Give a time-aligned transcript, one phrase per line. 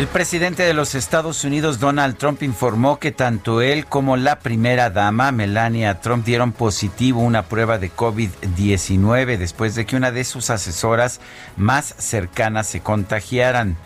[0.00, 4.88] El presidente de los Estados Unidos, Donald Trump, informó que tanto él como la primera
[4.88, 10.48] dama, Melania Trump, dieron positivo una prueba de COVID-19 después de que una de sus
[10.48, 11.20] asesoras
[11.58, 13.76] más cercanas se contagiaran.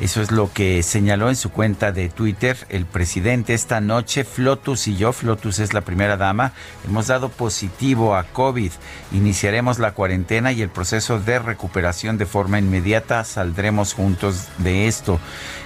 [0.00, 4.24] Eso es lo que señaló en su cuenta de Twitter el presidente esta noche.
[4.24, 6.52] Flotus y yo, Flotus es la primera dama,
[6.84, 8.72] hemos dado positivo a COVID.
[9.12, 13.22] Iniciaremos la cuarentena y el proceso de recuperación de forma inmediata.
[13.22, 15.20] Saldremos juntos de esto.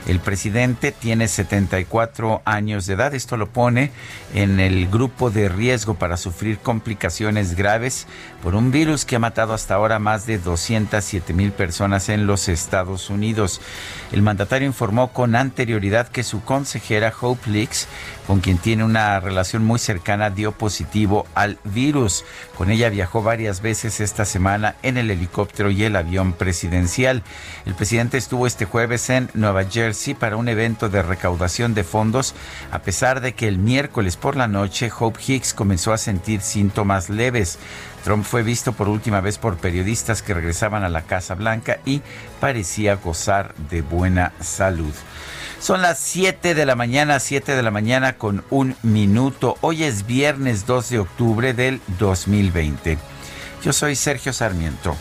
[0.09, 3.15] El presidente tiene 74 años de edad.
[3.15, 3.91] Esto lo pone
[4.33, 8.07] en el grupo de riesgo para sufrir complicaciones graves
[8.43, 12.49] por un virus que ha matado hasta ahora más de 207 mil personas en los
[12.49, 13.61] Estados Unidos.
[14.11, 17.87] El mandatario informó con anterioridad que su consejera Hope Leaks,
[18.27, 22.25] con quien tiene una relación muy cercana, dio positivo al virus.
[22.57, 27.23] Con ella viajó varias veces esta semana en el helicóptero y el avión presidencial.
[27.67, 32.35] El presidente estuvo este jueves en Nueva Jersey para un evento de recaudación de fondos,
[32.71, 37.11] a pesar de que el miércoles por la noche Hope Hicks comenzó a sentir síntomas
[37.11, 37.59] leves.
[38.05, 42.01] Trump fue visto por última vez por periodistas que regresaban a la Casa Blanca y
[42.41, 44.95] parecía gozar de buena salud.
[45.61, 49.57] Son las 7 de la mañana, 7 de la mañana con un minuto.
[49.61, 52.99] Hoy es viernes 2 de octubre del 2020.
[53.65, 54.97] Yo soy Sergio Sarmiento.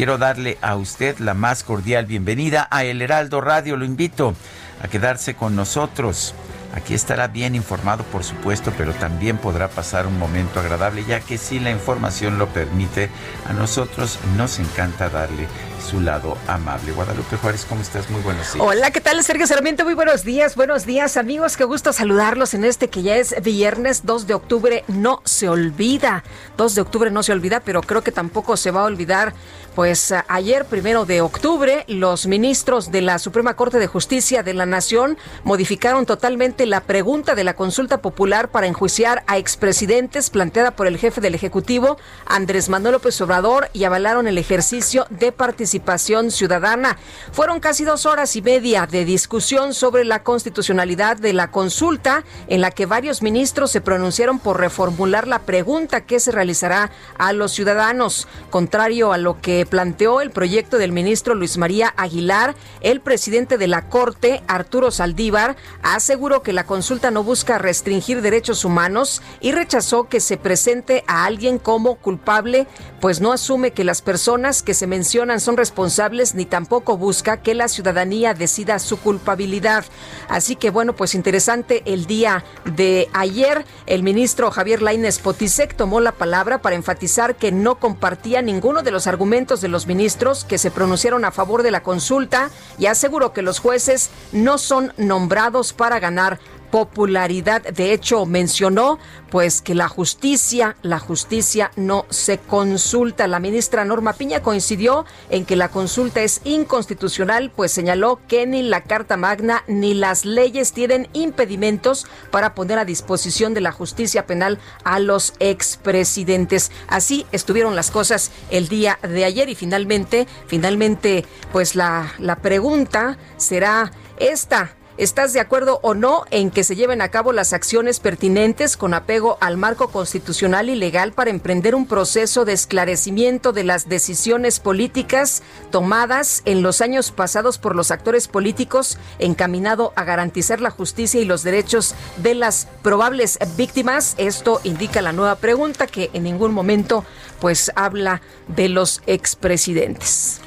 [0.00, 3.76] Quiero darle a usted la más cordial bienvenida a El Heraldo Radio.
[3.76, 4.34] Lo invito
[4.82, 6.34] a quedarse con nosotros.
[6.74, 11.36] Aquí estará bien informado, por supuesto, pero también podrá pasar un momento agradable, ya que
[11.36, 13.10] si la información lo permite,
[13.46, 15.48] a nosotros nos encanta darle
[15.80, 16.92] su lado amable.
[16.92, 18.08] Guadalupe Juárez, ¿cómo estás?
[18.08, 18.64] Muy buenos días.
[18.64, 19.22] Hola, ¿qué tal?
[19.24, 20.54] Sergio Sarmiento, muy buenos días.
[20.54, 21.56] Buenos días, amigos.
[21.56, 24.84] Qué gusto saludarlos en este que ya es viernes 2 de octubre.
[24.86, 26.22] No se olvida.
[26.56, 29.34] 2 de octubre no se olvida, pero creo que tampoco se va a olvidar.
[29.74, 34.66] Pues ayer, primero de octubre, los ministros de la Suprema Corte de Justicia de la
[34.66, 40.88] Nación modificaron totalmente la pregunta de la consulta popular para enjuiciar a expresidentes planteada por
[40.88, 46.98] el jefe del Ejecutivo, Andrés Manuel López Obrador, y avalaron el ejercicio de participación ciudadana.
[47.30, 52.60] Fueron casi dos horas y media de discusión sobre la constitucionalidad de la consulta, en
[52.60, 57.52] la que varios ministros se pronunciaron por reformular la pregunta que se realizará a los
[57.52, 58.26] ciudadanos.
[58.50, 63.66] Contrario a lo que planteó el proyecto del ministro Luis María Aguilar, el presidente de
[63.66, 70.08] la Corte, Arturo Saldívar, aseguró que la consulta no busca restringir derechos humanos y rechazó
[70.08, 72.66] que se presente a alguien como culpable,
[73.00, 77.54] pues no asume que las personas que se mencionan son responsables ni tampoco busca que
[77.54, 79.84] la ciudadanía decida su culpabilidad.
[80.28, 86.00] Así que bueno, pues interesante el día de ayer, el ministro Javier Lainez Potisek tomó
[86.00, 90.58] la palabra para enfatizar que no compartía ninguno de los argumentos de los ministros que
[90.58, 95.72] se pronunciaron a favor de la consulta y aseguró que los jueces no son nombrados
[95.72, 96.38] para ganar
[96.70, 97.62] popularidad.
[97.62, 98.98] De hecho, mencionó
[99.30, 103.26] pues que la justicia, la justicia no se consulta.
[103.26, 108.62] La ministra Norma Piña coincidió en que la consulta es inconstitucional, pues señaló que ni
[108.62, 114.26] la Carta Magna ni las leyes tienen impedimentos para poner a disposición de la justicia
[114.26, 116.72] penal a los expresidentes.
[116.88, 123.16] Así estuvieron las cosas el día de ayer y finalmente, finalmente, pues la, la pregunta
[123.36, 128.00] será esta ¿Estás de acuerdo o no en que se lleven a cabo las acciones
[128.00, 133.64] pertinentes con apego al marco constitucional y legal para emprender un proceso de esclarecimiento de
[133.64, 140.60] las decisiones políticas tomadas en los años pasados por los actores políticos encaminado a garantizar
[140.60, 144.14] la justicia y los derechos de las probables víctimas?
[144.18, 147.06] Esto indica la nueva pregunta que en ningún momento
[147.40, 150.42] pues habla de los expresidentes.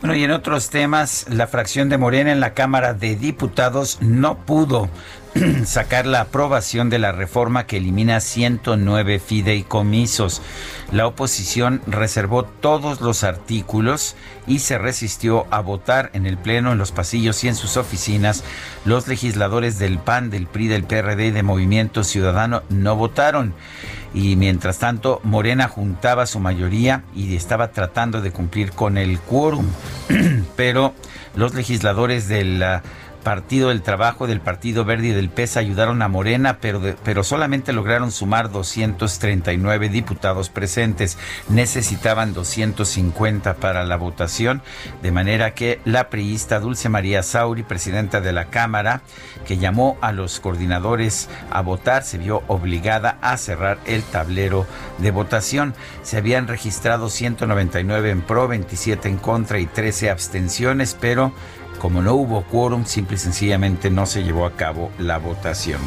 [0.00, 4.38] Bueno, y en otros temas, la fracción de Morena en la Cámara de Diputados no
[4.38, 4.88] pudo
[5.64, 10.42] sacar la aprobación de la reforma que elimina 109 fideicomisos.
[10.92, 14.16] La oposición reservó todos los artículos
[14.46, 18.42] y se resistió a votar en el Pleno, en los pasillos y en sus oficinas.
[18.84, 23.54] Los legisladores del PAN, del PRI, del PRD y de Movimiento Ciudadano no votaron
[24.12, 29.66] y mientras tanto Morena juntaba su mayoría y estaba tratando de cumplir con el quórum,
[30.56, 30.94] pero
[31.36, 32.62] los legisladores del
[33.22, 37.72] Partido del Trabajo, del Partido Verde y del PES ayudaron a Morena, pero, pero solamente
[37.72, 41.18] lograron sumar 239 diputados presentes.
[41.48, 44.62] Necesitaban 250 para la votación,
[45.02, 49.02] de manera que la priista Dulce María Sauri, presidenta de la Cámara,
[49.46, 54.66] que llamó a los coordinadores a votar, se vio obligada a cerrar el tablero
[54.98, 55.74] de votación.
[56.02, 61.32] Se habían registrado 199 en pro, 27 en contra y 13 abstenciones, pero
[61.80, 65.80] como no hubo quórum, simple y sencillamente no se llevó a cabo la votación.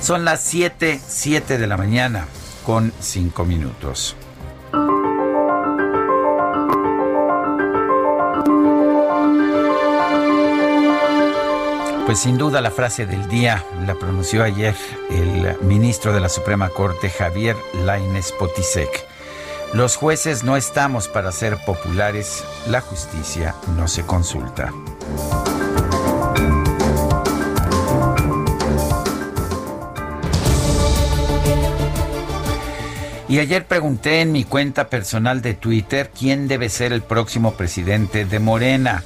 [0.00, 2.28] Son las 7, 7 de la mañana
[2.64, 4.16] con 5 minutos.
[12.06, 14.76] Pues sin duda la frase del día la pronunció ayer
[15.10, 19.15] el ministro de la Suprema Corte, Javier Laines Potisek.
[19.72, 24.72] Los jueces no estamos para ser populares, la justicia no se consulta.
[33.28, 38.24] Y ayer pregunté en mi cuenta personal de Twitter quién debe ser el próximo presidente
[38.24, 39.02] de Morena.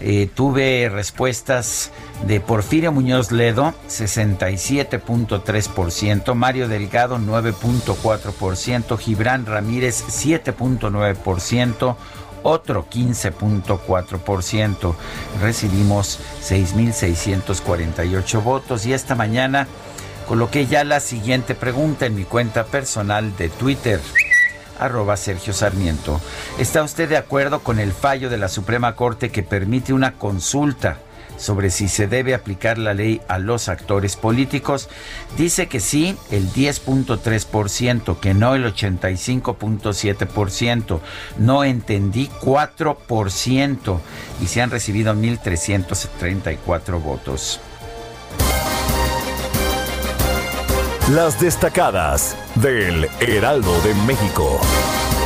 [0.00, 1.90] Eh, tuve respuestas
[2.24, 11.96] de Porfirio Muñoz Ledo, 67.3%, Mario Delgado, 9.4%, Gibran Ramírez, 7.9%,
[12.44, 14.94] otro 15.4%.
[15.40, 19.66] Recibimos 6.648 votos y esta mañana
[20.28, 24.00] coloqué ya la siguiente pregunta en mi cuenta personal de Twitter
[24.78, 26.20] arroba Sergio Sarmiento.
[26.58, 30.98] ¿Está usted de acuerdo con el fallo de la Suprema Corte que permite una consulta
[31.36, 34.88] sobre si se debe aplicar la ley a los actores políticos?
[35.36, 41.00] Dice que sí, el 10.3%, que no el 85.7%.
[41.38, 43.98] No entendí 4%
[44.42, 47.60] y se han recibido 1.334 votos.
[51.14, 54.60] Las destacadas del Heraldo de México.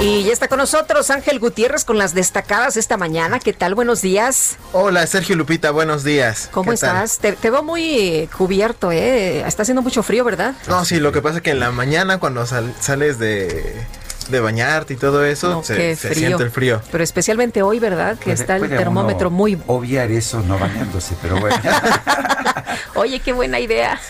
[0.01, 3.41] Y ya está con nosotros Ángel Gutiérrez con las destacadas esta mañana.
[3.41, 3.75] ¿Qué tal?
[3.75, 4.59] Buenos días.
[4.73, 6.49] Hola, Sergio Lupita, buenos días.
[6.53, 7.19] ¿Cómo estás?
[7.19, 9.45] Te, veo muy cubierto, ¿eh?
[9.45, 10.55] Está haciendo mucho frío, ¿verdad?
[10.69, 13.85] No, sí, lo que pasa es que en la mañana cuando sales de
[14.31, 16.81] de bañarte y todo eso, se, siente el frío.
[16.91, 18.19] Pero especialmente hoy, ¿verdad?
[18.19, 19.61] Que está el termómetro muy...
[19.67, 21.57] Obviar eso no bañándose, pero bueno.
[22.95, 24.01] Oye, qué buena idea.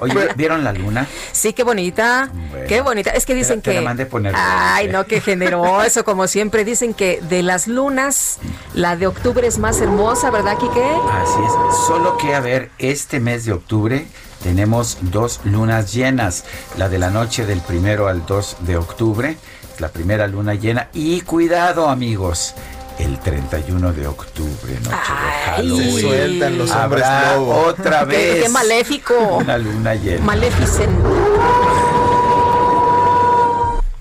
[0.00, 1.06] Oye, ¿vieron la luna?
[1.32, 2.30] Sí, qué bonita.
[2.68, 3.10] Qué bonita.
[3.10, 3.84] Es que dicen que...
[4.34, 6.64] Ay, no, qué generoso, como siempre.
[6.64, 8.38] Dicen que de las lunas,
[8.74, 10.84] la de octubre es más hermosa, ¿verdad, Quique?
[11.10, 11.86] Así es.
[11.86, 14.06] Solo que, a ver, este mes de octubre
[14.42, 16.44] tenemos dos lunas llenas,
[16.76, 19.36] la de la noche del primero al 2 de octubre,
[19.78, 22.54] la primera luna llena, y cuidado amigos,
[22.98, 26.00] el 31 de octubre, noche de Halloween.
[26.00, 27.04] sueltan los hombres
[27.38, 28.44] Otra vez.
[28.44, 29.14] Qué, maléfico.
[29.38, 30.24] Una luna llena.
[30.24, 30.90] Maléficen.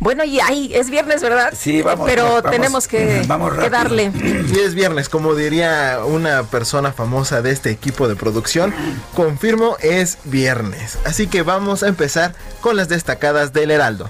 [0.02, 1.54] Bueno, y ahí es viernes, ¿verdad?
[1.56, 2.10] Sí, vamos.
[2.10, 3.24] Pero tenemos que,
[3.70, 4.12] darle.
[4.52, 8.74] Y es viernes, como diría una persona famosa de este equipo de producción,
[9.14, 10.98] confirmo es viernes.
[11.06, 14.10] Así que vamos a empezar con las destacadas del Heraldo.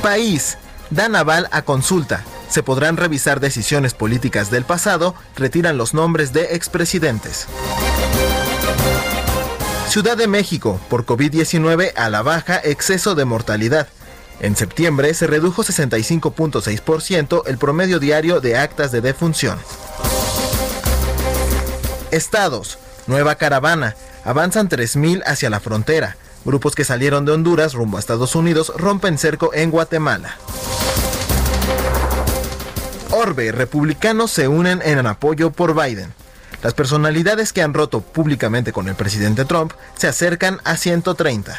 [0.00, 0.56] País.
[0.90, 2.24] Dan aval a consulta.
[2.48, 7.46] Se podrán revisar decisiones políticas del pasado, retiran los nombres de expresidentes.
[9.88, 13.88] Ciudad de México, por COVID-19 a la baja exceso de mortalidad.
[14.40, 19.58] En septiembre se redujo 65.6% el promedio diario de actas de defunción.
[22.10, 22.78] Estados.
[23.06, 23.94] Nueva caravana.
[24.24, 26.16] Avanzan 3.000 hacia la frontera.
[26.44, 30.36] Grupos que salieron de Honduras rumbo a Estados Unidos rompen cerco en Guatemala.
[33.10, 36.14] Orbe, republicanos se unen en apoyo por Biden.
[36.62, 41.58] Las personalidades que han roto públicamente con el presidente Trump se acercan a 130.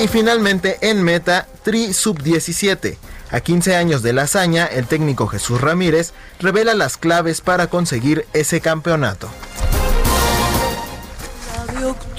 [0.00, 2.98] Y finalmente en meta, Tri Sub 17.
[3.30, 8.26] A 15 años de la hazaña, el técnico Jesús Ramírez revela las claves para conseguir
[8.32, 9.28] ese campeonato.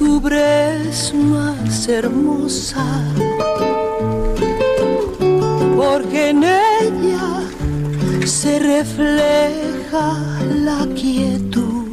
[0.08, 2.82] Octubre es más hermosa
[5.76, 7.42] porque en ella
[8.26, 10.18] se refleja
[10.64, 11.90] la quietud.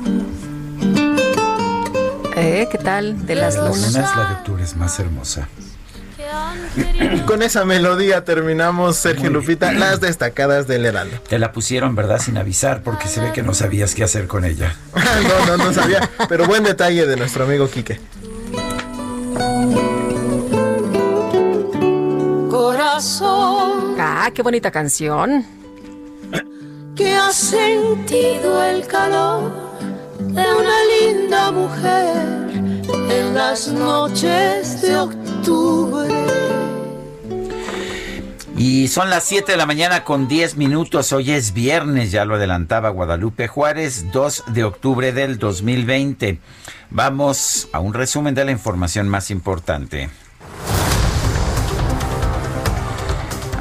[2.36, 2.68] ¿Eh?
[2.70, 3.26] ¿Qué tal?
[3.26, 3.92] De las lunas.
[3.92, 5.48] la de octubre es más hermosa.
[7.26, 11.18] Con esa melodía terminamos, Sergio Lupita, las destacadas del Heraldo.
[11.28, 12.18] Te la pusieron, ¿verdad?
[12.20, 14.76] Sin avisar, porque se ve que no sabías qué hacer con ella.
[14.94, 16.08] no, no, no sabía.
[16.28, 18.00] Pero buen detalle de nuestro amigo Quique.
[22.50, 23.94] Corazón.
[23.98, 25.44] Ah, qué bonita canción.
[26.94, 29.52] Que ha sentido el calor
[30.18, 32.73] de una linda mujer
[33.10, 36.08] en las noches de octubre.
[38.56, 41.12] Y son las 7 de la mañana con 10 minutos.
[41.12, 46.38] Hoy es viernes, ya lo adelantaba Guadalupe Juárez, 2 de octubre del 2020.
[46.90, 50.08] Vamos a un resumen de la información más importante.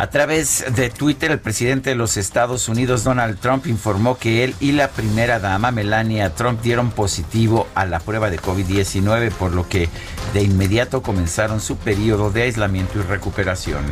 [0.04, 4.54] A través de Twitter, el presidente de los Estados Unidos, Donald Trump, informó que él
[4.60, 9.70] y la primera dama, Melania Trump, dieron positivo a la prueba de COVID-19, por lo
[9.70, 9.88] que
[10.34, 13.86] de inmediato comenzaron su periodo de aislamiento y recuperación.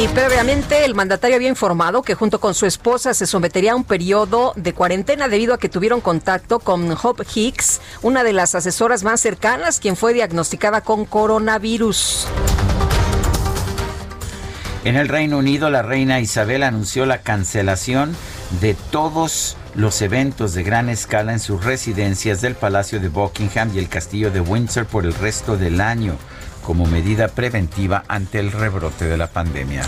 [0.00, 3.84] Y previamente el mandatario había informado que junto con su esposa se sometería a un
[3.84, 9.04] periodo de cuarentena debido a que tuvieron contacto con Hope Hicks, una de las asesoras
[9.04, 12.26] más cercanas, quien fue diagnosticada con coronavirus.
[14.86, 18.14] En el Reino Unido, la reina Isabel anunció la cancelación
[18.60, 23.80] de todos los eventos de gran escala en sus residencias del Palacio de Buckingham y
[23.80, 26.16] el Castillo de Windsor por el resto del año
[26.66, 29.84] como medida preventiva ante el rebrote de la pandemia.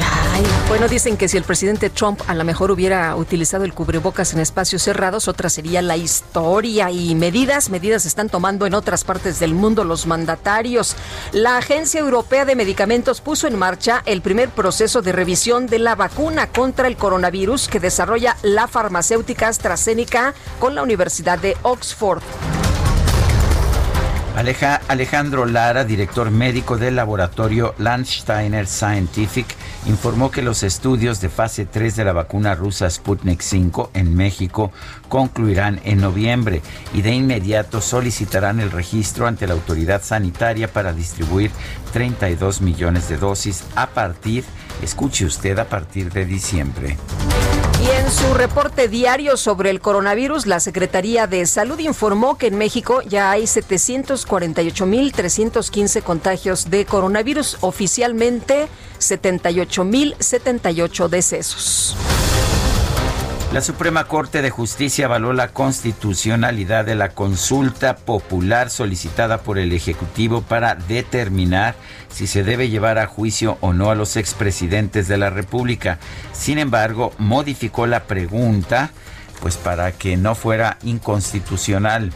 [0.68, 4.38] Bueno, dicen que si el presidente Trump a lo mejor hubiera utilizado el cubrebocas en
[4.38, 9.54] espacios cerrados, otra sería la historia y medidas, medidas están tomando en otras partes del
[9.54, 10.94] mundo los mandatarios.
[11.32, 15.96] La Agencia Europea de Medicamentos puso en marcha el primer proceso de revisión de la
[15.96, 22.22] vacuna contra el coronavirus que desarrolla la farmacéutica AstraZeneca con la Universidad de Oxford.
[24.38, 29.48] Aleja, Alejandro Lara, director médico del laboratorio Landsteiner Scientific,
[29.86, 34.70] informó que los estudios de fase 3 de la vacuna rusa Sputnik 5 en México
[35.08, 36.62] concluirán en noviembre
[36.94, 41.50] y de inmediato solicitarán el registro ante la autoridad sanitaria para distribuir
[41.92, 44.44] 32 millones de dosis a partir,
[44.84, 46.96] escuche usted, a partir de diciembre.
[47.80, 52.58] Y en su reporte diario sobre el coronavirus, la Secretaría de Salud informó que en
[52.58, 58.66] México ya hay 748.315 contagios de coronavirus, oficialmente
[58.98, 61.96] 78.078 decesos.
[63.52, 69.72] La Suprema Corte de Justicia avaló la constitucionalidad de la consulta popular solicitada por el
[69.72, 71.74] Ejecutivo para determinar
[72.10, 75.98] si se debe llevar a juicio o no a los expresidentes de la República.
[76.32, 78.90] Sin embargo, modificó la pregunta
[79.40, 82.12] pues para que no fuera inconstitucional.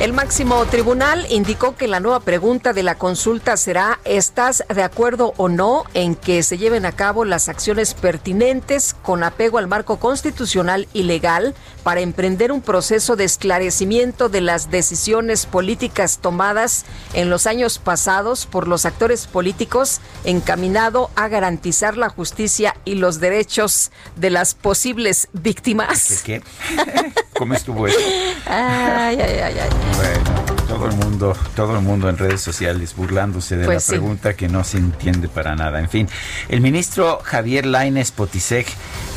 [0.00, 5.34] El máximo tribunal indicó que la nueva pregunta de la consulta será ¿estás de acuerdo
[5.36, 9.98] o no en que se lleven a cabo las acciones pertinentes con apego al marco
[9.98, 17.28] constitucional y legal para emprender un proceso de esclarecimiento de las decisiones políticas tomadas en
[17.28, 23.90] los años pasados por los actores políticos encaminado a garantizar la justicia y los derechos
[24.16, 26.22] de las posibles víctimas?
[26.24, 26.42] ¿Qué?
[27.36, 27.98] ¿Cómo estuvo eso?
[28.46, 29.89] Ay, ay, ay, ay.
[29.96, 33.90] Bueno, todo el mundo, todo el mundo en redes sociales burlándose de Pues la sí.
[33.90, 35.80] pregunta que no se entiende para nada.
[35.80, 36.08] En fin,
[36.48, 38.66] el ministro Javier Lainez Potisek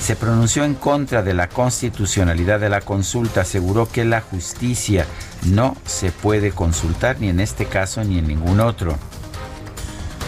[0.02, 5.06] se pronunció en contra de la constitucionalidad de la consulta, aseguró que la justicia
[5.46, 8.98] no se puede consultar ni en este caso ni en ningún otro.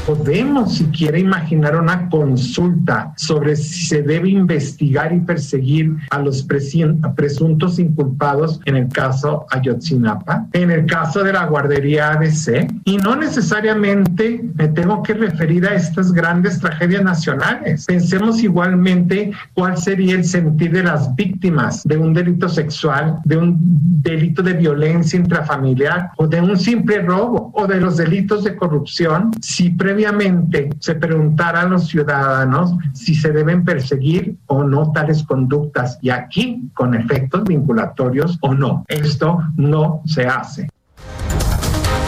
[0.06, 7.80] Podemos siquiera imaginar una consulta sobre si se debe investigar y perseguir a los presuntos
[7.80, 14.46] inculpados en el caso Ayotzinapa, en el caso de la guardería ABC, y no necesariamente
[14.54, 17.86] me tengo que referir a estas grandes tragedias nacionales.
[17.86, 23.58] Pensemos igualmente cuál sería el sentir de las víctimas de un delito sexual, de un
[24.04, 29.32] delito de violencia intrafamiliar o de un simple robo o de los delitos de corrupción
[29.42, 35.24] si pre- previamente se preguntara a los ciudadanos si se deben perseguir o no tales
[35.24, 38.84] conductas y aquí con efectos vinculatorios o no.
[38.90, 40.68] Esto no se hace.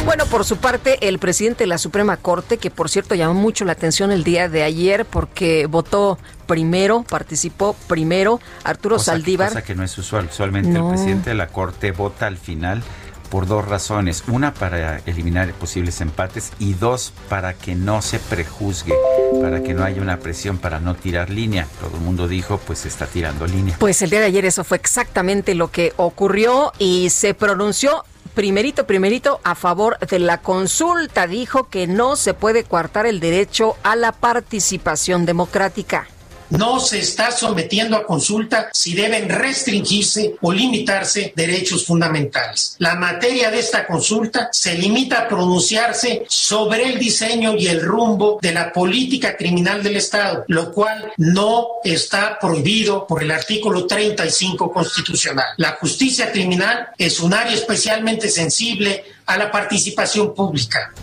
[0.03, 3.63] Bueno, por su parte, el presidente de la Suprema Corte, que por cierto llamó mucho
[3.63, 9.50] la atención el día de ayer porque votó primero, participó primero, Arturo Saldívar.
[9.50, 10.27] Cosa que no es usual.
[10.29, 12.84] Usualmente el presidente de la Corte vota al final
[13.30, 14.24] por dos razones.
[14.28, 18.94] Una, para eliminar posibles empates y dos, para que no se prejuzgue,
[19.42, 21.68] para que no haya una presión, para no tirar línea.
[21.82, 23.76] Todo el mundo dijo, pues se está tirando línea.
[23.80, 28.04] Pues el día de ayer eso fue exactamente lo que ocurrió y se pronunció
[28.34, 31.28] primerito, primerito, a favor de la consulta.
[31.28, 36.08] Dijo que no se puede coartar el derecho a la participación democrática
[36.50, 42.75] no se está sometiendo a consulta si deben restringirse o limitarse derechos fundamentales.
[42.80, 48.39] La materia de esta consulta se limita a pronunciarse sobre el diseño y el rumbo
[48.42, 54.72] de la política criminal del Estado, lo cual no está prohibido por el artículo 35
[54.72, 55.48] constitucional.
[55.58, 60.94] La justicia criminal es un área especialmente sensible a la participación pública.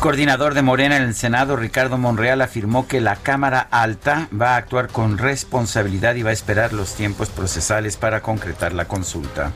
[0.00, 4.56] Coordinador de Morena en el Senado, Ricardo Monreal, afirmó que la Cámara Alta va a
[4.56, 9.52] actuar con responsabilidad y va a esperar los tiempos procesales para concretar la consulta.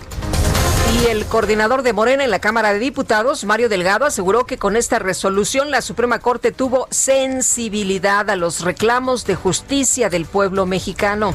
[1.00, 4.76] Y el coordinador de Morena en la Cámara de Diputados, Mario Delgado, aseguró que con
[4.76, 11.32] esta resolución la Suprema Corte tuvo sensibilidad a los reclamos de justicia del pueblo mexicano.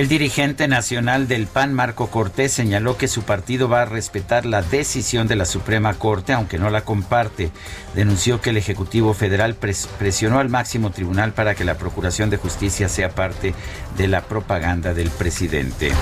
[0.00, 4.62] El dirigente nacional del PAN, Marco Cortés, señaló que su partido va a respetar la
[4.62, 7.50] decisión de la Suprema Corte, aunque no la comparte.
[7.94, 9.56] Denunció que el Ejecutivo Federal
[9.98, 13.52] presionó al máximo tribunal para que la Procuración de Justicia sea parte
[13.98, 15.92] de la propaganda del presidente.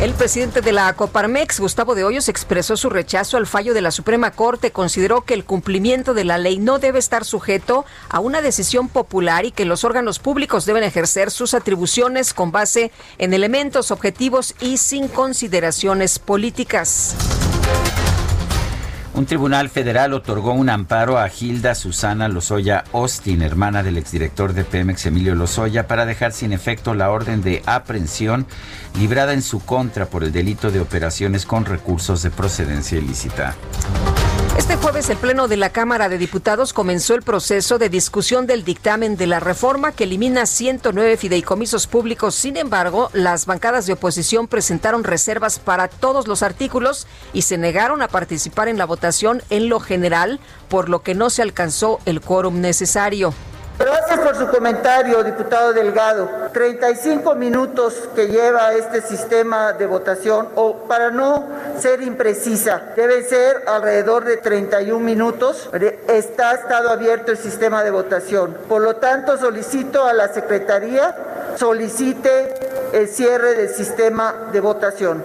[0.00, 3.90] El presidente de la Coparmex, Gustavo de Hoyos, expresó su rechazo al fallo de la
[3.90, 4.70] Suprema Corte.
[4.70, 9.46] Consideró que el cumplimiento de la ley no debe estar sujeto a una decisión popular
[9.46, 14.76] y que los órganos públicos deben ejercer sus atribuciones con base en elementos objetivos y
[14.76, 17.16] sin consideraciones políticas.
[19.16, 24.62] Un tribunal federal otorgó un amparo a Gilda Susana Lozoya Austin, hermana del exdirector de
[24.62, 28.46] Pemex Emilio Lozoya, para dejar sin efecto la orden de aprehensión
[28.98, 33.54] librada en su contra por el delito de operaciones con recursos de procedencia ilícita.
[34.58, 38.64] Este jueves el Pleno de la Cámara de Diputados comenzó el proceso de discusión del
[38.64, 42.34] dictamen de la reforma que elimina 109 fideicomisos públicos.
[42.34, 48.00] Sin embargo, las bancadas de oposición presentaron reservas para todos los artículos y se negaron
[48.00, 50.40] a participar en la votación en lo general,
[50.70, 53.34] por lo que no se alcanzó el quórum necesario.
[53.78, 56.28] Gracias por su comentario, diputado Delgado.
[56.52, 61.44] 35 minutos que lleva este sistema de votación, o para no
[61.78, 65.68] ser imprecisa, debe ser alrededor de 31 minutos.
[66.08, 68.56] Está estado abierto el sistema de votación.
[68.66, 71.14] Por lo tanto, solicito a la Secretaría
[71.56, 72.54] solicite
[72.92, 75.22] el cierre del sistema de votación.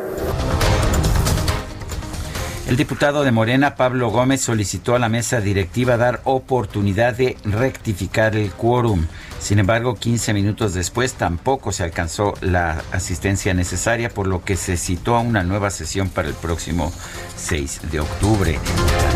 [2.71, 8.37] El diputado de Morena, Pablo Gómez, solicitó a la mesa directiva dar oportunidad de rectificar
[8.37, 9.07] el quórum.
[9.41, 14.77] Sin embargo, 15 minutos después tampoco se alcanzó la asistencia necesaria, por lo que se
[14.77, 16.93] citó a una nueva sesión para el próximo
[17.37, 18.59] 6 de octubre.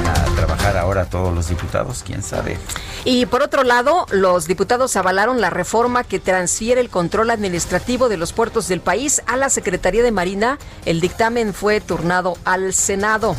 [0.03, 2.03] ¿Van a trabajar ahora todos los diputados?
[2.03, 2.57] ¿Quién sabe?
[3.05, 8.17] Y por otro lado, los diputados avalaron la reforma que transfiere el control administrativo de
[8.17, 10.57] los puertos del país a la Secretaría de Marina.
[10.85, 13.35] El dictamen fue turnado al Senado.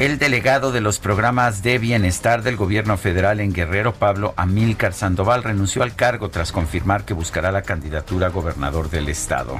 [0.00, 5.42] El delegado de los programas de bienestar del gobierno federal en Guerrero, Pablo Amílcar Sandoval,
[5.42, 9.58] renunció al cargo tras confirmar que buscará la candidatura a gobernador del estado.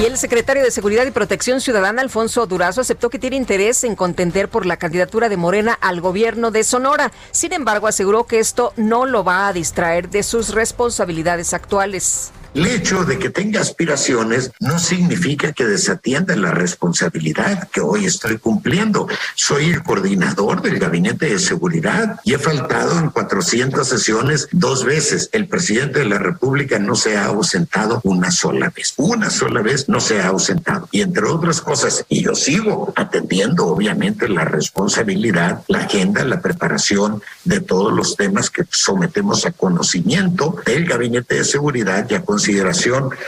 [0.00, 3.96] Y el secretario de Seguridad y Protección Ciudadana, Alfonso Durazo, aceptó que tiene interés en
[3.96, 7.10] contender por la candidatura de Morena al gobierno de Sonora.
[7.32, 12.30] Sin embargo, aseguró que esto no lo va a distraer de sus responsabilidades actuales.
[12.56, 18.38] El hecho de que tenga aspiraciones no significa que desatienda la responsabilidad que hoy estoy
[18.38, 19.06] cumpliendo.
[19.34, 25.28] Soy el coordinador del Gabinete de Seguridad y he faltado en 400 sesiones dos veces.
[25.32, 28.94] El presidente de la República no se ha ausentado una sola vez.
[28.96, 30.88] Una sola vez no se ha ausentado.
[30.92, 37.20] Y entre otras cosas, y yo sigo atendiendo obviamente la responsabilidad, la agenda, la preparación
[37.44, 42.45] de todos los temas que sometemos a conocimiento del Gabinete de Seguridad y a consideración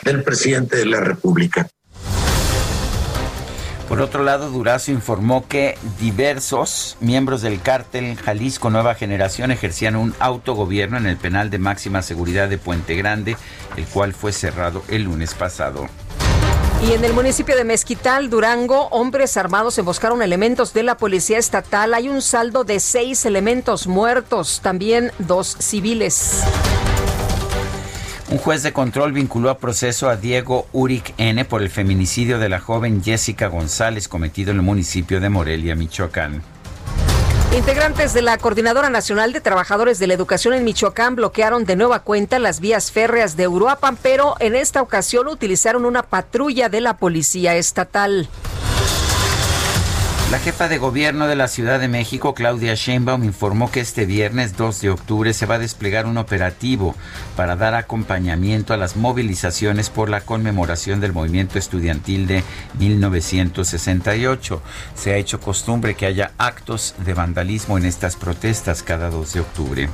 [0.04, 1.68] del presidente de la República.
[3.88, 10.14] Por otro lado, Durazo informó que diversos miembros del cártel Jalisco Nueva Generación ejercían un
[10.18, 13.36] autogobierno en el penal de máxima seguridad de Puente Grande,
[13.76, 15.88] el cual fue cerrado el lunes pasado.
[16.86, 21.92] Y en el municipio de Mezquital, Durango, hombres armados emboscaron elementos de la policía estatal.
[21.94, 26.44] Hay un saldo de seis elementos muertos, también dos civiles.
[28.30, 32.50] Un juez de control vinculó a proceso a Diego Uric N por el feminicidio de
[32.50, 36.42] la joven Jessica González cometido en el municipio de Morelia, Michoacán.
[37.56, 42.00] Integrantes de la Coordinadora Nacional de Trabajadores de la Educación en Michoacán bloquearon de nueva
[42.00, 46.98] cuenta las vías férreas de Uruapan, pero en esta ocasión utilizaron una patrulla de la
[46.98, 48.28] Policía Estatal.
[50.30, 54.58] La jefa de gobierno de la Ciudad de México, Claudia Sheinbaum, informó que este viernes
[54.58, 56.94] 2 de octubre se va a desplegar un operativo
[57.34, 62.44] para dar acompañamiento a las movilizaciones por la conmemoración del movimiento estudiantil de
[62.78, 64.60] 1968.
[64.94, 69.40] Se ha hecho costumbre que haya actos de vandalismo en estas protestas cada 2 de
[69.40, 69.88] octubre.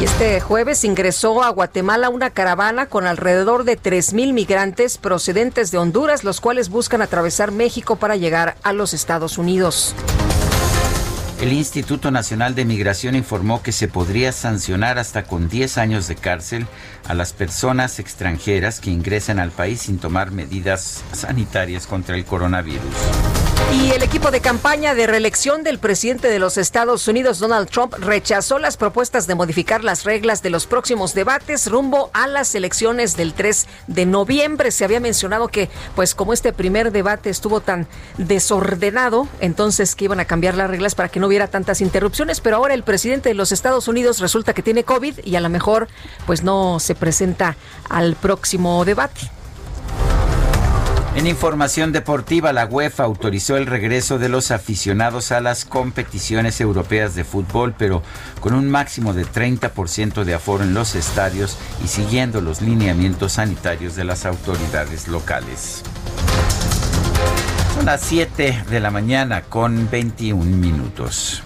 [0.00, 5.78] Y este jueves ingresó a Guatemala una caravana con alrededor de 3.000 migrantes procedentes de
[5.78, 9.96] Honduras, los cuales buscan atravesar México para llegar a los Estados Unidos.
[11.40, 16.14] El Instituto Nacional de Migración informó que se podría sancionar hasta con 10 años de
[16.14, 16.66] cárcel
[17.08, 22.84] a las personas extranjeras que ingresen al país sin tomar medidas sanitarias contra el coronavirus.
[23.70, 27.92] Y el equipo de campaña de reelección del presidente de los Estados Unidos, Donald Trump,
[27.98, 33.14] rechazó las propuestas de modificar las reglas de los próximos debates rumbo a las elecciones
[33.18, 34.70] del 3 de noviembre.
[34.70, 40.20] Se había mencionado que, pues como este primer debate estuvo tan desordenado, entonces que iban
[40.20, 43.34] a cambiar las reglas para que no hubiera tantas interrupciones, pero ahora el presidente de
[43.34, 45.88] los Estados Unidos resulta que tiene COVID y a lo mejor
[46.26, 47.56] pues no se presenta
[47.88, 49.30] al próximo debate.
[51.18, 57.16] En información deportiva, la UEFA autorizó el regreso de los aficionados a las competiciones europeas
[57.16, 58.04] de fútbol, pero
[58.38, 63.96] con un máximo de 30% de aforo en los estadios y siguiendo los lineamientos sanitarios
[63.96, 65.82] de las autoridades locales.
[67.74, 71.42] Son las 7 de la mañana con 21 minutos.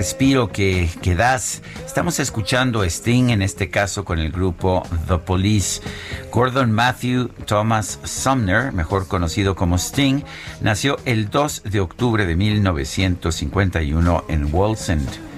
[0.00, 1.60] Respiro que, que das.
[1.84, 5.82] Estamos escuchando Sting, en este caso con el grupo The Police.
[6.32, 10.22] Gordon Matthew Thomas Sumner, mejor conocido como Sting,
[10.62, 15.29] nació el 2 de octubre de 1951 en Wallsend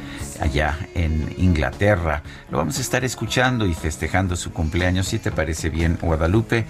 [0.43, 2.23] allá en Inglaterra.
[2.51, 5.09] Lo vamos a estar escuchando y festejando su cumpleaños.
[5.09, 6.67] Si te parece bien, Guadalupe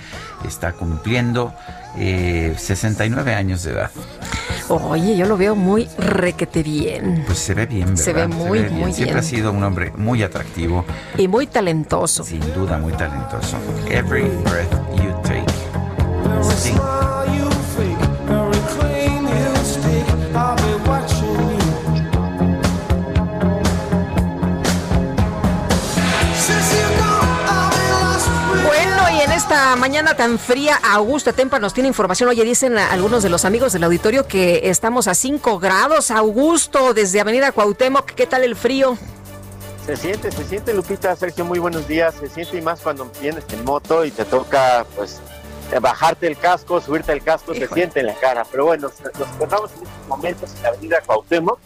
[0.47, 1.55] está cumpliendo
[1.97, 3.91] 69 eh, años de edad.
[4.69, 7.25] Oye, yo lo veo muy requete bien.
[7.27, 8.05] Pues se ve bien, ¿verdad?
[8.05, 8.95] Se ve muy, muy bien.
[8.95, 10.85] Siempre ha sido un hombre muy atractivo.
[11.17, 12.25] Y muy talentoso.
[12.25, 13.57] Sin duda, muy talentoso.
[13.91, 17.02] Every breath you take.
[29.73, 32.29] Esta mañana tan fría, Augusto Tempa nos tiene información.
[32.29, 36.11] Oye, dicen algunos de los amigos del auditorio que estamos a 5 grados.
[36.11, 38.99] Augusto, desde Avenida Cuauhtémoc, ¿qué tal el frío?
[39.87, 42.15] Se siente, se siente, Lupita, Sergio, muy buenos días.
[42.17, 45.23] Se siente y más cuando vienes en moto y te toca, pues,
[45.81, 48.45] bajarte el casco, subirte el casco, se siente en la cara.
[48.51, 51.59] Pero bueno, nos encontramos en estos momentos en la Avenida Cuauhtémoc.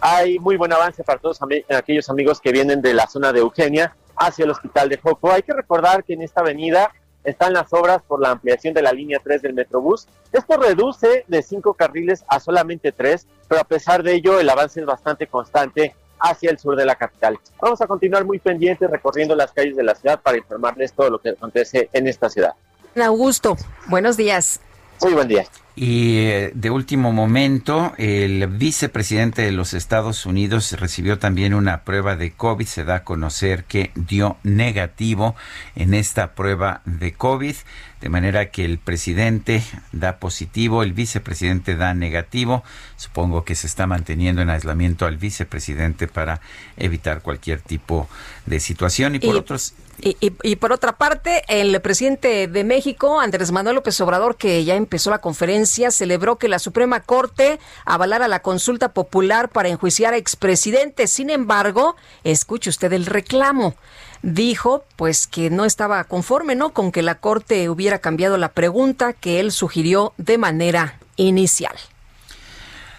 [0.00, 1.40] Hay muy buen avance para todos
[1.70, 5.32] aquellos amigos que vienen de la zona de Eugenia hacia el Hospital de Joco.
[5.32, 6.92] Hay que recordar que en esta avenida
[7.28, 10.06] están las obras por la ampliación de la línea 3 del Metrobús.
[10.32, 14.80] Esto reduce de cinco carriles a solamente tres, pero a pesar de ello el avance
[14.80, 17.38] es bastante constante hacia el sur de la capital.
[17.60, 21.20] Vamos a continuar muy pendientes recorriendo las calles de la ciudad para informarles todo lo
[21.20, 22.54] que acontece en esta ciudad.
[22.96, 24.60] Augusto, buenos días.
[25.00, 25.44] Muy buen día.
[25.80, 32.16] Y eh, de último momento, el vicepresidente de los Estados Unidos recibió también una prueba
[32.16, 32.66] de COVID.
[32.66, 35.36] Se da a conocer que dio negativo
[35.76, 37.54] en esta prueba de COVID,
[38.00, 39.62] de manera que el presidente
[39.92, 42.64] da positivo, el vicepresidente da negativo.
[42.96, 46.40] Supongo que se está manteniendo en aislamiento al vicepresidente para
[46.76, 48.08] evitar cualquier tipo
[48.46, 49.14] de situación.
[49.14, 54.36] Y por otros y, por otra parte, el presidente de México, Andrés Manuel López Obrador,
[54.36, 59.50] que ya empezó la conferencia Valencia celebró que la Suprema Corte avalara la consulta popular
[59.50, 61.10] para enjuiciar a expresidentes.
[61.10, 63.74] Sin embargo, escuche usted el reclamo
[64.22, 66.70] dijo pues que no estaba conforme, ¿no?
[66.70, 71.76] Con que la Corte hubiera cambiado la pregunta que él sugirió de manera inicial.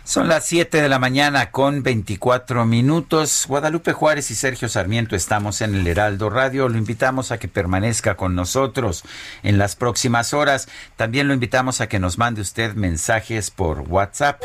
[0.10, 3.46] Son las 7 de la mañana con 24 minutos.
[3.48, 6.68] Guadalupe Juárez y Sergio Sarmiento estamos en el Heraldo Radio.
[6.68, 9.04] Lo invitamos a que permanezca con nosotros
[9.44, 10.68] en las próximas horas.
[10.96, 14.42] También lo invitamos a que nos mande usted mensajes por WhatsApp.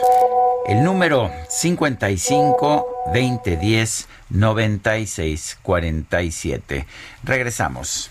[0.67, 6.87] El número 55 2010 96 47.
[7.23, 8.11] Regresamos.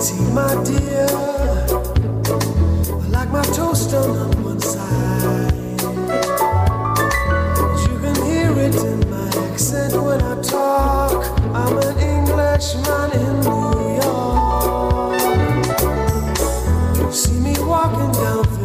[0.00, 1.06] See, my dear,
[2.90, 5.52] I like my toast done on one side.
[7.86, 11.24] You can hear it in my accent when I talk.
[11.54, 13.96] I'm an Englishman in New
[17.02, 17.12] York.
[17.12, 18.63] See me walking down.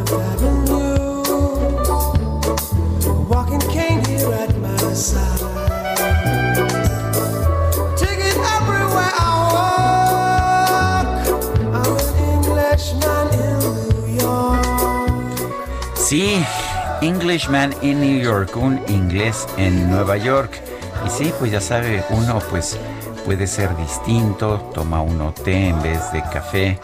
[18.55, 20.59] Un inglés en Nueva York.
[21.05, 22.79] Y sí, pues ya sabe, uno pues
[23.25, 26.79] puede ser distinto, toma uno té en vez de café.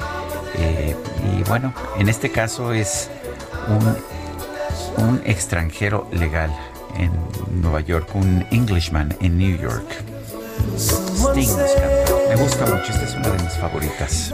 [0.59, 3.09] Eh, y bueno, en este caso es
[4.99, 6.51] un, extranjero legal
[6.99, 7.11] en
[7.59, 10.03] Nueva York, un Englishman en New York.
[10.77, 11.49] Sting
[12.29, 14.31] Me gusta mucho, esta es una de mis favoritas.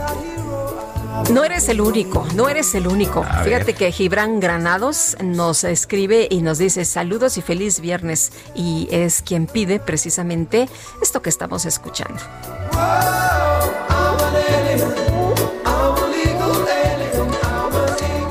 [1.32, 3.24] No eres el único, no eres el único.
[3.44, 9.22] Fíjate que Gibran Granados nos escribe y nos dice saludos y feliz viernes y es
[9.22, 10.68] quien pide precisamente
[11.00, 12.20] esto que estamos escuchando.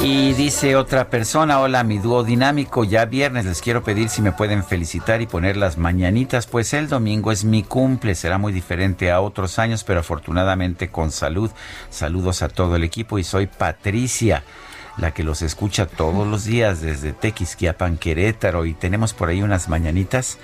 [0.04, 4.32] Y dice otra persona, hola mi dúo dinámico, ya viernes les quiero pedir si me
[4.32, 9.12] pueden felicitar y poner las mañanitas, pues el domingo es mi cumple, será muy diferente
[9.12, 11.52] a otros años, pero afortunadamente con salud.
[11.92, 14.44] Saludos a todo el equipo y soy Patricia
[14.98, 19.70] la que los escucha todos los días desde Tequisquiapan, Querétaro, y tenemos por ahí unas
[19.70, 20.38] mañanitas.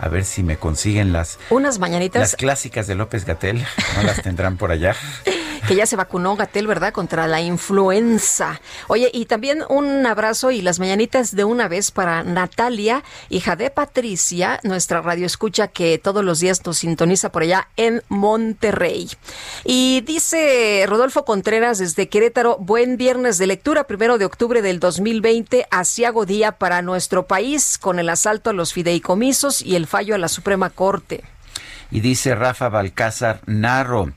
[0.00, 1.38] A ver si me consiguen las...
[1.50, 2.20] Unas mañanitas.
[2.20, 3.64] Las clásicas de López Gatel,
[3.96, 4.96] ¿no las tendrán por allá?
[5.66, 6.92] que ya se vacunó Gatel, ¿verdad?
[6.92, 8.60] Contra la influenza.
[8.88, 13.70] Oye, y también un abrazo y las mañanitas de una vez para Natalia, hija de
[13.70, 19.08] Patricia, nuestra radio escucha que todos los días nos sintoniza por allá en Monterrey.
[19.64, 25.66] Y dice Rodolfo Contreras desde Querétaro, buen viernes de lectura, primero de octubre del 2020,
[25.70, 30.18] asiago día para nuestro país con el asalto a los fideicomisos y el fallo a
[30.18, 31.24] la Suprema Corte.
[31.92, 34.12] Y dice Rafa Balcázar Narro,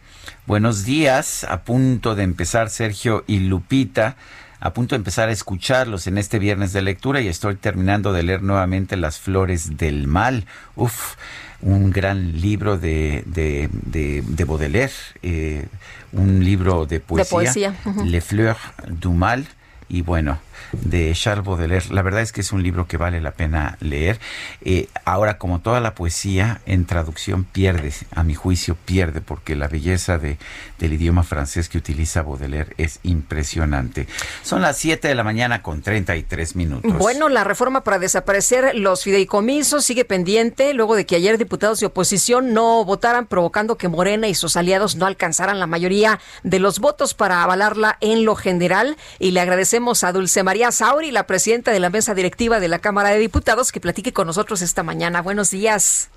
[0.48, 4.16] Buenos días, a punto de empezar Sergio y Lupita,
[4.62, 8.24] a punto de empezar a escucharlos en este viernes de lectura y estoy terminando de
[8.24, 10.46] leer nuevamente Las Flores del Mal.
[10.78, 11.16] Uf,
[11.62, 15.68] un gran libro de, de, de, Baudelaire, eh,
[16.14, 17.76] un libro de poesía, de poesía.
[18.06, 19.48] Les Fleurs du Mal.
[19.90, 20.40] Y bueno,
[20.72, 21.94] de Charles Baudelaire.
[21.94, 24.20] La verdad es que es un libro que vale la pena leer.
[24.62, 29.68] Eh, ahora, como toda la poesía, en traducción pierde, a mi juicio pierde, porque la
[29.68, 30.38] belleza de,
[30.80, 34.08] del idioma francés que utiliza Baudelaire es impresionante.
[34.44, 36.94] Son las 7 de la mañana con 33 minutos.
[36.98, 41.88] Bueno, la reforma para desaparecer los fideicomisos sigue pendiente luego de que ayer diputados de
[41.88, 46.80] oposición no votaran, provocando que Morena y sus aliados no alcanzaran la mayoría de los
[46.80, 48.98] votos para avalarla en lo general.
[49.20, 52.78] Y le agradecemos a Dulce María Sauri, la presidenta de la mesa directiva de la
[52.78, 55.24] Cámara de Diputados, que platique con nosotros esta mañana.
[55.24, 56.12] Buenos días.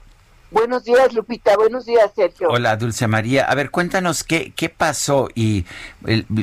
[0.50, 1.56] Buenos días, Lupita.
[1.56, 2.50] Buenos días, Sergio.
[2.50, 3.46] Hola, Dulce María.
[3.46, 5.28] A ver, cuéntanos qué, qué pasó.
[5.34, 5.64] Y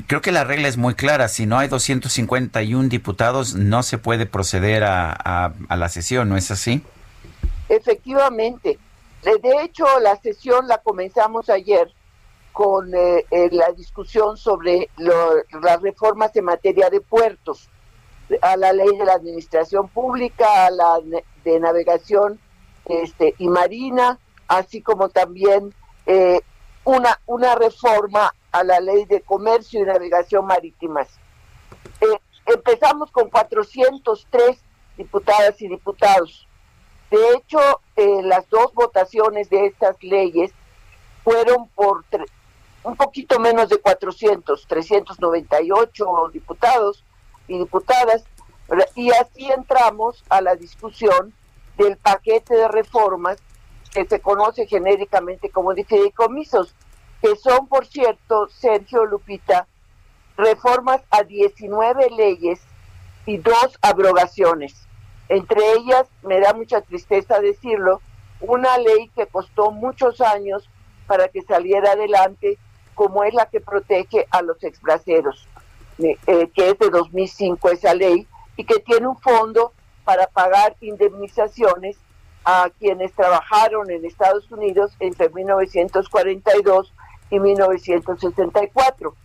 [0.07, 1.27] creo que la regla es muy clara.
[1.27, 6.81] Si no hay 251 diputados, no se puede proceder a, la sesión, ¿no es así?
[7.69, 8.79] Efectivamente.
[9.23, 11.93] De hecho, la sesión la comenzamos ayer
[12.51, 17.69] con eh, eh, la discusión sobre las reformas en materia de puertos,
[18.41, 20.99] a la ley de la administración pública, a la
[21.43, 22.39] de navegación
[22.85, 25.73] este, y Marina, así como también
[26.05, 26.41] eh,
[26.83, 31.07] una, una reforma a la ley de comercio y navegación marítimas.
[32.01, 34.57] Eh, empezamos con 403
[34.97, 36.47] diputadas y diputados.
[37.11, 37.59] De hecho,
[37.95, 40.51] eh, las dos votaciones de estas leyes
[41.23, 42.03] fueron por
[42.83, 47.03] un poquito menos de 400, 398 diputados
[47.47, 48.23] y diputadas,
[48.95, 51.33] y así entramos a la discusión
[51.77, 53.37] del paquete de reformas
[53.91, 56.73] que se conoce genéricamente como de fideicomisos,
[57.21, 59.67] que son, por cierto, Sergio Lupita,
[60.37, 62.59] reformas a 19 leyes
[63.25, 64.75] y dos abrogaciones.
[65.29, 68.01] Entre ellas, me da mucha tristeza decirlo,
[68.41, 70.69] una ley que costó muchos años
[71.07, 72.57] para que saliera adelante,
[72.93, 75.47] como es la que protege a los exbraceros,
[75.97, 76.17] eh,
[76.53, 78.27] que es de 2005 esa ley,
[78.57, 81.97] y que tiene un fondo para pagar indemnizaciones
[82.45, 86.93] a quienes trabajaron en Estados Unidos entre 1942
[87.31, 89.15] y 1964.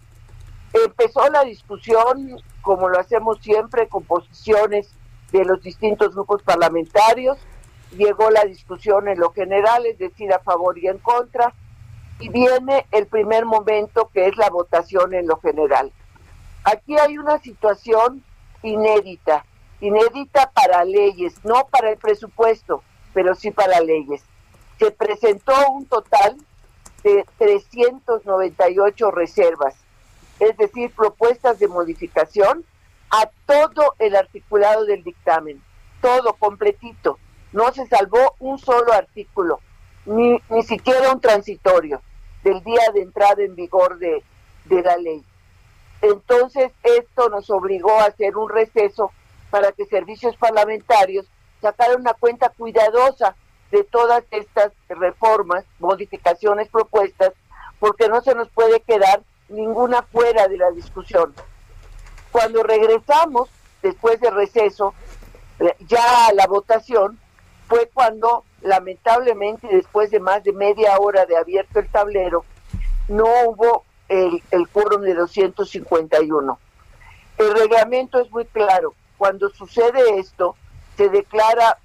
[0.73, 4.91] Empezó la discusión, como lo hacemos siempre, con posiciones
[5.33, 7.37] de los distintos grupos parlamentarios.
[7.93, 11.53] Llegó la discusión en lo general, es decir, a favor y en contra.
[12.21, 15.93] Y viene el primer momento, que es la votación en lo general.
[16.65, 18.23] Aquí hay una situación
[18.63, 19.45] inédita
[19.81, 24.23] inédita para leyes, no para el presupuesto, pero sí para leyes.
[24.79, 26.37] Se presentó un total
[27.03, 29.75] de 398 reservas,
[30.39, 32.65] es decir, propuestas de modificación
[33.11, 35.63] a todo el articulado del dictamen,
[36.01, 37.19] todo completito.
[37.53, 39.61] No se salvó un solo artículo,
[40.07, 42.01] ni, ni siquiera un transitorio
[42.45, 44.23] del día de entrada en vigor de,
[44.67, 45.25] de la ley.
[46.03, 49.13] Entonces, esto nos obligó a hacer un receso
[49.51, 51.27] para que servicios parlamentarios
[51.61, 53.37] sacaran una cuenta cuidadosa
[53.71, 57.33] de todas estas reformas, modificaciones propuestas,
[57.79, 61.35] porque no se nos puede quedar ninguna fuera de la discusión.
[62.33, 63.51] Cuando regresamos,
[63.83, 64.95] después de receso,
[65.87, 67.19] ya a la votación,
[67.69, 72.45] fue cuando lamentablemente después de más de media hora de abierto el tablero,
[73.09, 76.59] no hubo el, el quórum de 251.
[77.39, 80.57] El reglamento es muy claro cuando sucede esto,
[80.97, 81.77] se declara,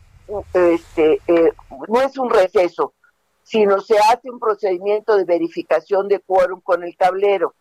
[0.53, 1.51] este, eh,
[1.89, 2.93] no es un receso,
[3.43, 7.53] sino se hace un procedimiento de verificación de quórum con el tablero.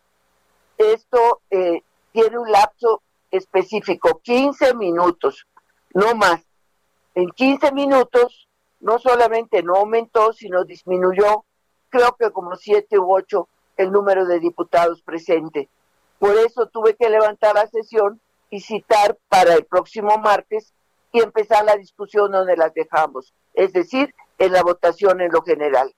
[0.79, 5.45] Esto eh, tiene un lapso específico, 15 minutos,
[5.93, 6.41] no más.
[7.17, 8.47] En 15 minutos
[8.79, 11.45] no solamente no aumentó, sino disminuyó,
[11.89, 15.69] creo que como 7 u 8 el número de diputados presentes.
[16.19, 20.73] Por eso tuve que levantar la sesión y citar para el próximo martes
[21.13, 25.95] y empezar la discusión donde las dejamos, es decir, en la votación en lo general.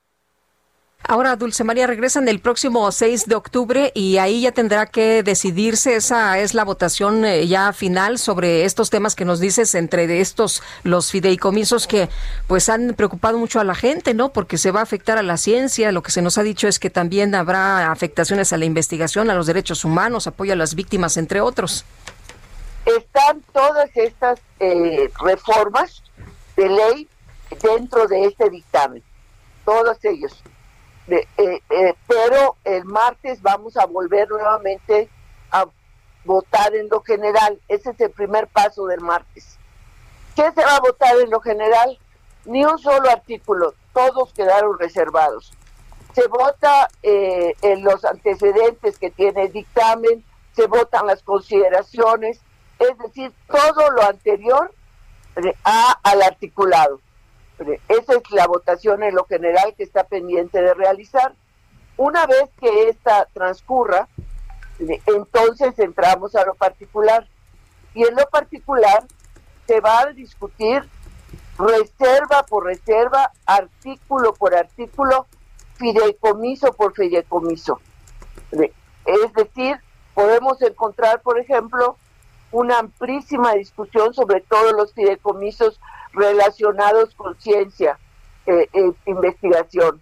[1.09, 5.95] Ahora, Dulce María, regresan el próximo 6 de octubre y ahí ya tendrá que decidirse,
[5.95, 10.65] esa es la votación eh, ya final sobre estos temas que nos dices, entre estos
[10.83, 12.09] los fideicomisos que
[12.49, 14.33] pues han preocupado mucho a la gente, ¿no?
[14.33, 16.81] Porque se va a afectar a la ciencia, lo que se nos ha dicho es
[16.81, 21.17] que también habrá afectaciones a la investigación, a los derechos humanos, apoyo a las víctimas,
[21.19, 21.85] entre otros
[22.87, 26.03] están todas estas eh, reformas
[26.57, 27.09] de ley
[27.61, 29.03] dentro de este dictamen,
[29.65, 30.43] todos ellos.
[31.09, 35.09] Eh, eh, pero el martes vamos a volver nuevamente
[35.53, 35.67] a
[36.25, 37.61] votar en lo general.
[37.69, 39.59] Ese es el primer paso del martes.
[40.35, 41.99] ¿Qué se va a votar en lo general?
[42.45, 45.53] Ni un solo artículo, todos quedaron reservados.
[46.15, 52.41] Se vota en los antecedentes que tiene el dictamen, se votan las consideraciones,
[52.79, 54.73] es decir, todo lo anterior
[55.65, 57.01] a, al articulado.
[57.89, 61.35] Esa es la votación en lo general que está pendiente de realizar.
[61.97, 64.09] Una vez que esta transcurra,
[64.79, 67.27] entonces entramos a lo particular.
[67.95, 69.05] Y en lo particular
[69.67, 70.87] se va a discutir
[71.59, 75.27] reserva por reserva, artículo por artículo,
[75.77, 77.81] fideicomiso por fideicomiso.
[78.53, 79.79] Es decir,
[80.15, 81.97] podemos encontrar, por ejemplo,
[82.53, 85.81] una amplísima discusión sobre todos los fideicomisos
[86.13, 87.99] relacionados con ciencia
[88.47, 90.01] e investigación,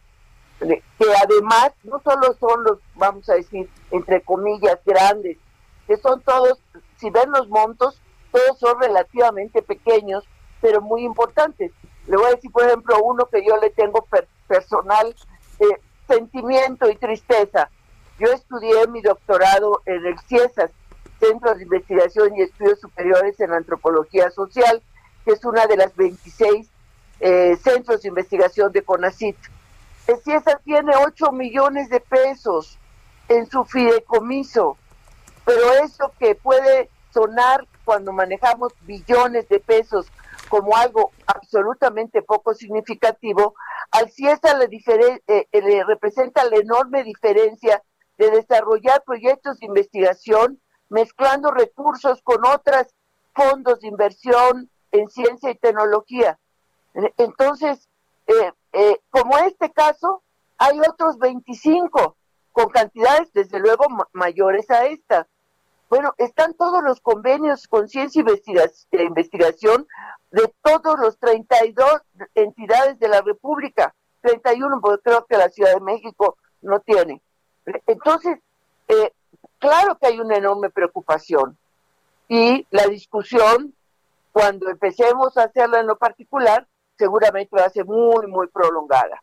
[0.60, 5.38] que además no solo son los, vamos a decir, entre comillas, grandes,
[5.86, 6.60] que son todos,
[6.96, 10.24] si ven los montos, todos son relativamente pequeños,
[10.60, 11.72] pero muy importantes.
[12.06, 14.06] Le voy a decir, por ejemplo, uno que yo le tengo
[14.46, 15.14] personal
[15.60, 17.70] eh, sentimiento y tristeza.
[18.18, 20.70] Yo estudié mi doctorado en el CIESAS,
[21.24, 24.82] Centro de Investigación y Estudios Superiores en Antropología Social,
[25.24, 26.68] que es una de las 26
[27.20, 29.36] eh, centros de investigación de CONACIT.
[30.06, 32.78] El CIESAS tiene 8 millones de pesos
[33.28, 34.76] en su fideicomiso,
[35.44, 40.06] pero eso que puede sonar cuando manejamos billones de pesos
[40.48, 43.54] como algo absolutamente poco significativo,
[43.90, 47.82] al CIESA le, eh, eh, le representa la enorme diferencia
[48.18, 52.94] de desarrollar proyectos de investigación mezclando recursos con otros
[53.34, 56.38] fondos de inversión en ciencia y tecnología.
[57.16, 57.88] Entonces,
[58.72, 60.22] eh, como este caso,
[60.58, 62.16] hay otros 25
[62.52, 65.26] con cantidades desde luego mayores a esta.
[65.88, 69.86] Bueno, están todos los convenios con ciencia y investigación
[70.30, 72.02] de todos los 32
[72.34, 77.22] entidades de la República, 31 porque creo que la Ciudad de México no tiene.
[77.86, 78.38] Entonces,
[78.88, 79.12] eh,
[79.64, 81.56] claro que hay una enorme preocupación
[82.28, 83.72] y la discusión,
[84.30, 86.66] cuando empecemos a hacerla en lo particular,
[86.98, 89.22] seguramente va a ser muy, muy prolongada.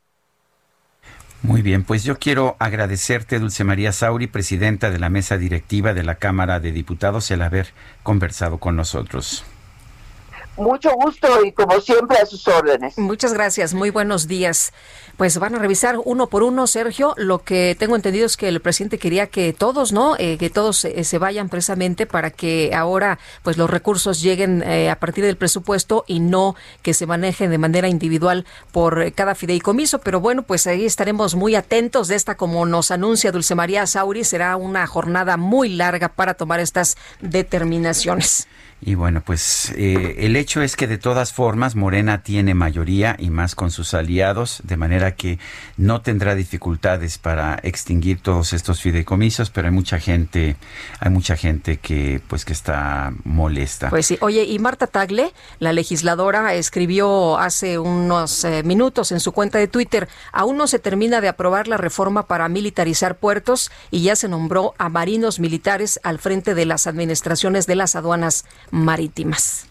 [1.44, 6.04] Muy bien, pues yo quiero agradecerte, Dulce María Sauri, presidenta de la mesa directiva de
[6.04, 9.44] la Cámara de Diputados, el haber conversado con nosotros.
[10.58, 12.98] Mucho gusto y como siempre a sus órdenes.
[12.98, 14.74] Muchas gracias, muy buenos días.
[15.16, 17.14] Pues van a revisar uno por uno, Sergio.
[17.16, 20.16] Lo que tengo entendido es que el presidente quería que todos, ¿no?
[20.18, 24.90] Eh, que todos eh, se vayan precisamente para que ahora, pues los recursos lleguen eh,
[24.90, 30.00] a partir del presupuesto y no que se manejen de manera individual por cada fideicomiso.
[30.00, 34.24] Pero bueno, pues ahí estaremos muy atentos de esta, como nos anuncia Dulce María Sauri,
[34.24, 38.48] será una jornada muy larga para tomar estas determinaciones.
[38.84, 43.30] Y bueno, pues eh, el hecho es que de todas formas Morena tiene mayoría y
[43.30, 45.38] más con sus aliados, de manera que
[45.78, 50.56] no tendrá dificultades para extinguir todos estos fideicomisos, pero hay mucha gente,
[51.00, 53.92] hay mucha gente que pues que está molesta.
[53.92, 59.32] Pues sí, oye, y Marta Tagle, la legisladora, escribió hace unos eh, minutos en su
[59.32, 64.02] cuenta de Twitter, aún no se termina de aprobar la reforma para militarizar puertos y
[64.02, 69.68] ya se nombró a marinos militares al frente de las administraciones de las aduanas marítimas.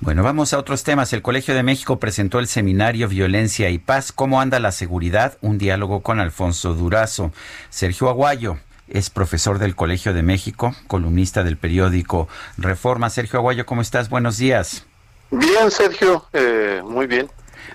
[0.00, 1.12] Bueno, vamos a otros temas.
[1.12, 4.12] El Colegio de México presentó el seminario Violencia y Paz.
[4.12, 5.36] ¿Cómo anda la seguridad?
[5.40, 7.32] Un diálogo con Alfonso Durazo.
[7.68, 13.10] Sergio Aguayo es profesor del Colegio de México, columnista del periódico Reforma.
[13.10, 14.08] Sergio Aguayo, ¿cómo estás?
[14.08, 14.86] Buenos días.
[15.30, 17.28] Bien, Sergio, eh, muy bien.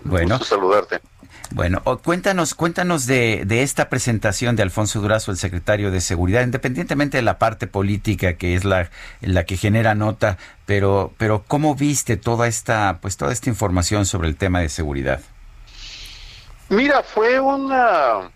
[0.03, 0.37] Bueno.
[0.37, 1.01] Gusto saludarte.
[1.51, 7.23] Bueno, cuéntanos, cuéntanos de, esta presentación de Alfonso Durazo, el secretario de Seguridad, independientemente de
[7.23, 8.89] la parte política que es la,
[9.21, 14.29] la que genera nota, pero, pero ¿cómo viste toda esta, pues toda esta información sobre
[14.29, 15.21] el tema de seguridad?
[16.69, 18.31] Mira, fue una,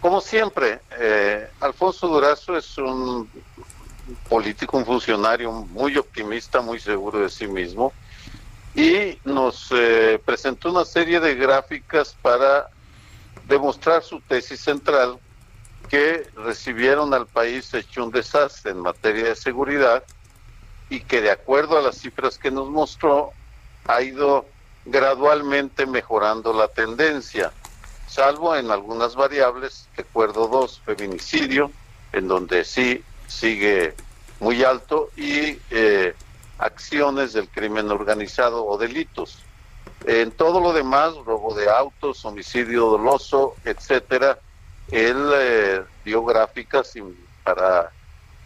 [0.00, 3.28] como siempre, eh, Alfonso Durazo es un
[4.28, 7.92] político, un funcionario muy optimista, muy seguro de sí mismo
[8.74, 12.68] y nos eh, presentó una serie de gráficas para
[13.46, 15.18] demostrar su tesis central
[15.88, 20.04] que recibieron al país hecho un desastre en materia de seguridad
[20.90, 23.32] y que de acuerdo a las cifras que nos mostró
[23.86, 24.46] ha ido
[24.84, 27.52] gradualmente mejorando la tendencia,
[28.06, 31.70] salvo en algunas variables, recuerdo dos, feminicidio,
[32.12, 33.94] en donde sí sigue
[34.40, 36.14] muy alto, y eh,
[36.58, 39.38] acciones del crimen organizado o delitos.
[40.04, 44.38] En todo lo demás, robo de autos, homicidio doloso, etcétera,
[44.90, 46.94] él eh, dio gráficas
[47.44, 47.90] para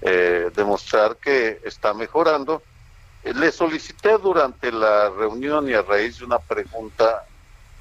[0.00, 2.62] eh, demostrar que está mejorando.
[3.24, 7.24] le solicité durante la reunión y a raíz de una pregunta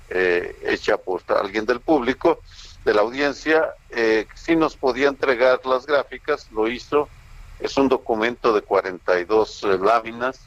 [0.10, 2.40] eh, hecha por alguien del público,
[2.86, 3.74] de la audiencia,
[4.34, 7.08] si nos podía entregar las gráficas, lo hizo
[7.62, 10.40] es un documento de 42 eh, láminas,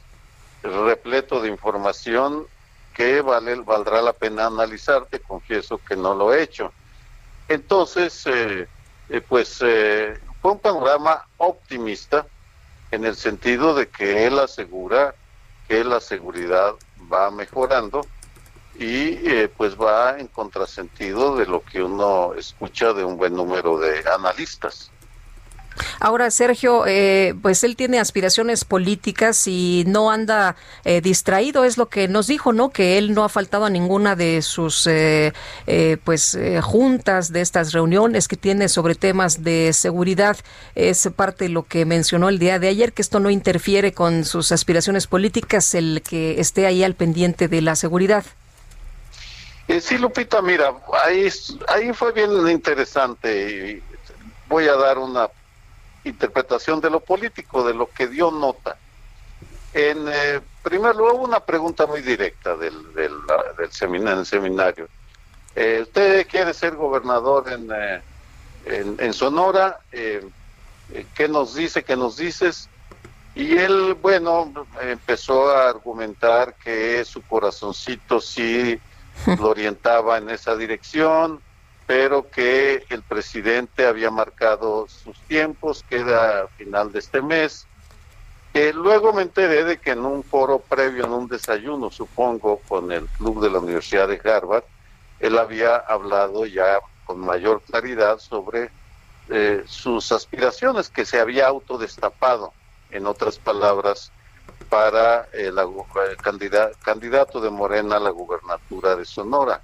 [0.61, 2.45] repleto de información
[2.93, 6.71] que vale, valdrá la pena analizar, te confieso que no lo he hecho.
[7.47, 8.67] Entonces, eh,
[9.09, 12.25] eh, pues fue un panorama optimista
[12.91, 15.13] en el sentido de que él asegura
[15.67, 16.73] que la seguridad
[17.11, 18.05] va mejorando
[18.77, 24.03] y pues va en contrasentido de lo que uno escucha de un buen número de
[24.09, 24.91] analistas.
[25.99, 31.87] Ahora, Sergio, eh, pues él tiene aspiraciones políticas y no anda eh, distraído, es lo
[31.87, 32.69] que nos dijo, ¿no?
[32.69, 35.33] Que él no ha faltado a ninguna de sus eh,
[36.03, 40.37] pues juntas, de estas reuniones que tiene sobre temas de seguridad.
[40.75, 44.25] Es parte de lo que mencionó el día de ayer, que esto no interfiere con
[44.25, 48.25] sus aspiraciones políticas, el que esté ahí al pendiente de la seguridad.
[49.81, 50.73] sí, Lupita, mira,
[51.03, 51.27] ahí,
[51.67, 53.81] ahí fue bien interesante
[54.47, 55.29] voy a dar una
[56.05, 58.77] interpretación de lo político, de lo que dio nota.
[59.73, 63.11] En eh, primer lugar, una pregunta muy directa del, del,
[63.71, 64.87] seminario.
[65.55, 68.01] Eh, ¿Usted quiere ser gobernador en, eh,
[68.65, 69.79] en, Sonora?
[69.91, 70.25] Eh,
[71.13, 71.83] ¿Qué nos dice?
[71.83, 72.69] ¿Qué nos dices?
[73.35, 78.79] Y él, bueno, empezó a argumentar que su corazoncito sí
[79.37, 81.41] lo orientaba en esa dirección,
[81.87, 87.67] pero que el presidente había marcado sus tiempos, que era a final de este mes.
[88.53, 92.91] Eh, luego me enteré de que en un foro previo, en un desayuno, supongo, con
[92.91, 94.63] el club de la Universidad de Harvard,
[95.19, 98.71] él había hablado ya con mayor claridad sobre
[99.29, 102.53] eh, sus aspiraciones, que se había autodestapado,
[102.91, 104.11] en otras palabras,
[104.69, 105.55] para el
[106.83, 109.61] candidato de Morena a la gubernatura de Sonora.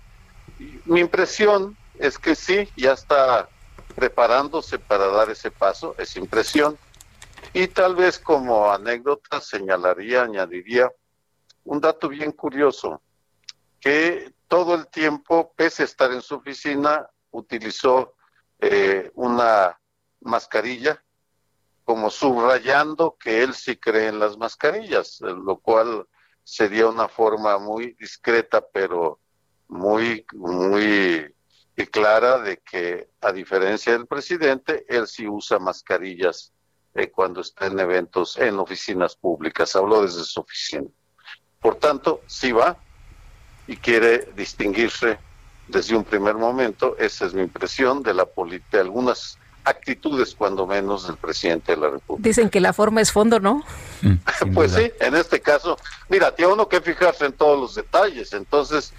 [0.85, 3.47] mi impresión es que sí, ya está
[3.95, 6.77] preparándose para dar ese paso, esa impresión.
[7.53, 10.91] Y tal vez como anécdota señalaría, añadiría
[11.63, 13.03] un dato bien curioso,
[13.79, 18.15] que todo el tiempo, pese a estar en su oficina, utilizó
[18.59, 19.79] eh, una
[20.21, 21.03] mascarilla,
[21.83, 26.07] como subrayando que él sí cree en las mascarillas, lo cual
[26.43, 29.19] sería una forma muy discreta, pero
[29.67, 31.31] muy, muy
[31.75, 36.51] y clara de que, a diferencia del presidente, él sí usa mascarillas
[36.93, 39.75] eh, cuando está en eventos, en oficinas públicas.
[39.75, 40.87] Habló desde su oficina.
[41.59, 42.77] Por tanto, sí va
[43.67, 45.17] y quiere distinguirse
[45.67, 46.97] desde un primer momento.
[46.97, 51.89] Esa es mi impresión de la política, algunas actitudes, cuando menos, del presidente de la
[51.91, 52.27] República.
[52.27, 53.63] Dicen que la forma es fondo, ¿no?
[54.53, 55.77] pues sí, en este caso,
[56.09, 58.33] mira, tiene uno que fijarse en todos los detalles.
[58.33, 58.93] Entonces,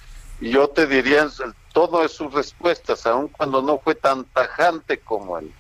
[0.51, 1.29] yo te diría,
[1.73, 5.53] todo es sus respuestas, aun cuando no fue tan tajante como en,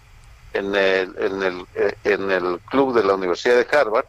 [0.55, 4.07] en, el, en, el, eh, en el club de la Universidad de Harvard,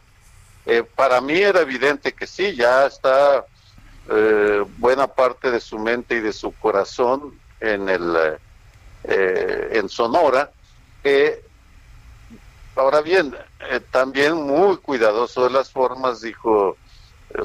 [0.65, 3.45] eh, para mí era evidente que sí, ya está
[4.09, 8.38] eh, buena parte de su mente y de su corazón en el
[9.05, 10.49] en Sonora.
[12.78, 13.36] ahora bien,
[13.91, 16.78] también muy cuidadoso de las formas, dijo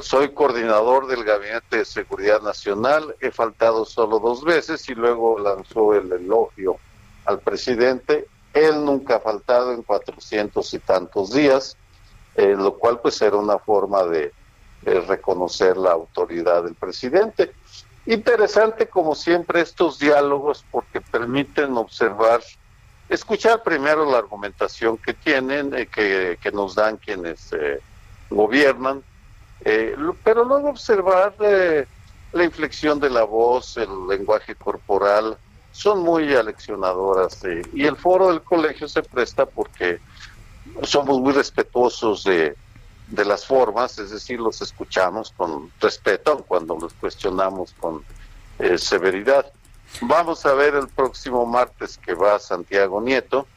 [0.01, 5.95] soy coordinador del Gabinete de Seguridad Nacional, he faltado solo dos veces y luego lanzó
[5.95, 6.77] el elogio
[7.25, 8.27] al presidente.
[8.53, 11.75] Él nunca ha faltado en cuatrocientos y tantos días,
[12.35, 14.33] eh, lo cual pues era una forma de,
[14.81, 17.51] reconocer la autoridad del presidente.
[18.05, 22.41] Interesante como siempre estos diálogos porque permiten observar,
[23.09, 25.87] escuchar primero la argumentación que tienen, eh,
[26.41, 27.81] que, nos dan quienes eh,
[28.29, 29.03] gobiernan,
[29.61, 31.85] eh, pero luego observar eh,
[32.31, 35.37] la inflexión de la voz, el lenguaje corporal,
[35.71, 37.43] son muy aleccionadoras.
[37.43, 39.99] Eh, y el foro del colegio se presta porque
[40.83, 42.55] somos muy respetuosos de,
[43.07, 48.03] de las formas, es decir, los escuchamos con respeto cuando los cuestionamos con
[48.77, 49.51] severidad.
[50.01, 53.47] Vamos a ver el próximo martes que va Santiago Nieto,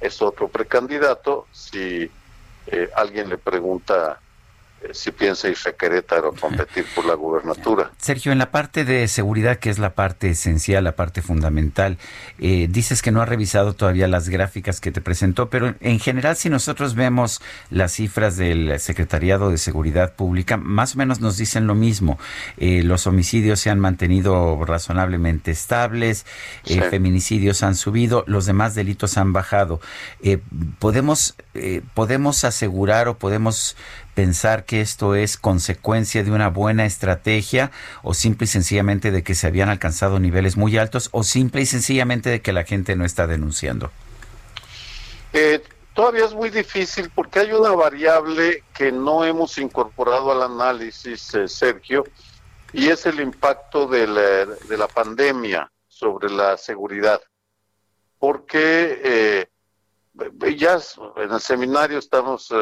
[0.00, 2.10] es otro precandidato, si
[2.96, 4.18] alguien le pregunta
[4.92, 7.90] si piensa irse a Querétaro a competir por la gubernatura.
[7.98, 11.98] Sergio, en la parte de seguridad, que es la parte esencial, la parte fundamental,
[12.38, 16.36] eh, dices que no ha revisado todavía las gráficas que te presentó, pero en general
[16.36, 21.66] si nosotros vemos las cifras del Secretariado de Seguridad Pública, más o menos nos dicen
[21.66, 22.18] lo mismo.
[22.56, 26.24] Eh, los homicidios se han mantenido razonablemente estables,
[26.64, 29.80] feminicidios han subido, los demás delitos han bajado.
[30.78, 31.36] podemos,
[31.94, 33.76] podemos asegurar o podemos
[34.20, 37.70] pensar que esto es consecuencia de una buena estrategia
[38.02, 41.66] o simple y sencillamente de que se habían alcanzado niveles muy altos o simple y
[41.66, 43.90] sencillamente de que la gente no está denunciando?
[45.32, 45.62] Eh,
[45.94, 51.48] todavía es muy difícil porque hay una variable que no hemos incorporado al análisis, eh,
[51.48, 52.04] Sergio,
[52.74, 57.22] y es el impacto de la, de la, pandemia sobre la seguridad.
[58.18, 59.48] Porque eh,
[60.58, 60.78] ya
[61.16, 62.52] en el seminario estamos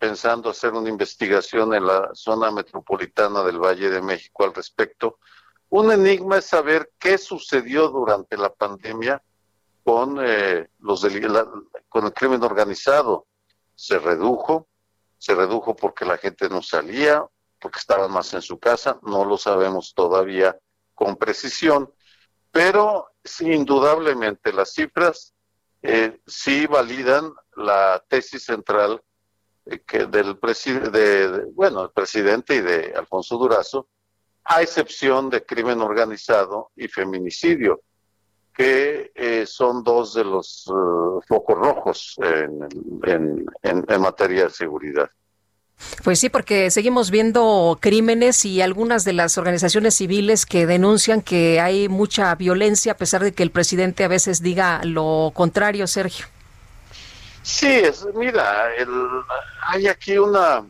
[0.00, 5.18] pensando hacer una investigación en la zona metropolitana del Valle de México al respecto.
[5.68, 9.22] Un enigma es saber qué sucedió durante la pandemia
[9.84, 11.06] con, eh, los
[11.90, 13.26] con el crimen organizado.
[13.74, 14.68] Se redujo,
[15.18, 17.22] se redujo porque la gente no salía,
[17.60, 20.58] porque estaban más en su casa, no lo sabemos todavía
[20.94, 21.92] con precisión,
[22.50, 25.34] pero sí, indudablemente las cifras
[25.82, 29.02] eh, sí validan la tesis central
[29.86, 33.88] que del presidente, de, bueno, el presidente y de Alfonso Durazo,
[34.44, 37.82] a excepción de crimen organizado y feminicidio,
[38.54, 40.64] que eh, son dos de los
[41.26, 45.10] focos rojos en, en materia de seguridad.
[46.04, 51.60] Pues sí, porque seguimos viendo crímenes y algunas de las organizaciones civiles que denuncian que
[51.60, 56.26] hay mucha violencia a pesar de que el presidente a veces diga lo contrario, Sergio.
[57.42, 58.68] Sí, es, mira,
[59.62, 60.64] hay aquí una...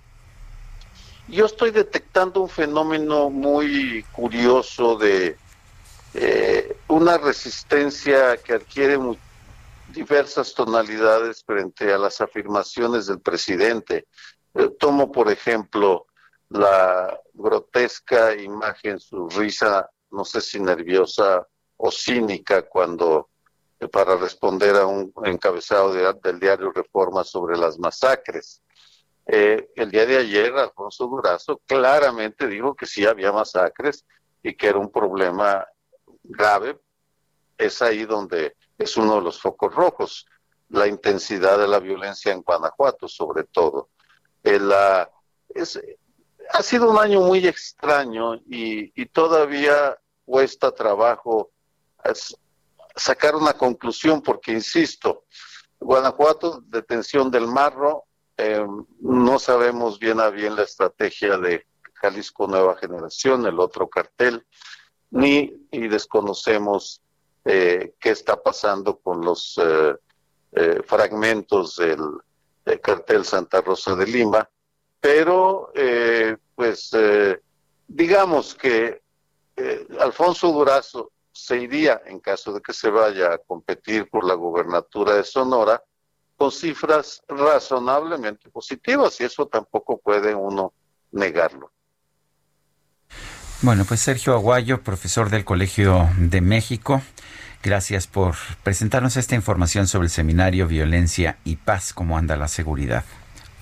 [1.29, 5.37] Yo estoy detectando un fenómeno muy curioso de
[6.15, 8.99] eh, una resistencia que adquiere
[9.93, 14.07] diversas tonalidades frente a las afirmaciones del presidente.
[14.55, 16.07] Eh, tomo, por ejemplo,
[16.49, 21.47] la grotesca imagen, su risa, no sé si nerviosa
[21.77, 23.30] o cínica, cuando
[23.89, 28.63] para responder a un encabezado del diario Reforma sobre las masacres.
[29.27, 34.05] Eh, el día de ayer, Alfonso Durazo claramente dijo que sí había masacres
[34.43, 35.67] y que era un problema
[36.23, 36.79] grave.
[37.57, 40.27] Es ahí donde es uno de los focos rojos,
[40.69, 43.91] la intensidad de la violencia en Guanajuato, sobre todo
[46.53, 51.51] ha sido un año muy extraño y, todavía cuesta trabajo
[52.97, 55.25] sacar una conclusión porque, insisto,
[55.81, 58.05] Guanajuato, detención del marro,
[58.37, 58.67] eh,
[59.01, 64.47] no sabemos bien a bien la estrategia de Jalisco Nueva Generación, el otro cartel,
[65.11, 67.03] ni y desconocemos
[67.45, 72.01] eh, qué está pasando con los eh, fragmentos del
[72.67, 74.49] el cartel Santa Rosa de Lima,
[75.01, 75.73] pero
[76.55, 76.93] pues
[77.89, 79.03] digamos que
[79.99, 81.11] Alfonso Durazo
[81.45, 85.83] se iría, en caso de que se vaya a competir por la gubernatura de Sonora,
[86.37, 90.73] con cifras razonablemente positivas y eso tampoco puede uno
[91.13, 91.71] negarlo.
[93.63, 97.03] Bueno, pues Sergio Aguayo, profesor del Colegio de México,
[97.63, 103.05] Gracias por presentarnos esta información sobre el seminario Violencia y Paz, cómo anda la seguridad.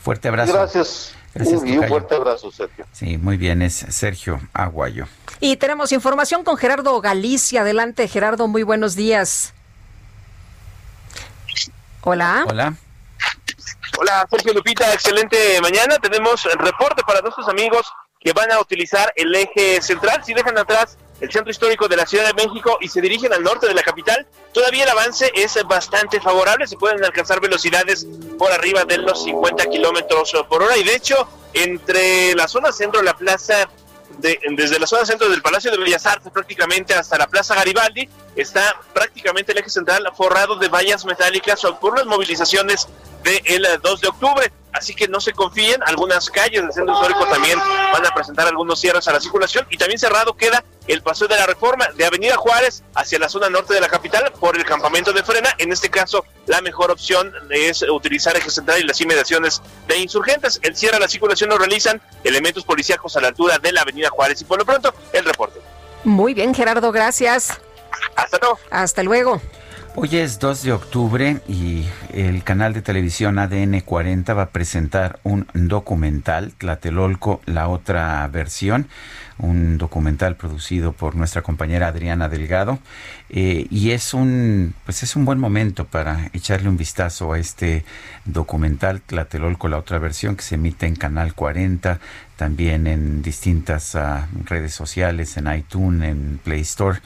[0.00, 0.52] Fuerte abrazo.
[0.52, 1.17] Gracias.
[1.34, 2.86] Gracias y un fuerte abrazo, Sergio.
[2.92, 5.06] Sí, muy bien, es Sergio Aguayo.
[5.40, 7.60] Y tenemos información con Gerardo Galicia.
[7.60, 9.54] Adelante, Gerardo, muy buenos días.
[12.02, 12.44] Hola.
[12.48, 12.74] Hola.
[13.98, 15.98] Hola, Sergio Lupita, excelente mañana.
[15.98, 17.86] Tenemos el reporte para nuestros amigos
[18.20, 20.22] que van a utilizar el eje central.
[20.24, 23.42] Si dejan atrás el centro histórico de la Ciudad de México y se dirigen al
[23.42, 28.06] norte de la capital, todavía el avance es bastante favorable, se pueden alcanzar velocidades
[28.38, 30.76] por arriba de los 50 kilómetros por hora.
[30.76, 33.68] Y de hecho entre la zona centro de la plaza
[34.18, 38.08] de, desde la zona centro del Palacio de Bellas Artes prácticamente hasta la Plaza Garibaldi,
[38.36, 42.88] está prácticamente el eje central forrado de vallas metálicas por las movilizaciones
[43.22, 47.58] del 2 de octubre así que no se confíen, algunas calles del centro histórico también
[47.92, 51.36] van a presentar algunos cierres a la circulación y también cerrado queda el paseo de
[51.36, 55.12] la reforma de Avenida Juárez hacia la zona norte de la capital por el campamento
[55.12, 55.50] de frena.
[55.58, 60.58] En este caso, la mejor opción es utilizar eje central y las inmediaciones de insurgentes.
[60.62, 64.08] El cierre a la circulación lo realizan elementos policíacos a la altura de la Avenida
[64.08, 65.60] Juárez y por lo pronto el reporte.
[66.04, 67.58] Muy bien, Gerardo, gracias.
[68.16, 68.58] Hasta luego.
[68.70, 69.40] Hasta luego.
[69.94, 75.18] Hoy es 2 de octubre y el canal de televisión ADN 40 va a presentar
[75.24, 78.86] un documental, Tlatelolco, la otra versión,
[79.38, 82.78] un documental producido por nuestra compañera Adriana Delgado.
[83.30, 87.84] Eh, y es un, pues es un buen momento para echarle un vistazo a este
[88.24, 91.98] documental, Tlatelolco, la otra versión, que se emite en Canal 40,
[92.36, 97.00] también en distintas ah, redes sociales, en iTunes, en Play Store.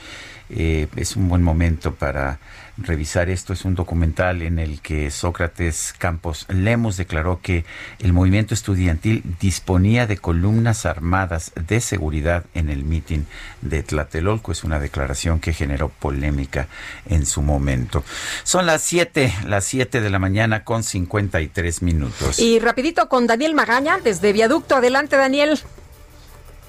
[0.50, 2.38] Eh, es un buen momento para
[2.76, 3.52] revisar esto.
[3.52, 7.64] Es un documental en el que Sócrates Campos Lemos declaró que
[7.98, 13.26] el movimiento estudiantil disponía de columnas armadas de seguridad en el mitin
[13.60, 14.52] de Tlatelolco.
[14.52, 16.68] Es una declaración que generó polémica
[17.06, 18.04] en su momento.
[18.44, 22.38] Son las 7, las 7 de la mañana con 53 minutos.
[22.38, 24.76] Y rapidito con Daniel Magaña desde Viaducto.
[24.76, 25.58] Adelante, Daniel.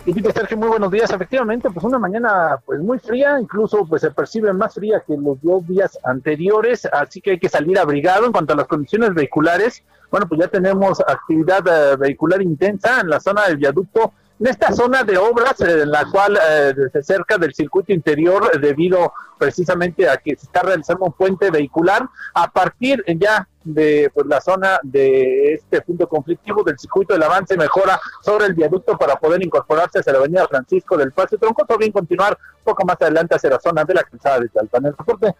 [0.05, 1.09] Lupita Sergio, muy buenos días.
[1.11, 5.41] Efectivamente, pues una mañana pues muy fría, incluso pues se percibe más fría que los
[5.41, 8.25] dos días anteriores, así que hay que salir abrigado.
[8.25, 9.81] En cuanto a las condiciones vehiculares,
[10.11, 14.73] bueno, pues ya tenemos actividad eh, vehicular intensa en la zona del viaducto en esta
[14.73, 20.35] zona de obras, en la cual eh, cerca del circuito interior, debido precisamente a que
[20.35, 25.81] se está realizando un puente vehicular, a partir ya de pues, la zona de este
[25.81, 30.19] punto conflictivo del circuito, el avance mejora sobre el viaducto para poder incorporarse hacia la
[30.19, 33.93] avenida Francisco del Paso Tronco, o bien continuar poco más adelante hacia la zona de
[33.93, 34.85] la calzada de Tlalpan.
[34.85, 35.35] El reporte,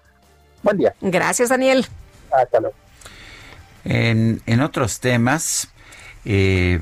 [0.62, 0.94] buen día.
[1.02, 1.86] Gracias, Daniel.
[2.32, 2.76] Hasta luego.
[3.86, 5.70] En, en otros temas,
[6.26, 6.80] eh,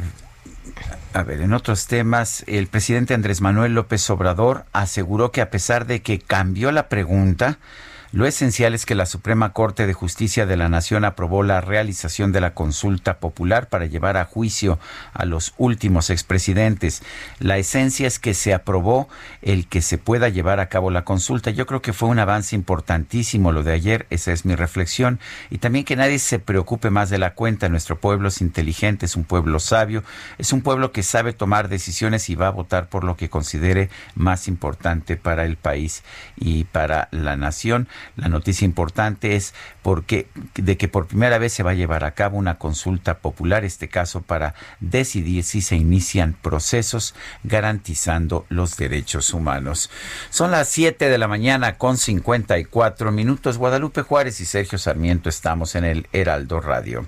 [1.14, 5.86] a ver, en otros temas, el presidente Andrés Manuel López Obrador aseguró que a pesar
[5.86, 7.58] de que cambió la pregunta,
[8.12, 12.34] lo esencial es que la Suprema Corte de Justicia de la Nación aprobó la realización
[12.34, 14.80] de la consulta popular para llevar a juicio
[15.14, 17.04] a los últimos expresidentes.
[17.40, 19.08] La esencia es que se aprobó
[19.42, 21.52] el que se pueda llevar a cabo la consulta.
[21.52, 25.20] Yo creo que fue un avance importantísimo lo de ayer, esa es mi reflexión.
[25.50, 27.70] Y también que nadie se preocupe más de la cuenta.
[27.70, 30.04] Nuestro pueblo es inteligente, es un pueblo sabio,
[30.38, 33.90] es un pueblo que sabe tomar decisiones y va a votar por lo que considere
[34.16, 36.04] más importante para el país
[36.36, 37.88] y para la nación.
[38.16, 42.12] La noticia importante es porque de que por primera vez se va a llevar a
[42.12, 49.34] cabo una consulta popular, este caso para decidir si se inician procesos garantizando los derechos
[49.34, 49.90] humanos.
[50.30, 53.58] Son las 7 de la mañana con 54 minutos.
[53.58, 57.08] Guadalupe Juárez y Sergio Sarmiento estamos en el Heraldo Radio.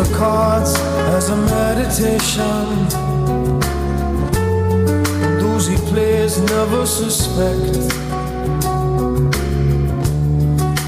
[0.00, 2.88] As a meditation.
[5.40, 7.92] Those he plays never suspect.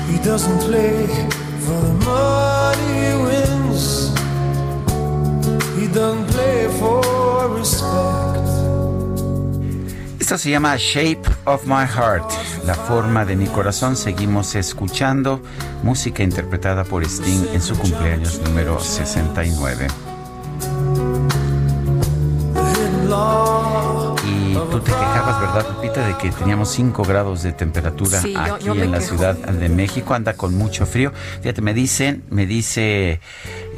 [0.09, 1.07] He doesn't play
[1.65, 4.11] for the money he wins.
[5.77, 8.50] He doesn't play for respect.
[10.31, 12.31] Esto se llama Shape of My Heart,
[12.65, 13.97] la forma de mi corazón.
[13.97, 15.43] Seguimos escuchando
[15.83, 19.89] música interpretada por Sting en su cumpleaños número 69.
[24.25, 28.67] Y tú te quejabas, ¿verdad, Lupita, de que teníamos 5 grados de temperatura Sí, aquí
[28.67, 29.17] yo en la quejo.
[29.17, 30.15] Ciudad de México?
[30.15, 31.13] Anda con mucho frío.
[31.43, 33.21] Fíjate, me dicen, me dice,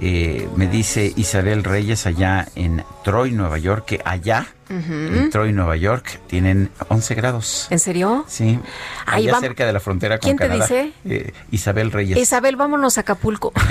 [0.02, 5.30] eh, me dice Isabel Reyes allá en Troy, Nueva York, que allá, en Ujú.
[5.30, 7.66] Troy, Nueva York, tienen 11 grados.
[7.70, 8.24] ¿En serio?
[8.28, 8.58] Sí,
[9.06, 10.64] Ahí allá cerca de la frontera con ¿Quién te Canadá.
[10.64, 10.92] dice?
[11.04, 12.16] Eh, Isabel Reyes.
[12.18, 13.52] Isabel, vámonos a Acapulco.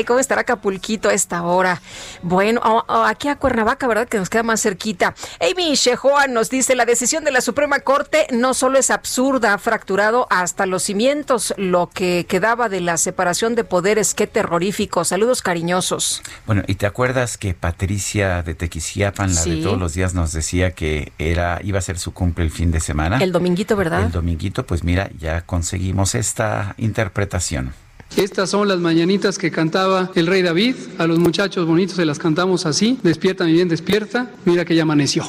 [0.00, 1.82] Ay, ¿cómo estará Acapulquito a esta hora?
[2.22, 4.08] Bueno, a- a- aquí a Cuernavaca, ¿verdad?
[4.08, 5.14] Que nos queda más cerquita.
[5.42, 9.58] Amy Shehoa nos dice, la decisión de la Suprema Corte no solo es absurda, ha
[9.58, 14.14] fracturado hasta los cimientos lo que quedaba de la separación de poderes.
[14.14, 15.04] Qué terrorífico.
[15.04, 16.22] Saludos cariñosos.
[16.46, 19.56] Bueno, ¿y te acuerdas que Patricia de Tequisquiapan, la Sí.
[19.56, 22.70] de todos los días, nos decía que era iba a ser su cumple el fin
[22.70, 23.18] de semana?
[23.18, 24.04] El dominguito, ¿verdad?
[24.04, 27.74] El dominguito, pues mira, ya conseguimos esta interpretación.
[28.16, 30.74] Estas son las mañanitas que cantaba el rey David.
[30.98, 32.98] A los muchachos bonitos se las cantamos así.
[33.02, 34.30] Despierta, mi bien, despierta.
[34.44, 35.24] Mira que ya amaneció.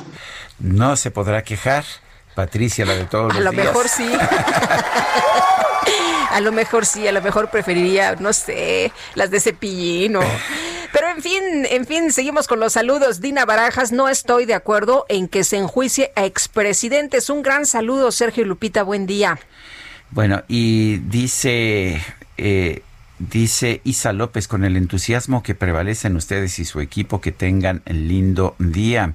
[0.60, 1.86] No se podrá quejar.
[2.36, 3.66] Patricia, la de todos A los lo días.
[3.66, 4.10] mejor sí.
[6.32, 10.22] A lo mejor sí, a lo mejor preferiría, no sé, las de cepillín o...
[10.94, 13.20] Pero en fin, en fin, seguimos con los saludos.
[13.20, 17.30] Dina Barajas, no estoy de acuerdo en que se enjuicie a expresidentes.
[17.30, 19.40] Un gran saludo, Sergio y Lupita, buen día.
[20.10, 22.02] Bueno, y dice,
[22.42, 22.82] eh,
[23.20, 27.84] dice Isa López, con el entusiasmo que prevalece en ustedes y su equipo, que tengan
[27.86, 29.14] lindo día.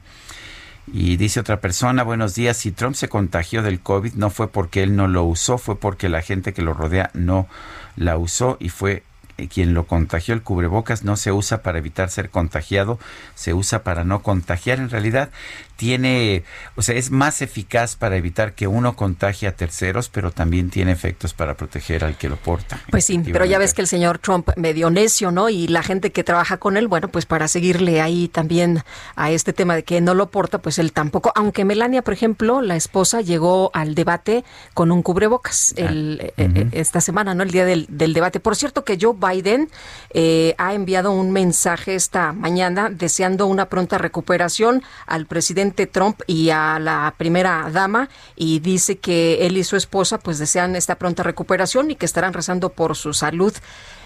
[0.93, 4.85] Y dice otra persona, buenos días, si Trump se contagió del COVID no fue porque
[4.85, 7.49] él no lo usó, fue porque la gente que lo rodea no
[7.97, 9.03] la usó y fue
[9.39, 10.33] eh, quien lo contagió.
[10.33, 13.01] El cubrebocas no se usa para evitar ser contagiado,
[13.35, 14.79] se usa para no contagiar.
[14.79, 15.31] En realidad,
[15.77, 16.43] tiene,
[16.74, 20.93] o sea, es más eficaz para evitar que uno contagie a terceros, pero también tiene
[20.93, 22.81] efectos para proteger al que lo porta.
[22.91, 25.49] Pues sí, pero ya ves que el señor Trump medio necio, ¿no?
[25.49, 28.83] Y la gente que trabaja con él, bueno, pues para seguirle ahí también
[29.14, 31.33] a este tema de que no lo porta, pues él tampoco.
[31.35, 36.68] Aunque Melania, por ejemplo, la esposa llegó al debate con un cubrebocas ah, el, eh,
[36.72, 37.43] esta semana, ¿no?
[37.43, 38.41] El día del, debate.
[38.41, 39.68] Por cierto que Joe Biden
[40.11, 45.27] eh, ha enviado un mensaje esta mañana deseando una pronta recuperación al
[45.73, 50.77] Trump y a la primera dama y dice que él y su esposa pues desean
[50.77, 53.55] esta pronta recuperación y que estarán rezando por su salud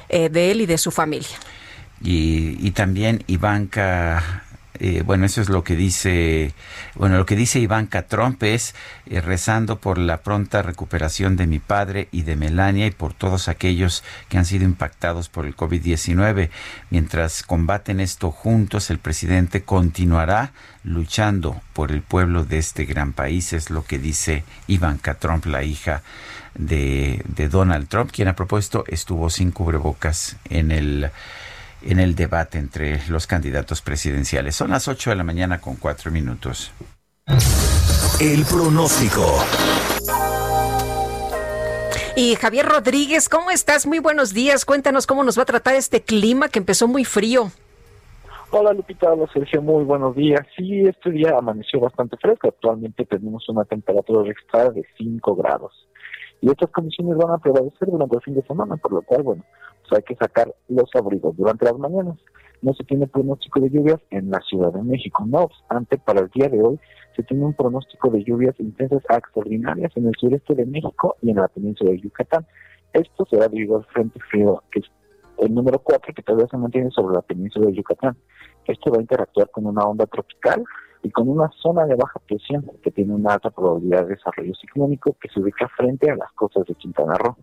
[0.09, 1.37] eh, de él y de su familia.
[2.03, 4.45] Y, y también Ivanka
[4.83, 6.55] eh, bueno, eso es lo que dice,
[6.95, 8.75] bueno, lo que dice Ivanka Trump es
[9.05, 13.49] eh, rezando por la pronta recuperación de mi padre y de Melania y por todos
[13.49, 16.49] aquellos que han sido impactados por el COVID-19.
[16.89, 20.53] Mientras combaten esto juntos, el presidente continuará
[20.83, 25.63] luchando por el pueblo de este gran país, es lo que dice Ivanka Trump, la
[25.63, 26.03] hija
[26.55, 31.11] de, Donald Trump, quien a propósito estuvo sin cubrebocas en el
[31.83, 34.55] en el debate entre los candidatos presidenciales.
[34.55, 36.73] Son las 8 de la mañana con 4 minutos.
[38.21, 39.39] El pronóstico.
[42.17, 43.87] Y Javier Rodríguez, ¿cómo estás?
[43.87, 44.65] Muy buenos días.
[44.65, 47.51] Cuéntanos cómo nos va a tratar este clima que empezó muy frío.
[48.53, 50.41] Hola Lupita, hola Sergio, muy buenos días.
[50.57, 52.49] Sí, este día amaneció bastante fresco.
[52.49, 55.73] Actualmente tenemos una temperatura extra de 5 grados.
[56.41, 59.45] Y estas condiciones van a prevalecer durante el fin de semana, por lo cual, bueno,
[59.97, 62.19] hay que sacar los abrigos durante las mañanas.
[62.63, 65.25] No se tiene pronóstico de lluvias en la Ciudad de México.
[65.27, 66.79] No obstante, para el día de hoy
[67.17, 71.37] se tiene un pronóstico de lluvias intensas extraordinarias en el sureste de México y en
[71.37, 72.47] la península de Yucatán.
[72.93, 74.87] Esto será debido al frente frío, que es
[75.39, 78.17] el número 4, que todavía se mantiene sobre la península de Yucatán.
[78.67, 80.63] Esto va a interactuar con una onda tropical
[81.03, 85.17] y con una zona de baja presión que tiene una alta probabilidad de desarrollo ciclónico
[85.21, 87.37] que se ubica frente a las costas de Quintana Roo.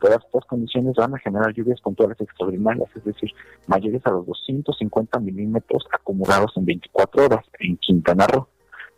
[0.00, 3.30] Todas estas condiciones van a generar lluvias puntuales extraordinarias, es decir,
[3.66, 8.46] mayores a los 250 milímetros acumulados en 24 horas en Quintana Roo.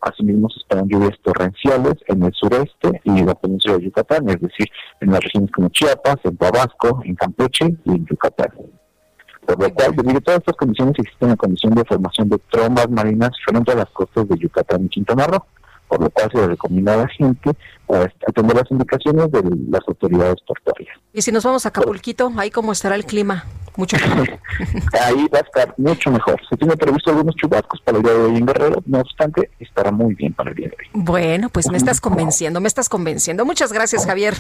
[0.03, 4.41] Asimismo, se esperan lluvias torrenciales en el sureste y en la península de Yucatán, es
[4.41, 4.67] decir,
[5.01, 8.51] en las regiones como Chiapas, en Tabasco, en Campeche y en Yucatán.
[9.47, 12.89] Por lo cual, debido a todas estas condiciones, existe una condición de formación de trombas
[12.91, 15.45] marinas frente a las costas de Yucatán y Quintana Roo
[15.91, 17.51] por lo cual se recomienda a la gente
[18.29, 20.97] atender las indicaciones de las autoridades portuarias.
[21.13, 23.45] Y si nos vamos a Acapulquito, ahí cómo estará el clima,
[23.77, 24.29] mucho mejor.
[25.03, 26.41] ahí va a estar mucho mejor.
[26.49, 29.91] Se tiene previsto algunos chubascos para el día de hoy en Guerrero, no obstante, estará
[29.91, 31.03] muy bien para el día de hoy.
[31.03, 33.45] Bueno, pues me estás convenciendo, me estás convenciendo.
[33.45, 34.35] Muchas gracias, Javier.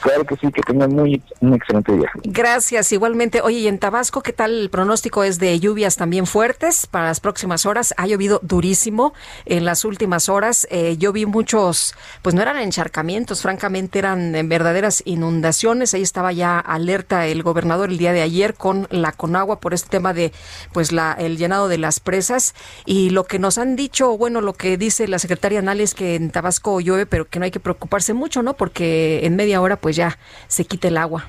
[0.00, 2.10] Claro que sí, que tengan muy, un excelente día.
[2.24, 3.42] Gracias, igualmente.
[3.42, 5.24] Oye, y en Tabasco, ¿qué tal el pronóstico?
[5.24, 7.92] Es de lluvias también fuertes para las próximas horas.
[7.96, 9.12] Ha llovido durísimo
[9.44, 10.66] en las últimas horas.
[10.70, 15.94] Eh, yo vi muchos, pues no eran encharcamientos, francamente eran verdaderas inundaciones.
[15.94, 19.88] Ahí estaba ya alerta el gobernador el día de ayer con la Conagua por este
[19.88, 20.32] tema de,
[20.72, 22.54] pues, la, el llenado de las presas.
[22.86, 26.14] Y lo que nos han dicho, bueno, lo que dice la secretaria Anal es que
[26.14, 28.54] en Tabasco llueve, pero que no hay que preocuparse mucho, ¿no?
[28.54, 30.18] Porque en media hora, pues, ya
[30.48, 31.26] se quite el agua.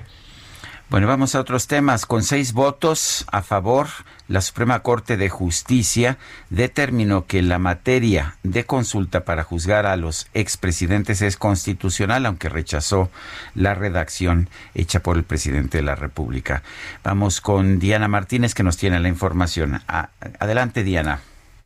[0.92, 2.06] Bueno, vamos a otros temas.
[2.06, 3.88] Con seis votos a favor,
[4.28, 6.18] la Suprema Corte de Justicia
[6.50, 13.10] determinó que la materia de consulta para juzgar a los expresidentes es constitucional, aunque rechazó
[13.56, 16.62] la redacción hecha por el presidente de la República.
[17.06, 19.82] Vamos con Diana Martínez, que nos tiene la información.
[20.40, 21.22] Adelante, Diana.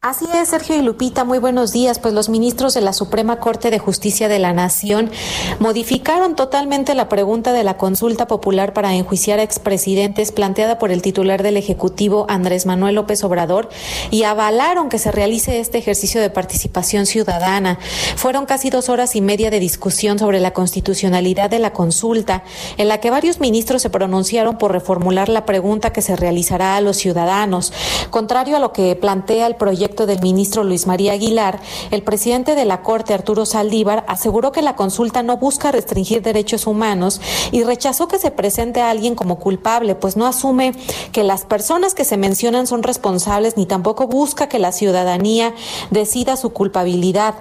[0.06, 1.98] Así es, Sergio y Lupita, muy buenos días.
[1.98, 5.10] Pues los ministros de la Suprema Corte de Justicia de la Nación
[5.58, 11.02] modificaron totalmente la pregunta de la consulta popular para enjuiciar a expresidentes planteada por el
[11.02, 13.68] titular del Ejecutivo, Andrés Manuel López Obrador,
[14.12, 17.80] y avalaron que se realice este ejercicio de participación ciudadana.
[18.16, 22.44] Fueron casi dos horas y media de discusión sobre la constitucionalidad de la consulta,
[22.78, 26.82] en la que varios ministros se pronunciaron por reformular la pregunta que se realizará a
[26.82, 27.74] los ciudadanos.
[28.12, 32.66] Contrario a lo que plantea el proyecto del ministro Luis María Aguilar, el presidente de
[32.66, 37.22] la Corte, Arturo Saldívar, aseguró que la consulta no busca restringir derechos humanos
[37.54, 40.74] y rechazó que se presente a alguien como culpable, pues no asume
[41.14, 45.54] que las personas que se mencionan son responsables ni tampoco busca que la ciudadanía
[45.92, 47.36] decida su culpabilidad.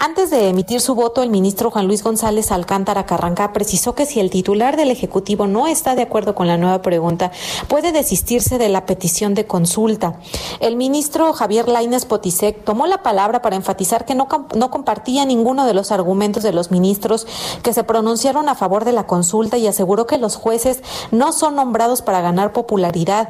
[0.00, 4.18] Antes de emitir su voto, el ministro Juan Luis González Alcántara Carranca precisó que si
[4.18, 7.30] el titular del Ejecutivo no está de acuerdo con la nueva pregunta,
[7.68, 10.18] puede desistirse de la petición de consulta.
[10.60, 15.66] El ministro Javier Lain Potisek tomó la palabra para enfatizar que no, no compartía ninguno
[15.66, 17.26] de los argumentos de los ministros
[17.62, 21.56] que se pronunciaron a favor de la consulta y aseguró que los jueces no son
[21.56, 23.28] nombrados para ganar popularidad.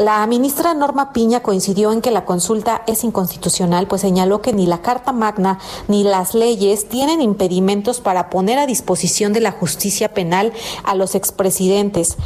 [0.00, 4.66] La ministra Norma Piña coincidió en que la consulta es inconstitucional, pues señaló que ni
[4.66, 10.12] la Carta Magna ni las leyes tienen impedimentos para poner a disposición de la justicia
[10.12, 12.16] penal a los expresidentes.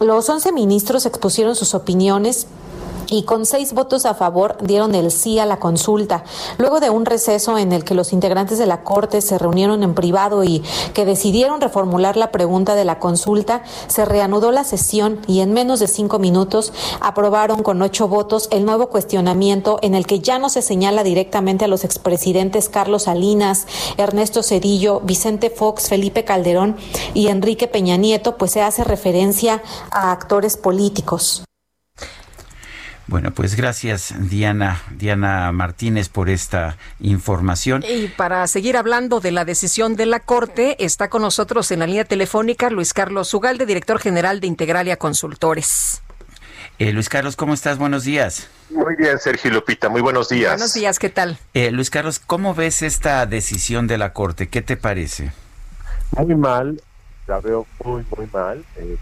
[0.00, 2.46] Los 11 ministros expusieron sus opiniones
[3.14, 6.24] y con seis votos a favor dieron el sí a la consulta.
[6.58, 9.94] Luego de un receso en el que los integrantes de la Corte se reunieron en
[9.94, 15.40] privado y que decidieron reformular la pregunta de la consulta, se reanudó la sesión y
[15.40, 20.18] en menos de cinco minutos aprobaron con ocho votos el nuevo cuestionamiento en el que
[20.18, 26.24] ya no se señala directamente a los expresidentes Carlos Salinas, Ernesto Cedillo, Vicente Fox, Felipe
[26.24, 26.76] Calderón
[27.14, 29.62] y Enrique Peña Nieto, pues se hace referencia
[29.92, 31.44] a actores políticos.
[33.06, 37.84] Bueno, pues gracias Diana, Diana Martínez por esta información.
[37.86, 41.86] Y para seguir hablando de la decisión de la Corte, está con nosotros en la
[41.86, 46.02] línea telefónica Luis Carlos Ugalde, director general de Integralia Consultores.
[46.78, 47.78] Eh, Luis Carlos, ¿cómo estás?
[47.78, 48.48] Buenos días.
[48.70, 50.52] Muy bien, Sergio Lupita, muy buenos días.
[50.52, 51.38] Buenos días, ¿qué tal?
[51.52, 54.48] Eh, Luis Carlos, ¿cómo ves esta decisión de la Corte?
[54.48, 55.32] ¿Qué te parece?
[56.16, 56.82] Muy mal,
[57.28, 58.64] la veo muy, muy mal.
[58.76, 58.96] Eh,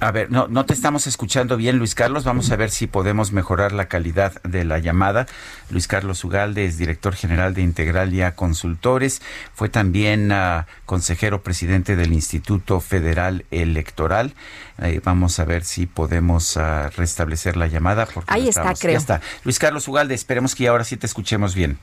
[0.00, 2.22] a ver, no, no te estamos escuchando bien, Luis Carlos.
[2.22, 5.26] Vamos a ver si podemos mejorar la calidad de la llamada.
[5.70, 9.20] Luis Carlos Ugalde es director general de Integralia Consultores.
[9.54, 14.34] Fue también uh, consejero presidente del Instituto Federal Electoral.
[14.80, 18.06] Eh, vamos a ver si podemos uh, restablecer la llamada.
[18.06, 18.92] Porque Ahí está, creo.
[18.92, 19.20] Ya está.
[19.42, 21.76] Luis Carlos Ugalde, esperemos que ahora sí te escuchemos bien.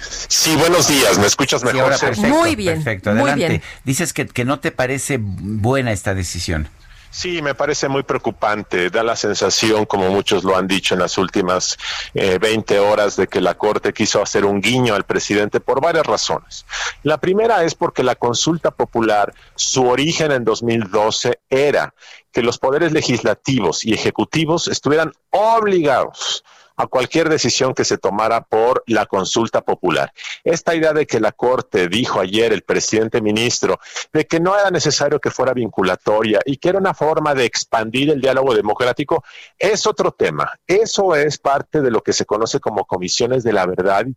[0.00, 1.18] Sí, buenos días.
[1.18, 1.92] ¿Me escuchas mejor?
[1.94, 2.76] Sí, perfecto, Muy bien.
[2.76, 3.40] Perfecto, adelante.
[3.40, 3.62] Muy bien.
[3.84, 6.68] Dices que, que no te parece buena esta decisión.
[7.10, 8.90] Sí, me parece muy preocupante.
[8.90, 11.76] Da la sensación, como muchos lo han dicho en las últimas
[12.14, 16.06] eh, 20 horas, de que la Corte quiso hacer un guiño al presidente por varias
[16.06, 16.66] razones.
[17.02, 21.94] La primera es porque la consulta popular, su origen en 2012 era
[22.32, 26.44] que los poderes legislativos y ejecutivos estuvieran obligados
[26.78, 30.12] a cualquier decisión que se tomara por la consulta popular.
[30.44, 33.80] Esta idea de que la Corte dijo ayer el presidente ministro
[34.12, 38.10] de que no era necesario que fuera vinculatoria y que era una forma de expandir
[38.10, 39.24] el diálogo democrático
[39.58, 40.52] es otro tema.
[40.66, 44.14] Eso es parte de lo que se conoce como comisiones de la verdad y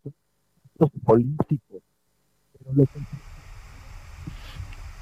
[1.04, 1.82] políticos.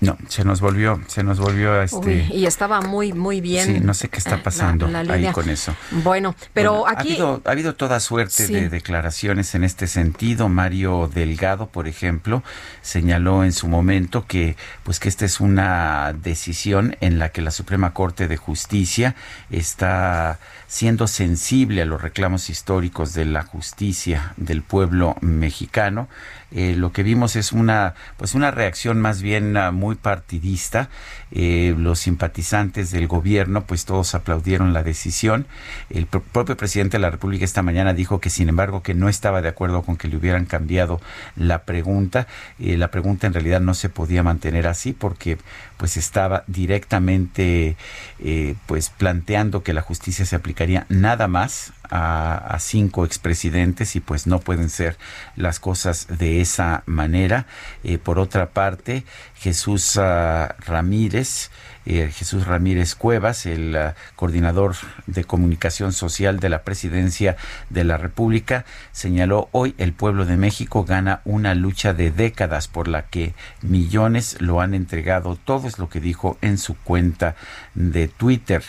[0.02, 1.98] No, se nos volvió, se nos volvió este.
[1.98, 3.66] Uy, y estaba muy, muy bien.
[3.66, 5.76] Sí, no sé qué está pasando la, la ahí con eso.
[5.92, 7.10] Bueno, pero Bueno, aquí.
[7.10, 8.54] ha habido, ha habido toda suerte Sí.
[8.54, 10.48] de declaraciones en este sentido.
[10.48, 12.44] Mario Delgado, por ejemplo,
[12.82, 17.52] señaló en su momento que, pues, que esta es una decisión en la que la
[17.52, 19.16] Suprema Corte de Justicia
[19.50, 20.40] está
[20.70, 26.08] siendo sensible a los reclamos históricos de la justicia del pueblo mexicano.
[26.52, 30.90] Eh, lo que vimos es una pues una reacción más bien ah, muy partidista
[31.32, 35.46] Eh, los simpatizantes del gobierno pues todos aplaudieron la decisión.
[35.90, 39.10] El pro- propio presidente de la república esta mañana dijo que sin embargo que no
[39.10, 41.00] estaba de acuerdo con que le hubieran cambiado
[41.36, 42.28] la pregunta.
[42.60, 45.38] Eh, la pregunta en realidad no se podía mantener así porque
[45.78, 47.78] pues estaba directamente
[48.20, 54.00] eh, pues planteando que la justicia se aplicaría nada más a, a cinco expresidentes y
[54.00, 54.98] pues no pueden ser
[55.36, 57.46] las cosas de esa manera.
[57.84, 59.04] Eh, por otra parte,
[59.36, 61.50] Jesús ah, Ramírez,
[61.86, 64.76] eh, Jesús Ramírez Cuevas, el ah, coordinador
[65.08, 67.38] de comunicación social de la presidencia
[67.70, 72.88] de la República, señaló hoy el pueblo de México gana una lucha de décadas por
[72.88, 75.36] la que millones lo han entregado.
[75.36, 77.36] Todo es lo que dijo en su cuenta
[77.76, 78.64] de Twitter.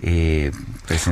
[0.00, 0.52] Eh,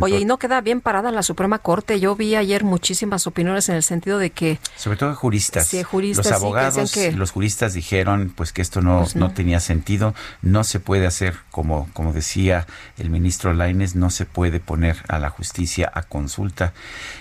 [0.00, 1.98] Oye, y no queda bien parada la Suprema Corte.
[2.00, 5.66] Yo vi ayer muchísimas opiniones en el sentido de que Sobre todo juristas.
[5.66, 9.16] Sí, juristas, los sí, que abogados, que- los juristas dijeron pues que esto no, Pues
[9.16, 9.28] no.
[9.28, 12.66] no tenía sentido, no se puede hacer como, como decía
[12.96, 16.72] el ministro Laines, no se puede poner a la justicia a consulta.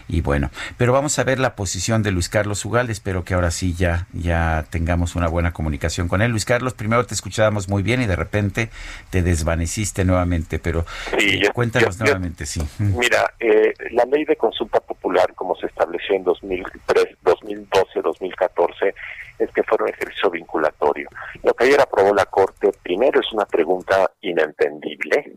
[0.07, 3.51] Y bueno, pero vamos a ver la posición de Luis Carlos Ugal, espero que ahora
[3.51, 6.31] sí ya, ya tengamos una buena comunicación con él.
[6.31, 8.69] Luis Carlos, primero te escuchábamos muy bien y de repente
[9.09, 10.85] te desvaneciste nuevamente, pero
[11.19, 12.61] Sí, yo- cuéntanos yo- yo- nuevamente, sí.
[12.79, 18.93] Mira, eh, la ley de consulta popular, como se estableció en 2003, 2012, 2014,
[19.39, 21.09] es que fuera un ejercicio vinculatorio.
[21.43, 25.33] Lo que ayer aprobó la Corte, primero, es una pregunta inentendible,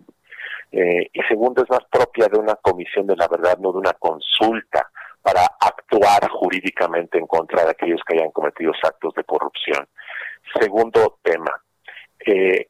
[0.72, 3.94] eh, y segundo, es más propia de una comisión de la verdad, no de una
[3.94, 4.90] consulta
[5.22, 9.86] para actuar jurídicamente en contra de aquellos que hayan cometido actos de corrupción.
[10.60, 11.52] Segundo tema,
[12.26, 12.68] eh,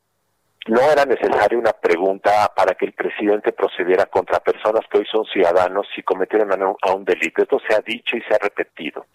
[0.69, 5.25] no era necesaria una pregunta para que el presidente procediera contra personas que hoy son
[5.27, 7.43] ciudadanos si cometieron a un delito.
[7.43, 9.07] Esto se ha dicho y se ha repetido.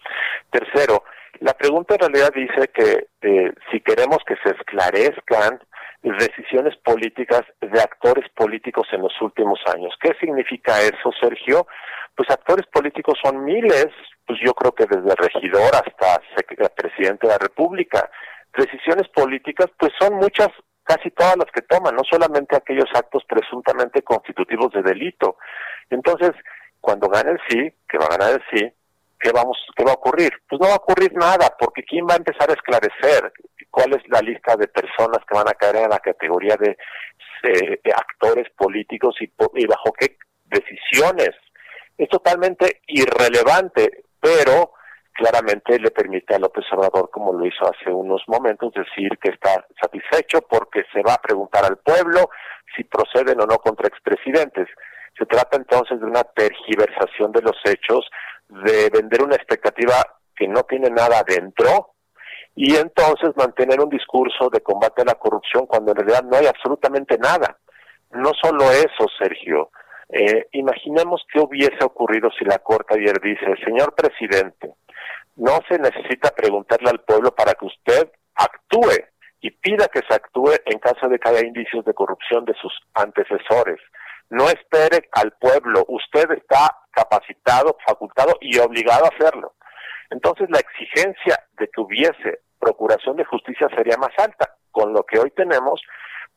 [0.50, 1.04] Tercero,
[1.40, 5.60] la pregunta en realidad dice que eh, si queremos que se esclarezcan
[6.02, 9.94] decisiones políticas de actores políticos en los últimos años.
[10.00, 11.66] ¿Qué significa eso, Sergio?
[12.14, 13.88] Pues actores políticos son miles,
[14.26, 16.20] pues yo creo que desde regidor hasta
[16.76, 18.10] presidente de la República.
[18.56, 20.48] Decisiones políticas, pues son muchas,
[20.84, 25.38] casi todas las que toman, no solamente aquellos actos presuntamente constitutivos de delito.
[25.90, 26.32] Entonces,
[26.80, 28.72] cuando gane el sí, que va a ganar el sí,
[29.18, 30.30] ¿qué, vamos, ¿qué va a ocurrir?
[30.48, 33.32] Pues no va a ocurrir nada, porque ¿quién va a empezar a esclarecer
[33.70, 36.76] cuál es la lista de personas que van a caer en la categoría de,
[37.44, 41.30] eh, actores políticos y, y bajo qué decisiones?
[41.96, 44.73] Es totalmente irrelevante, pero
[45.14, 49.64] claramente le permite a López Obrador, como lo hizo hace unos momentos, decir que está
[49.80, 52.28] satisfecho porque se va a preguntar al pueblo
[52.76, 54.68] si proceden o no contra expresidentes.
[55.16, 58.08] Se trata entonces de una tergiversación de los hechos
[58.48, 59.94] de vender una expectativa
[60.36, 61.94] que no tiene nada adentro
[62.56, 66.46] y entonces mantener un discurso de combate a la corrupción cuando en realidad no hay
[66.46, 67.58] absolutamente nada.
[68.10, 69.70] No solo eso, Sergio.
[70.08, 74.74] Eh, imaginemos qué hubiese ocurrido si la Corte ayer dice, señor presidente,
[75.36, 79.04] no se necesita preguntarle al pueblo para que usted actúe
[79.40, 82.72] y pida que se actúe en caso de que haya indicios de corrupción de sus
[82.94, 83.80] antecesores.
[84.30, 89.54] No espere al pueblo, usted está capacitado, facultado y obligado a hacerlo.
[90.10, 94.54] Entonces la exigencia de que hubiese procuración de justicia sería más alta.
[94.70, 95.80] Con lo que hoy tenemos,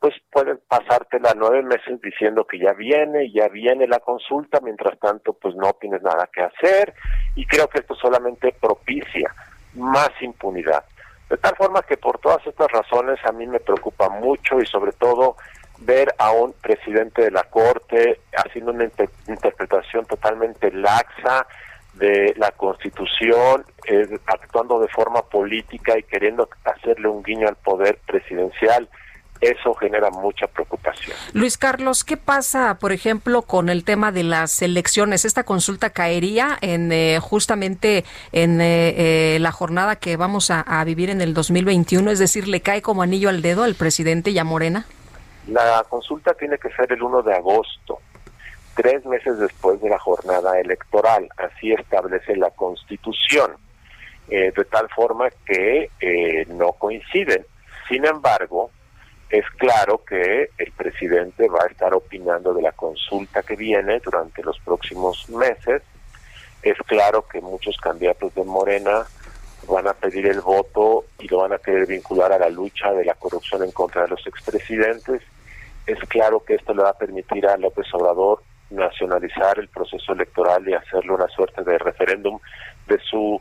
[0.00, 5.32] pues pueden pasártela nueve meses diciendo que ya viene, ya viene la consulta, mientras tanto
[5.32, 6.94] pues no tienes nada que hacer
[7.34, 9.34] y creo que esto solamente propicia
[9.74, 10.84] más impunidad.
[11.28, 14.92] De tal forma que por todas estas razones a mí me preocupa mucho y sobre
[14.92, 15.36] todo
[15.80, 18.84] ver a un presidente de la Corte haciendo una
[19.26, 21.46] interpretación totalmente laxa
[21.94, 27.98] de la Constitución, eh, actuando de forma política y queriendo hacerle un guiño al poder
[28.06, 28.88] presidencial.
[29.40, 31.16] Eso genera mucha preocupación.
[31.32, 35.24] Luis Carlos, ¿qué pasa, por ejemplo, con el tema de las elecciones?
[35.24, 41.10] ¿Esta consulta caería en eh, justamente en eh, la jornada que vamos a, a vivir
[41.10, 42.10] en el 2021?
[42.10, 44.86] Es decir, ¿le cae como anillo al dedo al presidente y a Morena?
[45.48, 48.00] La consulta tiene que ser el 1 de agosto,
[48.74, 51.26] tres meses después de la jornada electoral.
[51.38, 53.52] Así establece la Constitución,
[54.28, 57.46] eh, de tal forma que eh, no coinciden.
[57.88, 58.70] Sin embargo,
[59.30, 64.42] es claro que el presidente va a estar opinando de la consulta que viene durante
[64.42, 65.82] los próximos meses.
[66.62, 69.06] Es claro que muchos candidatos de Morena
[69.68, 73.04] van a pedir el voto y lo van a querer vincular a la lucha de
[73.04, 75.22] la corrupción en contra de los expresidentes
[75.88, 80.68] es claro que esto le va a permitir a López Obrador nacionalizar el proceso electoral
[80.68, 82.38] y hacerlo una suerte de referéndum
[82.86, 83.40] de su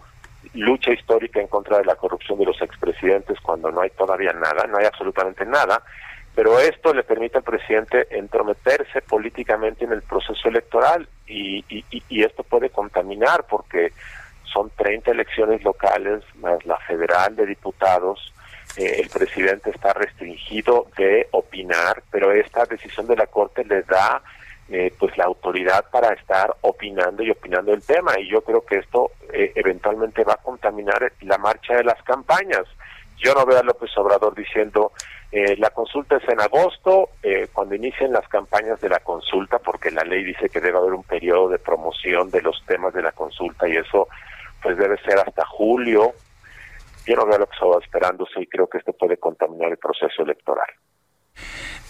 [0.58, 4.66] lucha histórica en contra de la corrupción de los expresidentes cuando no hay todavía nada,
[4.68, 5.84] no hay absolutamente nada,
[6.36, 12.44] pero esto le permite al presidente entrometerse políticamente en el proceso electoral y, y esto
[12.44, 13.92] puede contaminar porque
[14.44, 18.34] son 30 elecciones locales más la federal de diputados
[18.78, 24.22] eh, el presidente está restringido de opinar, pero esta decisión de la Corte le da
[24.70, 28.78] eh, pues la autoridad para estar opinando y opinando el tema y yo creo que
[28.78, 32.64] esto eh, eventualmente va a contaminar la marcha de las campañas.
[33.18, 34.92] Yo no veo a López Obrador diciendo
[35.30, 37.10] la consulta es en agosto,
[37.52, 41.04] cuando inicien las campañas de la consulta, porque la ley dice que debe haber un
[41.04, 44.08] periodo de promoción de los temas de la consulta y eso
[44.62, 46.14] pues debe ser hasta julio
[47.08, 50.24] yo no veo lo que estaba esperándose y creo que esto puede contaminar el proceso
[50.24, 50.68] electoral.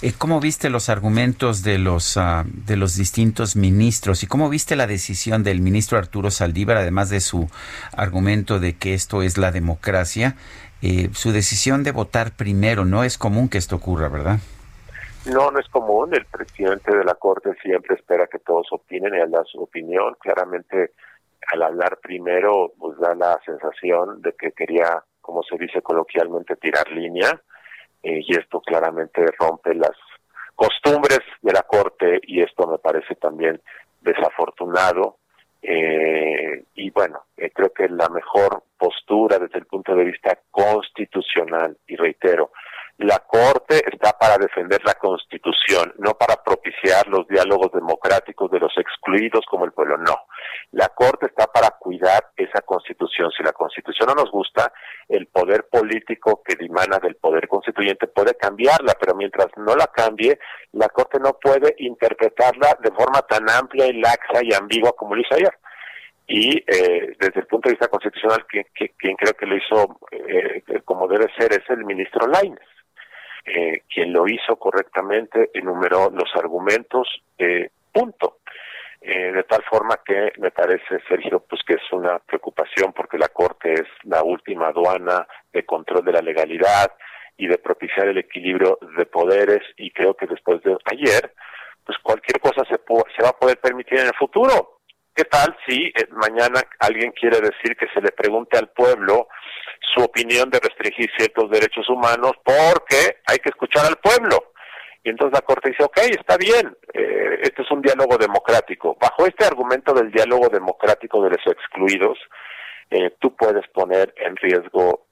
[0.03, 4.75] Eh, ¿Cómo viste los argumentos de los ah, de los distintos ministros y cómo viste
[4.75, 7.49] la decisión del ministro Arturo Saldívar, además de su
[7.93, 10.35] argumento de que esto es la democracia,
[10.83, 12.85] eh, su decisión de votar primero?
[12.85, 14.37] No es común que esto ocurra, ¿verdad?
[15.25, 16.13] No, no es común.
[16.13, 20.15] El presidente de la Corte siempre espera que todos opinen y da su opinión.
[20.19, 20.91] Claramente
[21.51, 26.87] al hablar primero, pues da la sensación de que quería, como se dice coloquialmente, tirar
[26.91, 27.41] línea,
[28.07, 29.91] eh, y esto claramente rompe las
[30.55, 33.61] costumbres de la Corte, y esto me parece también
[33.99, 35.17] desafortunado.
[35.61, 41.75] Eh, y bueno, eh, creo que la mejor postura desde el punto de vista constitucional,
[41.85, 42.51] y reitero,
[42.99, 48.75] la Corte está para defender la Constitución, no para propiciar los diálogos democráticos de los
[48.75, 50.15] excluidos como el pueblo, no.
[50.71, 53.29] La Corte está para cuidar esa Constitución.
[53.37, 54.73] Si la Constitución no nos gusta,
[55.07, 60.39] el poder político que dimana del poder constituyente puede cambiarla, pero mientras no la cambie,
[60.71, 65.21] la Corte no puede interpretarla de forma tan amplia y laxa y ambigua como lo
[65.21, 65.53] hizo ayer.
[66.25, 70.63] Y eh, desde el punto de vista constitucional, quien, quien creo que lo hizo eh,
[70.83, 72.59] como debe ser es el ministro Laines,
[73.47, 77.07] eh, quien lo hizo correctamente, enumeró los argumentos,
[77.91, 78.37] punto.
[79.01, 83.73] de tal forma que me parece, Sergio, pues que es una preocupación porque la Corte
[83.73, 86.91] es la última aduana de control de la legalidad
[87.37, 91.33] y de propiciar el equilibrio de poderes y creo que después de ayer,
[91.85, 94.76] pues cualquier cosa se, se va a poder permitir en el futuro.
[95.17, 99.29] ¿Qué tal si eh, mañana alguien quiere decir que se le pregunte al pueblo
[99.95, 104.53] su opinión de restringir ciertos derechos humanos porque hay que escuchar al pueblo?
[105.03, 108.95] Y entonces la Corte dice, ok, está bien, eh, este es un diálogo democrático.
[109.01, 112.19] Bajo este argumento del diálogo democrático de los excluidos,
[112.91, 115.07] eh, tú puedes poner en riesgo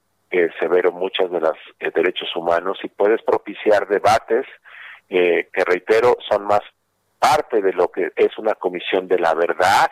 [0.60, 4.44] severo muchos de los derechos humanos y puedes propiciar debates
[5.08, 6.60] que, reitero, son más
[7.26, 9.90] parte de lo que es una comisión de la verdad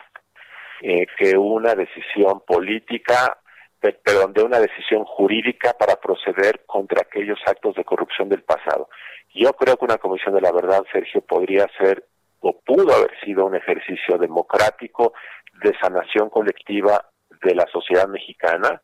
[0.81, 3.37] eh, que una decisión política,
[3.79, 8.87] perdón, de una decisión jurídica para proceder contra aquellos actos de corrupción del pasado.
[9.33, 12.05] Yo creo que una comisión de la verdad, Sergio, podría ser
[12.39, 15.13] o pudo haber sido un ejercicio democrático
[15.61, 17.05] de sanación colectiva
[17.43, 18.81] de la sociedad mexicana.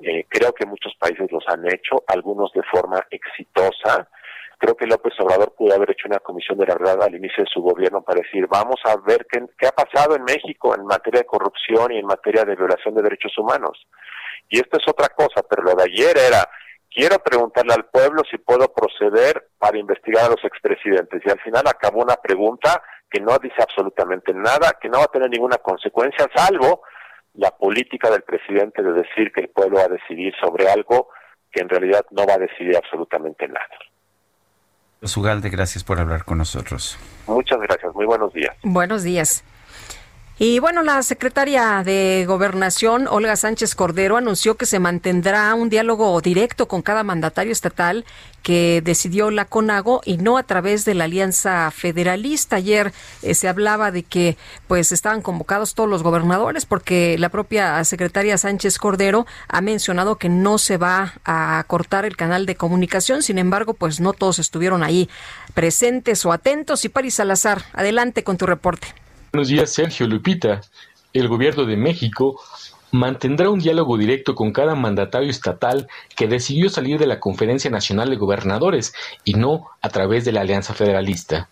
[0.00, 4.06] Eh, creo que muchos países los han hecho, algunos de forma exitosa,
[4.58, 7.50] Creo que López Obrador pudo haber hecho una comisión de la verdad al inicio de
[7.52, 11.26] su gobierno para decir, vamos a ver qué, ha pasado en México en materia de
[11.26, 13.86] corrupción y en materia de violación de derechos humanos.
[14.48, 16.48] Y esto es otra cosa, pero lo de ayer era,
[16.90, 21.20] quiero preguntarle al pueblo si puedo proceder para investigar a los expresidentes.
[21.24, 25.12] Y al final acabó una pregunta que no dice absolutamente nada, que no va a
[25.12, 26.82] tener ninguna consecuencia, salvo
[27.34, 31.10] la política del presidente de decir que el pueblo va a decidir sobre algo
[31.52, 33.76] que en realidad no va a decidir absolutamente nada.
[35.16, 36.98] Ugalde, gracias por hablar con nosotros.
[37.26, 38.56] Muchas gracias, muy buenos días.
[38.62, 39.44] Buenos días.
[40.38, 46.20] Y bueno, la secretaria de Gobernación, Olga Sánchez Cordero, anunció que se mantendrá un diálogo
[46.20, 48.04] directo con cada mandatario estatal
[48.42, 52.56] que decidió la CONAGO y no a través de la Alianza Federalista.
[52.56, 52.92] Ayer
[53.22, 54.36] eh, se hablaba de que
[54.68, 60.28] pues estaban convocados todos los gobernadores porque la propia secretaria Sánchez Cordero ha mencionado que
[60.28, 63.22] no se va a cortar el canal de comunicación.
[63.22, 65.08] Sin embargo, pues no todos estuvieron ahí
[65.54, 66.84] presentes o atentos.
[66.84, 69.05] Y Paris Salazar, adelante con tu reporte.
[69.32, 70.60] Buenos días, Sergio Lupita.
[71.12, 72.40] El gobierno de México
[72.92, 78.08] mantendrá un diálogo directo con cada mandatario estatal que decidió salir de la Conferencia Nacional
[78.08, 78.94] de Gobernadores
[79.24, 81.48] y no a través de la Alianza Federalista.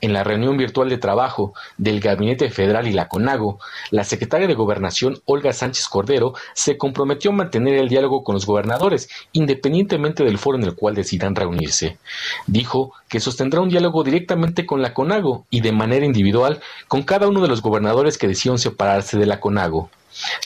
[0.00, 3.58] En la reunión virtual de trabajo del Gabinete Federal y la CONAGO,
[3.90, 8.46] la secretaria de Gobernación, Olga Sánchez Cordero, se comprometió a mantener el diálogo con los
[8.46, 11.98] gobernadores, independientemente del foro en el cual decidan reunirse.
[12.46, 17.28] Dijo que sostendrá un diálogo directamente con la CONAGO y de manera individual con cada
[17.28, 19.90] uno de los gobernadores que decidieron separarse de la CONAGO.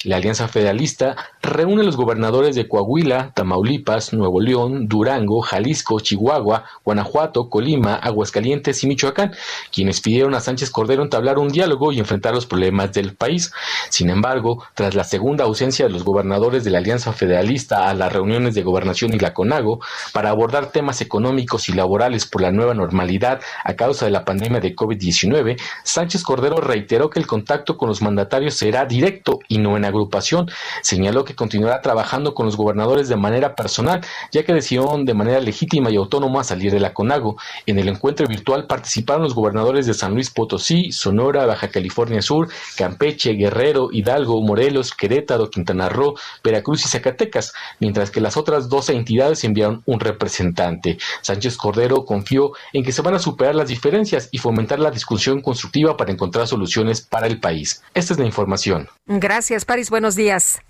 [0.04, 6.64] La Alianza Federalista reúne a los gobernadores de Coahuila, Tamaulipas, Nuevo León, Durango, Jalisco, Chihuahua,
[6.84, 9.34] Guanajuato, Colima, Aguascalientes y Michoacán,
[9.72, 13.52] quienes pidieron a Sánchez Cordero entablar un diálogo y enfrentar los problemas del país.
[13.90, 18.12] Sin embargo, tras la segunda ausencia de los gobernadores de la Alianza Federalista a las
[18.12, 19.80] reuniones de gobernación y la CONAGO
[20.12, 24.60] para abordar temas económicos y laborales por la nueva normalidad a causa de la pandemia
[24.60, 29.76] de COVID-19, Sánchez Cordero reiteró que el contacto con los mandatarios será directo y no
[29.76, 30.50] en agrupación.
[30.82, 34.00] Señaló que continuará trabajando con los gobernadores de manera personal,
[34.30, 37.36] ya que decidieron de manera legítima y autónoma salir de la CONAGO.
[37.66, 42.48] En el encuentro virtual participaron los gobernadores de San Luis Potosí, Sonora, Baja California Sur,
[42.76, 48.94] Campeche, Guerrero, Hidalgo, Morelos, Querétaro, Quintana Roo, Veracruz y Zacatecas, mientras que las otras 12
[48.94, 50.98] entidades enviaron un representante.
[51.22, 55.40] Sánchez Cordero confió en que se van a superar las diferencias y fomentar la discusión
[55.40, 57.82] constructiva para encontrar soluciones para el país.
[57.94, 58.88] Esta es la información.
[59.06, 59.64] Gracias.
[59.64, 59.90] Paris.
[59.90, 60.60] Buenos días.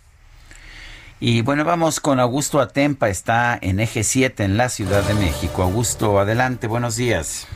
[1.24, 5.62] Y bueno, vamos con Augusto Atempa, está en Eje 7 en la Ciudad de México.
[5.62, 7.46] Augusto, adelante, buenos días.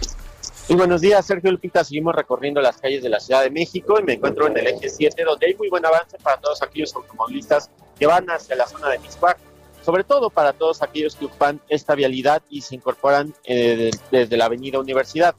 [0.69, 1.83] Y buenos días, Sergio Lupita.
[1.83, 4.89] Seguimos recorriendo las calles de la Ciudad de México y me encuentro en el Eje
[4.89, 7.69] 7, donde hay muy buen avance para todos aquellos automovilistas
[7.99, 9.37] que van hacia la zona de Miscuac,
[9.85, 14.45] sobre todo para todos aquellos que ocupan esta vialidad y se incorporan eh, desde la
[14.45, 15.35] Avenida Universidad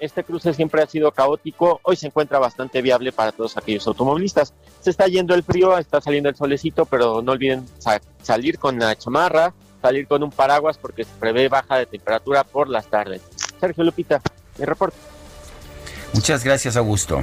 [0.00, 4.52] este cruce siempre ha sido caótico, hoy se encuentra bastante viable para todos aquellos automovilistas.
[4.80, 7.66] Se está yendo el frío, está saliendo el solecito, pero no olviden
[8.22, 12.68] salir con la chamarra, salir con un paraguas porque se prevé baja de temperatura por
[12.68, 13.22] las tardes.
[13.60, 14.20] Sergio Lupita,
[14.58, 14.96] mi reporte.
[16.12, 17.22] Muchas gracias, Augusto.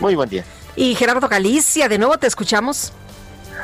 [0.00, 0.44] Muy buen día.
[0.76, 2.92] Y Gerardo Galicia, de nuevo te escuchamos.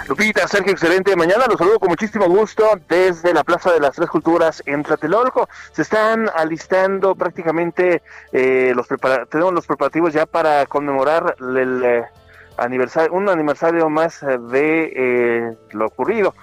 [0.09, 1.47] Lupita, Sergio, excelente mañana.
[1.49, 5.49] Los saludo con muchísimo gusto desde la Plaza de las Tres Culturas en Tlatelolco.
[5.73, 8.03] Se están alistando prácticamente
[8.33, 8.87] eh, los
[9.31, 12.05] tenemos los preparativos ya para conmemorar el eh,
[12.59, 16.35] aniversario, un aniversario más de eh, lo ocurrido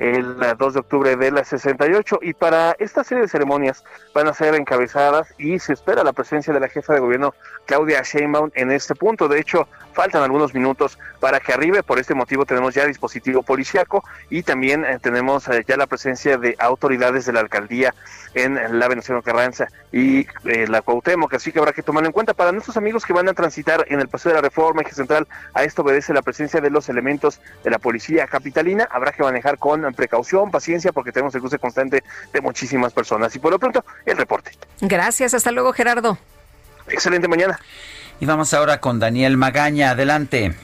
[0.00, 4.34] el 2 de octubre de la 68 y para esta serie de ceremonias van a
[4.34, 7.34] ser encabezadas y se espera la presencia de la jefa de gobierno
[7.66, 9.28] Claudia Sheinbaum en este punto.
[9.28, 14.02] De hecho, faltan algunos minutos para que arribe, por este motivo tenemos ya dispositivo policiaco
[14.30, 17.94] y también eh, tenemos eh, ya la presencia de autoridades de la alcaldía
[18.32, 22.32] en la Venezuela Carranza y eh, la Cuauhtémoc, así que habrá que tomarlo en cuenta.
[22.32, 25.28] Para nuestros amigos que van a transitar en el Paseo de la Reforma, eje central,
[25.52, 29.58] a esto obedece la presencia de los elementos de la policía capitalina, habrá que manejar
[29.58, 32.02] con precaución, paciencia, porque tenemos el cruce constante
[32.32, 33.34] de muchísimas personas.
[33.34, 34.52] Y por lo pronto, el reporte.
[34.80, 36.18] Gracias, hasta luego Gerardo.
[36.88, 37.58] Excelente mañana.
[38.18, 40.54] Y vamos ahora con Daniel Magaña, adelante.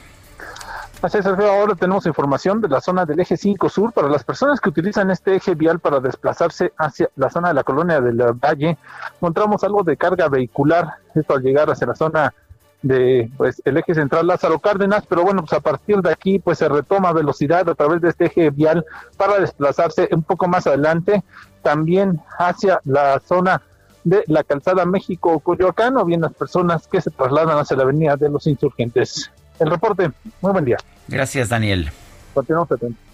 [1.02, 4.60] Así es, ahora tenemos información de la zona del eje 5 sur para las personas
[4.60, 8.78] que utilizan este eje vial para desplazarse hacia la zona de la colonia del Valle.
[9.16, 12.34] Encontramos algo de carga vehicular, esto al llegar hacia la zona
[12.86, 16.58] de pues el eje central Lázaro Cárdenas, pero bueno, pues a partir de aquí pues
[16.58, 18.84] se retoma velocidad a través de este eje vial
[19.16, 21.22] para desplazarse un poco más adelante
[21.62, 23.62] también hacia la zona
[24.04, 28.16] de la calzada México Coyoacán o bien las personas que se trasladan hacia la avenida
[28.16, 29.30] de los insurgentes.
[29.58, 30.76] El reporte, muy buen día.
[31.08, 31.90] Gracias, Daniel.
[32.32, 33.05] Continuamos atentos.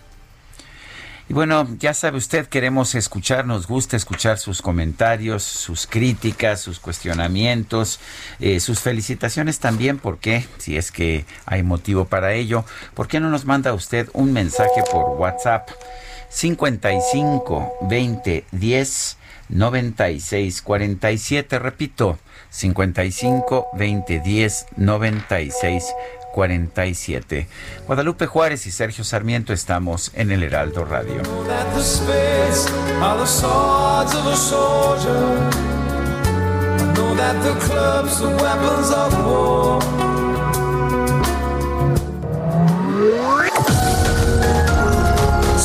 [1.33, 6.79] Y bueno, ya sabe usted, queremos escuchar, nos gusta escuchar sus comentarios, sus críticas, sus
[6.79, 8.01] cuestionamientos,
[8.39, 13.31] eh, sus felicitaciones también, porque si es que hay motivo para ello, ¿por qué no
[13.31, 15.71] nos manda usted un mensaje por WhatsApp?
[16.29, 19.17] 55 20 10
[19.49, 22.19] 96 47, repito,
[22.51, 25.85] 55 20 10 96
[26.33, 27.47] 47.
[27.87, 31.23] Guadalupe Juárez y Sergio Sarmiento estamos en el Heraldo Radio.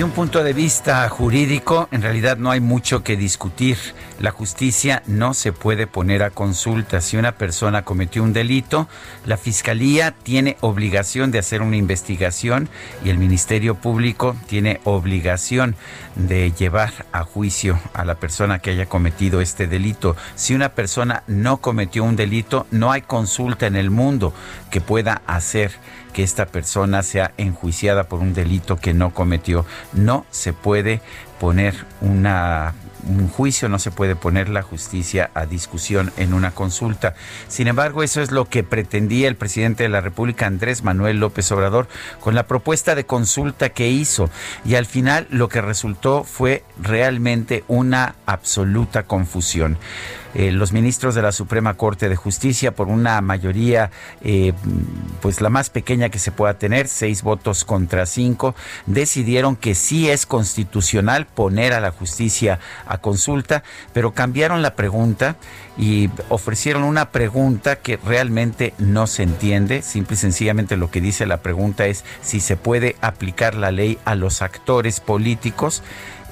[0.00, 3.76] Desde un punto de vista jurídico, en realidad no hay mucho que discutir.
[4.18, 7.02] La justicia no se puede poner a consulta.
[7.02, 8.88] Si una persona cometió un delito,
[9.26, 12.70] la Fiscalía tiene obligación de hacer una investigación
[13.04, 15.76] y el Ministerio Público tiene obligación
[16.14, 20.16] de llevar a juicio a la persona que haya cometido este delito.
[20.34, 24.32] Si una persona no cometió un delito, no hay consulta en el mundo
[24.70, 25.72] que pueda hacer
[26.10, 29.64] que esta persona sea enjuiciada por un delito que no cometió.
[29.92, 31.00] No se puede
[31.40, 37.14] poner un juicio, no se puede poner la justicia a discusión en una consulta.
[37.48, 41.50] Sin embargo, eso es lo que pretendía el presidente de la República, Andrés Manuel López
[41.52, 41.88] Obrador,
[42.20, 44.28] con la propuesta de consulta que hizo.
[44.66, 49.78] Y al final lo que resultó fue realmente una absoluta confusión.
[50.34, 53.90] Eh, los ministros de la Suprema Corte de Justicia, por una mayoría,
[54.22, 54.52] eh,
[55.20, 58.54] pues la más pequeña que se pueda tener, seis votos contra cinco,
[58.86, 65.36] decidieron que sí es constitucional poner a la justicia a consulta, pero cambiaron la pregunta
[65.76, 69.82] y ofrecieron una pregunta que realmente no se entiende.
[69.82, 73.98] Simple y sencillamente lo que dice la pregunta es si se puede aplicar la ley
[74.04, 75.82] a los actores políticos.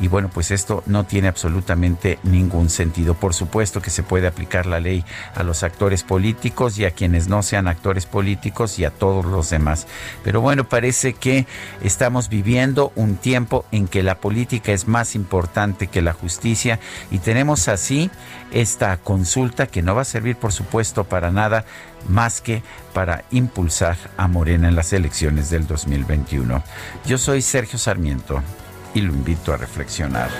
[0.00, 3.14] Y bueno, pues esto no tiene absolutamente ningún sentido.
[3.14, 5.04] Por supuesto que se puede aplicar la ley
[5.34, 9.50] a los actores políticos y a quienes no sean actores políticos y a todos los
[9.50, 9.86] demás.
[10.22, 11.46] Pero bueno, parece que
[11.82, 16.78] estamos viviendo un tiempo en que la política es más importante que la justicia
[17.10, 18.10] y tenemos así
[18.52, 21.64] esta consulta que no va a servir por supuesto para nada
[22.08, 22.62] más que
[22.94, 26.62] para impulsar a Morena en las elecciones del 2021.
[27.04, 28.42] Yo soy Sergio Sarmiento
[28.94, 30.30] y lo invito a reflexionar.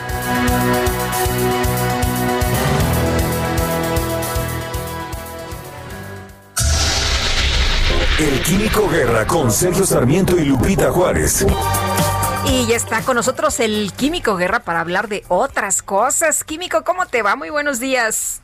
[8.19, 11.47] El Químico Guerra con Sergio Sarmiento y Lupita Juárez.
[12.51, 16.43] Y ya está con nosotros el Químico Guerra para hablar de otras cosas.
[16.43, 17.37] Químico, ¿cómo te va?
[17.37, 18.43] Muy buenos días.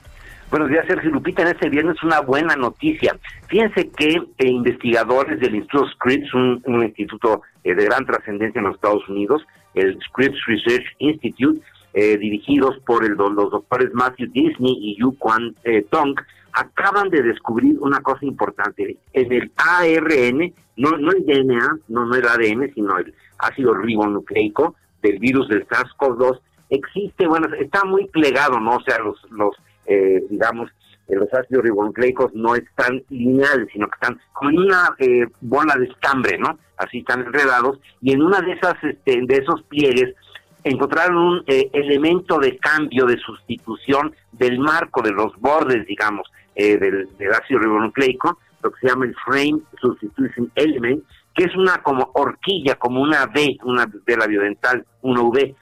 [0.51, 1.43] Buenos días, Sergio Lupita.
[1.43, 3.19] En este viernes una buena noticia.
[3.49, 8.77] Fíjense que eh, investigadores del Instituto Scripps, un, instituto eh, de gran trascendencia en los
[8.77, 9.45] Estados Unidos,
[9.75, 11.61] el Scripps Research Institute,
[11.95, 15.55] eh, dirigidos por el, los doctores Matthew Disney y Yu Kwan
[15.91, 16.19] Tong,
[16.53, 18.97] acaban de descubrir una cosa importante.
[19.13, 24.75] En el ARN, no, no el DNA, no, no el ADN, sino el ácido ribonucleico
[25.03, 26.41] del virus del SARS-CoV-2,
[26.71, 28.77] existe, bueno, está muy plegado, ¿no?
[28.77, 29.55] O sea, los, los
[29.87, 30.71] eh, digamos,
[31.09, 35.75] eh, los ácidos ribonucleicos no están lineales, sino que están como en una eh, bola
[35.77, 36.59] de estambre, ¿no?
[36.85, 40.15] Así están enredados, y en una de esas, este, de esos pliegues,
[40.63, 47.33] encontraron un elemento de cambio, de sustitución del marco, de los bordes, digamos, del, del
[47.33, 51.05] ácido ribonucleico, lo que se llama el Frame Substitution Element,
[51.35, 55.55] que es una como horquilla, como una V, una de la biodental, una V,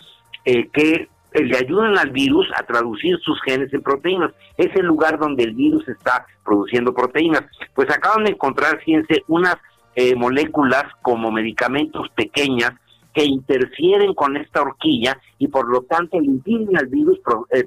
[0.44, 4.32] eh, que eh, le ayudan al virus a traducir sus genes en proteínas.
[4.56, 7.42] Es el lugar donde el virus está produciendo proteínas.
[7.74, 9.56] Pues acaban de encontrar, fíjense, unas
[9.94, 12.72] eh, moléculas como medicamentos pequeñas
[13.12, 17.18] que interfieren con esta horquilla y por lo tanto le impiden al virus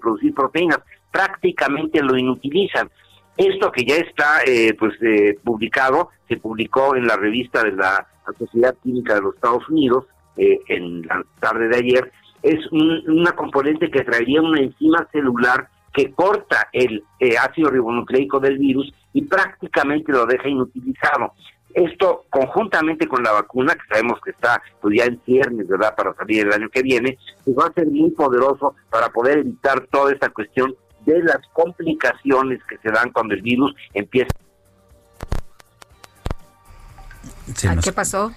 [0.02, 0.80] producir proteínas.
[1.11, 2.89] Prácticamente lo inutilizan.
[3.38, 8.07] Esto que ya está eh, pues eh, publicado, se publicó en la revista de la
[8.39, 10.06] Sociedad Química de los Estados Unidos
[10.38, 12.11] eh, en la tarde de ayer,
[12.41, 17.03] es una componente que traería una enzima celular que corta el
[17.41, 21.34] ácido ribonucleico del virus y prácticamente lo deja inutilizado.
[21.76, 26.14] Esto conjuntamente con la vacuna, que sabemos que está pues, ya en ciernes, ¿verdad?, para
[26.15, 30.14] salir el año que viene, pues va a ser muy poderoso para poder evitar toda
[30.14, 30.73] esta cuestión
[31.06, 34.34] de las complicaciones que se dan cuando el virus empieza.
[37.84, 38.31] ¿Qué pasó?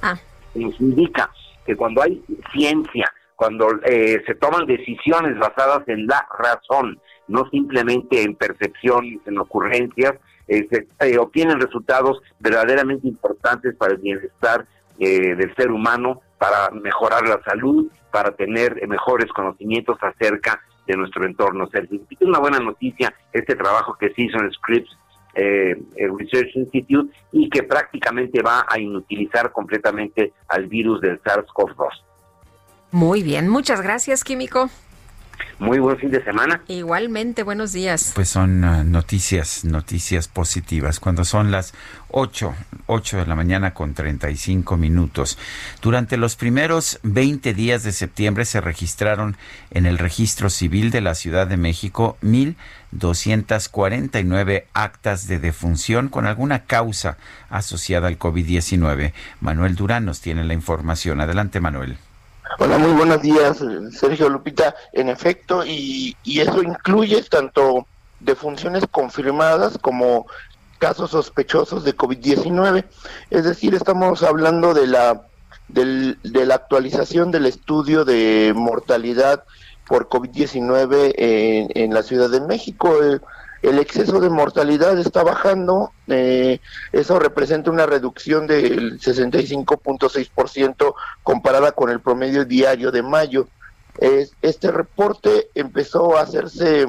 [0.00, 0.16] Ah.
[0.54, 1.30] Nos indica
[1.66, 6.98] que cuando hay ciencia, cuando eh, se toman decisiones basadas en la razón,
[7.28, 10.14] no simplemente en percepciones, en ocurrencias,
[10.48, 10.66] eh,
[11.00, 14.66] eh, obtienen resultados verdaderamente importantes para el bienestar
[14.96, 21.68] del ser humano, para mejorar la salud, para tener mejores conocimientos acerca de nuestro entorno,
[21.68, 22.00] Sergio.
[22.20, 24.96] Una buena noticia este trabajo que se hizo en Scripps
[25.34, 31.88] eh, Research Institute y que prácticamente va a inutilizar completamente al virus del SARS-CoV-2.
[32.92, 34.70] Muy bien, muchas gracias, Químico.
[35.58, 36.60] Muy buen fin de semana.
[36.68, 38.12] Igualmente, buenos días.
[38.14, 41.00] Pues son ah, noticias, noticias positivas.
[41.00, 41.72] Cuando son las
[42.08, 42.54] 8,
[42.86, 45.38] 8 de la mañana con 35 minutos.
[45.80, 49.36] Durante los primeros 20 días de septiembre se registraron
[49.70, 56.64] en el registro civil de la Ciudad de México 1.249 actas de defunción con alguna
[56.64, 57.16] causa
[57.48, 59.12] asociada al COVID-19.
[59.40, 61.20] Manuel Durán nos tiene la información.
[61.20, 61.96] Adelante, Manuel.
[62.58, 64.74] Hola, muy buenos días, Sergio Lupita.
[64.92, 67.86] En efecto, y, eso incluye tanto
[68.20, 70.26] defunciones confirmadas como
[70.78, 72.84] casos sospechosos de COVID-19.
[73.30, 75.26] Es decir, estamos hablando de la,
[75.68, 79.44] de la actualización del estudio de mortalidad
[79.86, 83.20] por COVID-19 en, en, la Ciudad de México el
[83.78, 86.60] exceso de mortalidad está bajando, eh,
[86.92, 93.48] eso representa una reducción del 65.6% comparada con el promedio diario de mayo.
[94.42, 96.86] este reporte empezó a hacerse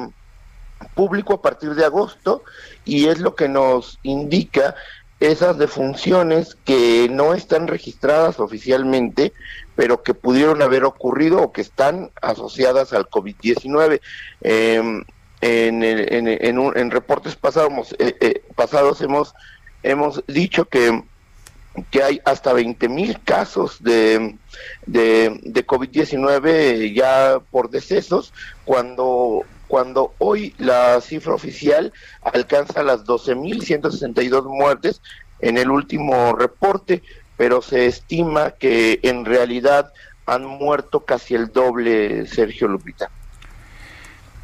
[0.94, 2.42] público a partir de agosto
[2.84, 4.74] y es lo que nos indica
[5.18, 9.32] esas defunciones que no están registradas oficialmente,
[9.74, 14.00] pero que pudieron haber ocurrido o que están asociadas al COVID-19.
[15.40, 19.34] En, en, en, reportes pasados, eh, eh, pasados hemos,
[19.82, 21.02] hemos dicho que,
[21.90, 24.36] que hay hasta 20 mil casos de,
[24.86, 28.32] de, de COVID-19 ya por decesos,
[28.64, 31.92] cuando, cuando hoy la cifra oficial
[32.22, 35.02] alcanza las 12.162 muertes
[35.40, 37.02] en el último reporte,
[37.36, 39.92] pero se estima que en realidad
[40.26, 43.10] han muerto casi el doble, Sergio Lupita.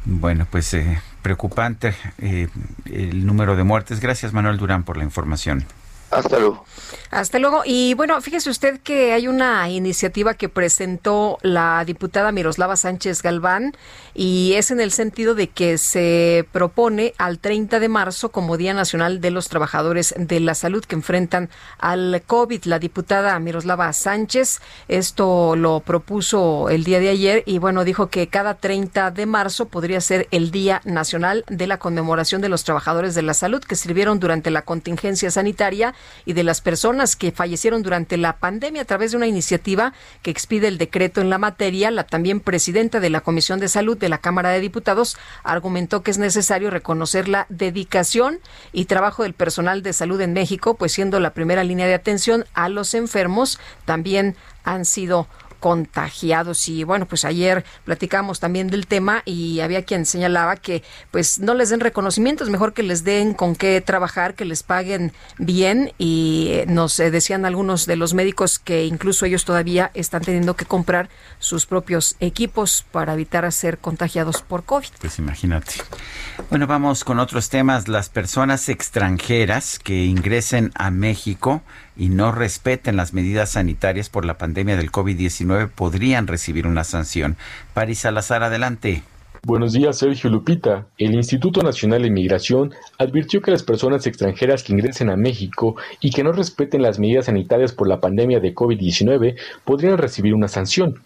[0.05, 2.49] Bueno, pues eh, preocupante eh,
[2.85, 3.99] el número de muertes.
[3.99, 5.65] Gracias, Manuel Durán, por la información.
[6.13, 6.63] Hasta luego.
[7.11, 7.61] Hasta luego.
[7.63, 13.73] Y bueno, fíjese usted que hay una iniciativa que presentó la diputada Miroslava Sánchez Galván
[14.15, 18.73] y es en el sentido de que se propone al 30 de marzo como Día
[18.73, 22.63] Nacional de los Trabajadores de la Salud que enfrentan al COVID.
[22.65, 28.27] La diputada Miroslava Sánchez esto lo propuso el día de ayer y bueno, dijo que
[28.27, 33.15] cada 30 de marzo podría ser el Día Nacional de la Conmemoración de los Trabajadores
[33.15, 35.93] de la Salud que sirvieron durante la contingencia sanitaria
[36.25, 40.31] y de las personas que fallecieron durante la pandemia a través de una iniciativa que
[40.31, 41.91] expide el decreto en la materia.
[41.91, 46.11] La también presidenta de la Comisión de Salud de la Cámara de Diputados argumentó que
[46.11, 48.39] es necesario reconocer la dedicación
[48.71, 52.45] y trabajo del personal de salud en México, pues siendo la primera línea de atención
[52.53, 55.27] a los enfermos, también han sido
[55.63, 61.39] contagiados y bueno pues ayer platicamos también del tema y había quien señalaba que pues
[61.39, 65.93] no les den reconocimientos mejor que les den con qué trabajar que les paguen bien
[65.97, 70.57] y eh, nos eh, decían algunos de los médicos que incluso ellos todavía están teniendo
[70.57, 71.07] que comprar
[71.39, 74.89] sus propios equipos para evitar ser contagiados por COVID.
[74.99, 75.75] Pues imagínate.
[76.49, 77.87] Bueno, vamos con otros temas.
[77.87, 81.61] Las personas extranjeras que ingresen a México
[81.95, 87.37] y no respeten las medidas sanitarias por la pandemia del COVID-19 podrían recibir una sanción.
[87.73, 89.03] Paris Salazar, adelante.
[89.45, 90.87] Buenos días, Sergio Lupita.
[90.97, 96.11] El Instituto Nacional de Migración advirtió que las personas extranjeras que ingresen a México y
[96.11, 101.03] que no respeten las medidas sanitarias por la pandemia de COVID-19 podrían recibir una sanción.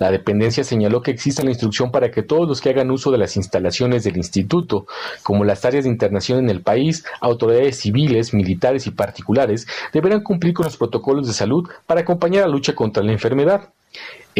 [0.00, 3.18] La dependencia señaló que existe la instrucción para que todos los que hagan uso de
[3.18, 4.88] las instalaciones del instituto,
[5.22, 10.52] como las áreas de internación en el país, autoridades civiles, militares y particulares, deberán cumplir
[10.52, 13.68] con los protocolos de salud para acompañar la lucha contra la enfermedad.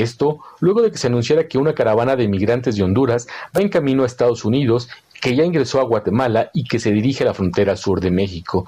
[0.01, 3.27] Esto luego de que se anunciara que una caravana de migrantes de Honduras
[3.57, 4.89] va en camino a Estados Unidos
[5.21, 8.67] que ya ingresó a Guatemala y que se dirige a la frontera sur de México.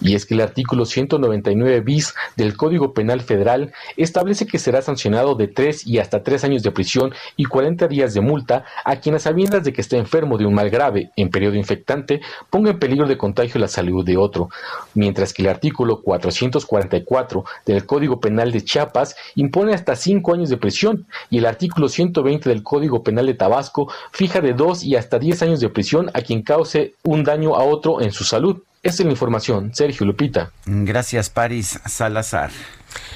[0.00, 5.34] Y es que el artículo 199 bis del Código Penal Federal establece que será sancionado
[5.34, 9.14] de tres y hasta tres años de prisión y 40 días de multa a quien
[9.14, 12.20] a sabiendas de que está enfermo de un mal grave en periodo infectante
[12.50, 14.48] ponga en peligro de contagio la salud de otro,
[14.94, 20.56] mientras que el artículo 444 del Código Penal de Chiapas impone hasta cinco años de
[20.56, 25.18] prisión y el artículo 120 del Código Penal de Tabasco fija de dos y hasta
[25.18, 28.62] diez años de prisión a quien cause un daño a otro en su salud.
[28.82, 29.74] Esta es la información.
[29.74, 30.50] Sergio Lupita.
[30.66, 32.50] Gracias, Paris Salazar.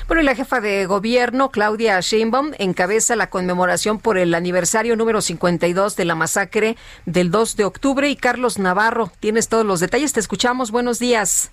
[0.06, 5.20] Bueno, y la jefa de gobierno, Claudia Sheinbaum, encabeza la conmemoración por el aniversario número
[5.20, 6.76] 52 de la masacre
[7.06, 8.08] del 2 de octubre.
[8.08, 10.12] Y Carlos Navarro, tienes todos los detalles.
[10.12, 10.70] Te escuchamos.
[10.70, 11.50] Buenos días.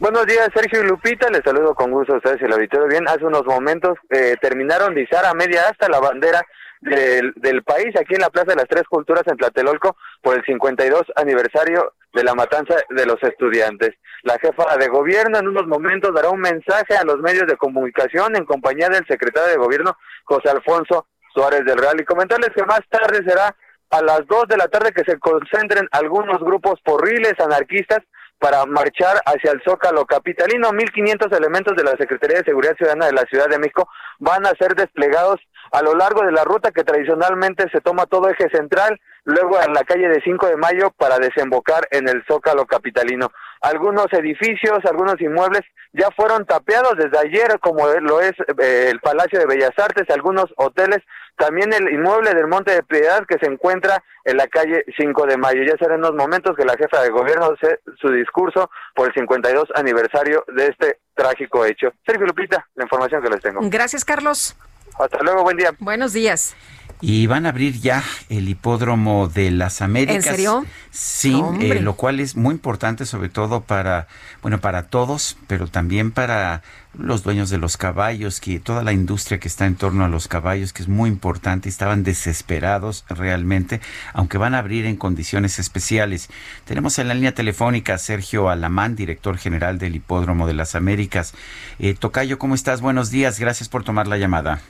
[0.00, 1.30] Buenos días, Sergio y Lupita.
[1.30, 2.88] Les saludo con gusto a ustedes y el auditorio.
[2.88, 6.44] Bien, hace unos momentos eh, terminaron de izar a media hasta la bandera
[6.84, 10.44] del, del país aquí en la Plaza de las Tres Culturas en Tlatelolco por el
[10.44, 13.94] 52 aniversario de la matanza de los estudiantes.
[14.22, 18.36] La jefa de gobierno en unos momentos dará un mensaje a los medios de comunicación
[18.36, 22.80] en compañía del secretario de gobierno José Alfonso Suárez del Real y comentarles que más
[22.88, 23.54] tarde será
[23.90, 28.00] a las 2 de la tarde que se concentren algunos grupos porriles anarquistas
[28.38, 30.70] para marchar hacia el Zócalo Capitalino.
[30.70, 33.88] 1.500 elementos de la Secretaría de Seguridad Ciudadana de la Ciudad de México
[34.18, 35.40] van a ser desplegados
[35.72, 39.72] a lo largo de la ruta que tradicionalmente se toma todo eje central, luego en
[39.72, 43.32] la calle de 5 de Mayo para desembocar en el Zócalo Capitalino.
[43.64, 45.62] Algunos edificios, algunos inmuebles
[45.94, 50.52] ya fueron tapeados desde ayer, como lo es eh, el Palacio de Bellas Artes, algunos
[50.56, 50.98] hoteles,
[51.36, 55.38] también el inmueble del Monte de Piedad que se encuentra en la calle 5 de
[55.38, 55.62] Mayo.
[55.62, 59.14] Ya será en unos momentos que la jefa de gobierno hace su discurso por el
[59.14, 61.88] 52 aniversario de este trágico hecho.
[62.04, 63.60] Sergio Lupita, la información que les tengo.
[63.62, 64.56] Gracias, Carlos.
[64.98, 65.70] Hasta luego, buen día.
[65.78, 66.54] Buenos días.
[67.00, 70.24] Y van a abrir ya el hipódromo de las Américas.
[70.26, 70.64] ¿En serio?
[70.90, 74.06] Sí, eh, lo cual es muy importante sobre todo para,
[74.40, 76.62] bueno, para todos, pero también para
[76.96, 80.28] los dueños de los caballos, que toda la industria que está en torno a los
[80.28, 83.80] caballos, que es muy importante, estaban desesperados realmente,
[84.12, 86.30] aunque van a abrir en condiciones especiales.
[86.64, 91.34] Tenemos en la línea telefónica a Sergio Alamán, director general del Hipódromo de las Américas.
[91.78, 92.80] Eh, Tocayo, ¿cómo estás?
[92.80, 94.60] Buenos días, gracias por tomar la llamada.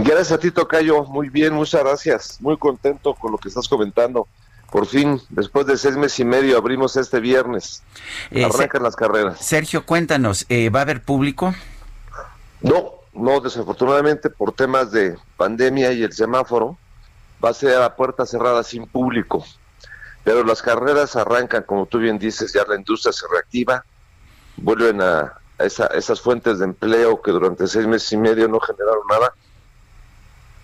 [0.00, 1.04] Gracias a ti, Tocayo.
[1.04, 2.40] Muy bien, muchas gracias.
[2.40, 4.26] Muy contento con lo que estás comentando.
[4.70, 7.82] Por fin, después de seis meses y medio, abrimos este viernes.
[8.30, 9.38] Eh, Arrancan las carreras.
[9.44, 11.54] Sergio, cuéntanos, eh, ¿va a haber público?
[12.62, 16.78] No, no, desafortunadamente por temas de pandemia y el semáforo,
[17.44, 19.44] va a ser a puerta cerrada sin público.
[20.24, 23.84] Pero las carreras arrancan, como tú bien dices, ya la industria se reactiva,
[24.56, 29.34] vuelven a, esas fuentes de empleo que durante seis meses y medio no generaron nada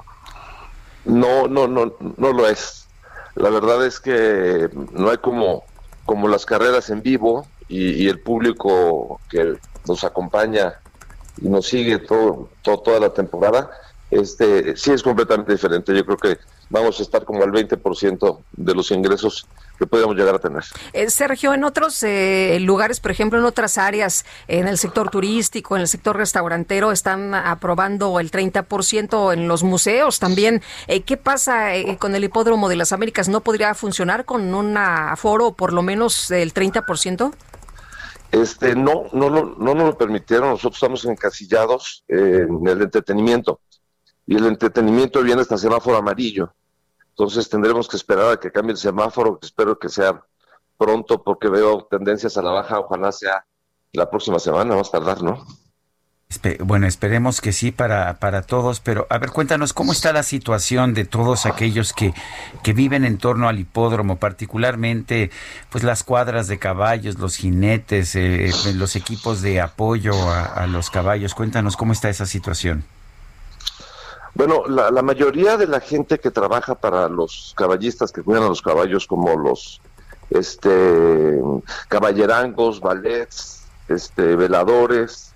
[1.04, 2.86] No, no, no, no lo es.
[3.34, 5.64] La verdad es que no hay como,
[6.06, 9.56] como las carreras en vivo y, el público que
[9.86, 10.74] nos acompaña
[11.40, 13.70] y nos sigue todo, toda la temporada,
[14.14, 15.94] este sí es completamente diferente.
[15.94, 16.38] Yo creo que
[16.70, 19.46] vamos a estar como al 20% de los ingresos
[19.78, 20.62] que podemos llegar a tener.
[20.92, 25.76] Eh, Sergio, en otros eh, lugares, por ejemplo, en otras áreas, en el sector turístico,
[25.76, 30.62] en el sector restaurantero, están aprobando el 30% en los museos también.
[30.86, 33.28] Eh, ¿Qué pasa con el hipódromo de las Américas?
[33.28, 37.32] ¿No podría funcionar con un aforo por lo menos del 30%?
[38.30, 40.50] Este, no, no, no, no nos lo permitieron.
[40.50, 43.60] Nosotros estamos encasillados en el entretenimiento
[44.26, 46.54] y el entretenimiento viene hasta semáforo amarillo.
[47.10, 50.24] Entonces tendremos que esperar a que cambie el semáforo, que espero que sea
[50.76, 53.44] pronto porque veo tendencias a la baja, ojalá sea
[53.92, 55.44] la próxima semana, más tardar, ¿no?
[56.60, 60.92] Bueno, esperemos que sí para, para todos, pero a ver, cuéntanos cómo está la situación
[60.92, 62.12] de todos aquellos que,
[62.64, 65.30] que viven en torno al hipódromo, particularmente
[65.70, 71.34] pues las cuadras de caballos, los jinetes, eh, los equipos de apoyo a los caballos.
[71.34, 72.84] Cuéntanos cómo está esa situación.
[74.34, 78.62] Bueno, la, mayoría de la gente que trabaja para los caballistas que cuidan a los
[78.62, 79.80] caballos, como los
[80.28, 81.40] este
[81.88, 85.32] caballerangos, ballets, este veladores,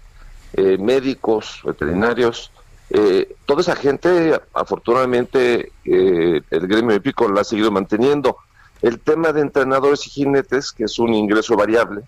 [0.55, 2.51] eh, médicos, veterinarios,
[2.91, 8.39] eh, toda esa gente, afortunadamente, eh, el gremio hípico la ha seguido manteniendo.
[8.83, 12.03] El tema de entrenadores y jinetes, que es un ingreso variable,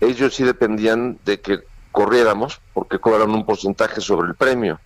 [0.00, 1.60] ellos sí dependían de que
[1.90, 4.78] corriéramos, porque cobran un porcentaje sobre el premio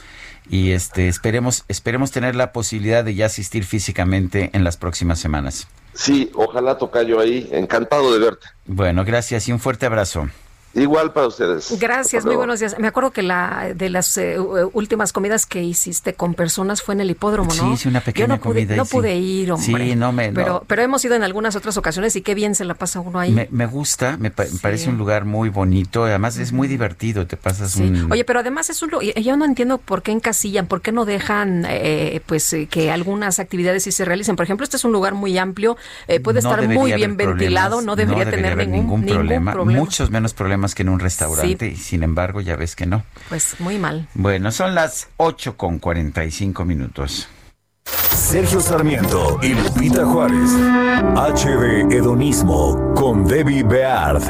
[0.49, 5.67] y este esperemos esperemos tener la posibilidad de ya asistir físicamente en las próximas semanas.
[5.93, 8.47] Sí, ojalá toca yo ahí, encantado de verte.
[8.65, 10.29] Bueno, gracias y un fuerte abrazo.
[10.75, 11.79] Igual para ustedes.
[11.79, 12.77] Gracias, muy buenos días.
[12.77, 14.37] Me acuerdo que la de las eh,
[14.73, 17.63] últimas comidas que hiciste con personas fue en el hipódromo, ¿no?
[17.63, 18.67] Sí, hice una pequeña no comida.
[18.67, 19.85] Pude, no pude ir, hombre.
[19.85, 20.33] Sí, no me.
[20.33, 23.19] Pero, pero hemos ido en algunas otras ocasiones y qué bien se la pasa uno
[23.19, 23.31] ahí.
[23.51, 26.03] Me, gusta, me, parece un lugar muy bonito.
[26.03, 27.25] Además, es muy divertido.
[27.25, 28.11] Te pasas un.
[28.11, 28.91] Oye, pero además es un.
[28.99, 33.39] Yo no entiendo por qué encasillan, por qué no dejan, eh, pues, eh, que algunas
[33.39, 34.35] actividades sí se realicen.
[34.35, 35.77] Por ejemplo, este es un lugar muy amplio,
[36.21, 39.55] puede estar muy bien ventilado, no debería, tener ningún, problema.
[39.55, 43.03] Muchos menos problemas que en un restaurante y sin embargo ya ves que no.
[43.29, 44.07] Pues muy mal.
[44.15, 47.27] Bueno, son las 8 con 45 minutos.
[47.85, 50.49] Sergio Sarmiento y Lupita Juárez.
[51.15, 54.23] HD Hedonismo con Debbie Beard.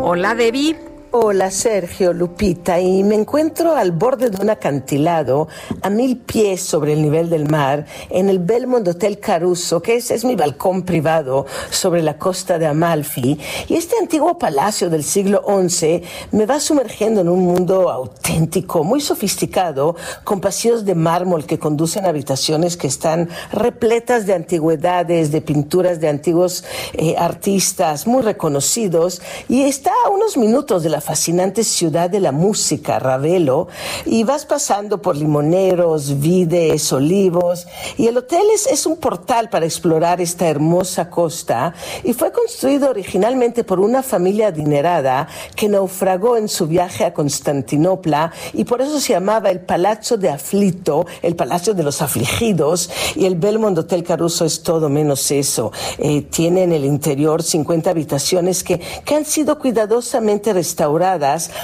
[0.00, 0.87] Hola Debbie.
[1.10, 5.48] Hola Sergio Lupita y me encuentro al borde de un acantilado
[5.80, 10.10] a mil pies sobre el nivel del mar en el Belmont Hotel Caruso, que es,
[10.10, 13.40] es mi balcón privado sobre la costa de Amalfi.
[13.68, 16.02] Y este antiguo palacio del siglo XI
[16.32, 22.04] me va sumergiendo en un mundo auténtico, muy sofisticado, con pasillos de mármol que conducen
[22.04, 29.22] a habitaciones que están repletas de antigüedades, de pinturas de antiguos eh, artistas muy reconocidos
[29.48, 33.68] y está a unos minutos de la fascinante ciudad de la música, Ravelo,
[34.06, 37.66] y vas pasando por limoneros, vides, olivos,
[37.96, 42.90] y el hotel es, es un portal para explorar esta hermosa costa, y fue construido
[42.90, 49.00] originalmente por una familia adinerada que naufragó en su viaje a Constantinopla, y por eso
[49.00, 54.02] se llamaba el Palazzo de Aflito, el Palacio de los Afligidos, y el Belmont Hotel
[54.02, 55.72] Caruso es todo menos eso.
[55.98, 60.87] Eh, tiene en el interior 50 habitaciones que, que han sido cuidadosamente restauradas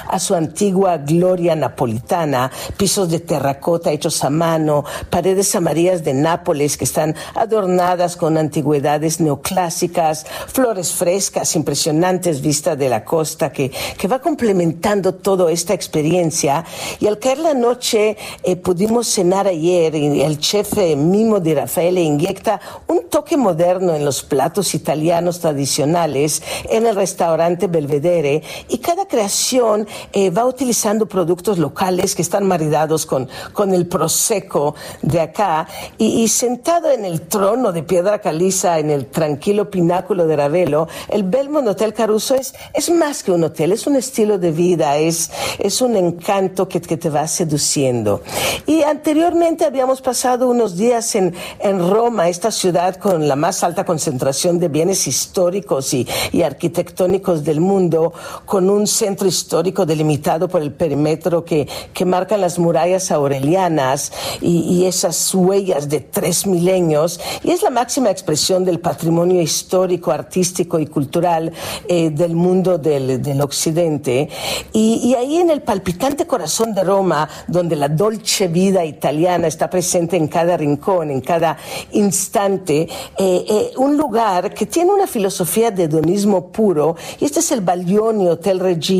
[0.08, 6.76] a su antigua gloria napolitana, pisos de terracota hechos a mano, paredes amarillas de Nápoles
[6.76, 14.08] que están adornadas con antigüedades neoclásicas, flores frescas, impresionantes vistas de la costa que, que
[14.08, 16.64] va complementando toda esta experiencia.
[17.00, 21.54] Y al caer la noche eh, pudimos cenar ayer y el chef eh, Mimo de
[21.54, 28.78] Rafael inyecta un toque moderno en los platos italianos tradicionales en el restaurante Belvedere y
[28.78, 35.20] cada creación eh, va utilizando productos locales que están maridados con, con el prosecco de
[35.20, 35.68] acá
[35.98, 41.22] y, sentado en el trono de piedra caliza en el tranquilo pináculo de Ravelo, el
[41.22, 45.30] Belmont Hotel Caruso es, es más que un hotel, es un estilo de vida, es,
[45.60, 48.20] es un encanto que, que te va seduciendo.
[48.66, 53.84] Y anteriormente habíamos pasado unos días en, en Roma, esta ciudad con la más alta
[53.84, 58.12] concentración de bienes históricos y, y arquitectónicos del mundo,
[58.44, 64.10] con un centro histórico delimitado por el perímetro que, que marcan las murallas aurelianas
[64.40, 70.10] y, y, esas huellas de tres milenios, y es la máxima expresión del patrimonio histórico,
[70.10, 71.52] artístico y cultural
[71.86, 74.30] eh, del mundo del, del occidente.
[74.72, 79.68] Y, y ahí en el palpitante corazón de Roma, donde la dolce vida italiana está
[79.68, 81.58] presente en cada rincón, en cada
[81.92, 87.52] instante, eh, eh, un lugar que tiene una filosofía de hedonismo puro, y este es
[87.52, 88.93] el Baglioni Hotel Regina,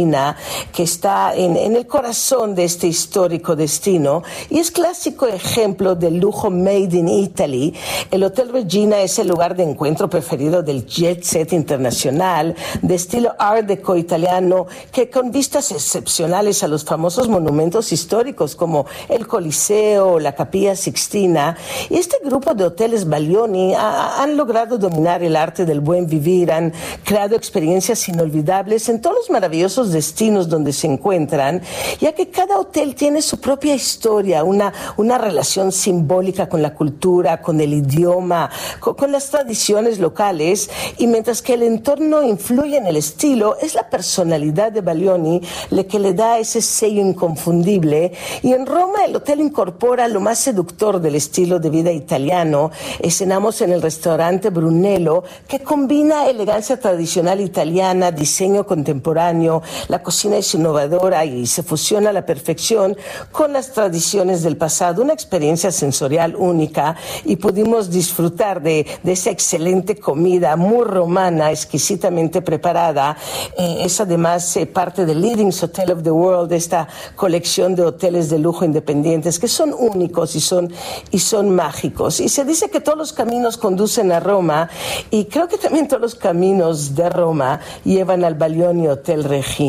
[0.72, 6.18] que está en, en el corazón de este histórico destino, y es clásico ejemplo del
[6.18, 7.74] lujo made in Italy.
[8.10, 13.34] El Hotel Regina es el lugar de encuentro preferido del jet set internacional, de estilo
[13.38, 20.18] art deco italiano, que con vistas excepcionales a los famosos monumentos históricos como el Coliseo,
[20.18, 21.56] la Capilla Sixtina,
[21.88, 26.72] y este grupo de hoteles Baglioni han logrado dominar el arte del buen vivir, han
[27.04, 31.62] creado experiencias inolvidables en todos los maravillosos destinos donde se encuentran,
[32.00, 37.40] ya que cada hotel tiene su propia historia, una, una relación simbólica con la cultura,
[37.40, 38.50] con el idioma,
[38.80, 43.74] con, con las tradiciones locales, y mientras que el entorno influye en el estilo, es
[43.74, 45.40] la personalidad de Baglioni
[45.70, 48.12] la que le da ese sello inconfundible.
[48.42, 52.70] Y en Roma el hotel incorpora lo más seductor del estilo de vida italiano.
[53.08, 60.54] Cenamos en el restaurante Brunello, que combina elegancia tradicional italiana, diseño contemporáneo, la cocina es
[60.54, 62.96] innovadora y se fusiona a la perfección
[63.32, 65.02] con las tradiciones del pasado.
[65.02, 73.16] Una experiencia sensorial única y pudimos disfrutar de, esa excelente comida muy romana, exquisitamente preparada.
[73.56, 78.30] Eh, es además eh, parte del Leading Hotel of the World, esta colección de hoteles
[78.30, 80.72] de lujo independientes que son únicos y son,
[81.10, 82.20] y son mágicos.
[82.20, 84.68] Y se dice que todos los caminos conducen a Roma
[85.10, 89.63] y creo que también todos los caminos de Roma llevan al Baglioni Hotel Regina.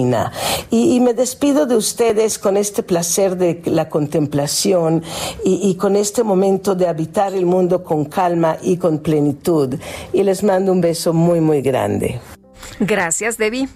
[0.70, 5.04] Y, y me despido de ustedes con este placer de la contemplación
[5.44, 9.76] y, y con este momento de habitar el mundo con calma y con plenitud.
[10.14, 12.20] Y les mando un beso muy, muy grande.
[12.80, 13.70] Gracias, Debbie.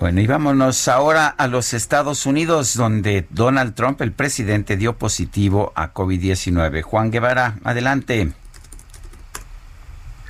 [0.00, 5.72] Bueno, y vámonos ahora a los Estados Unidos, donde Donald Trump, el presidente, dio positivo
[5.76, 6.82] a COVID-19.
[6.82, 8.32] Juan Guevara, adelante.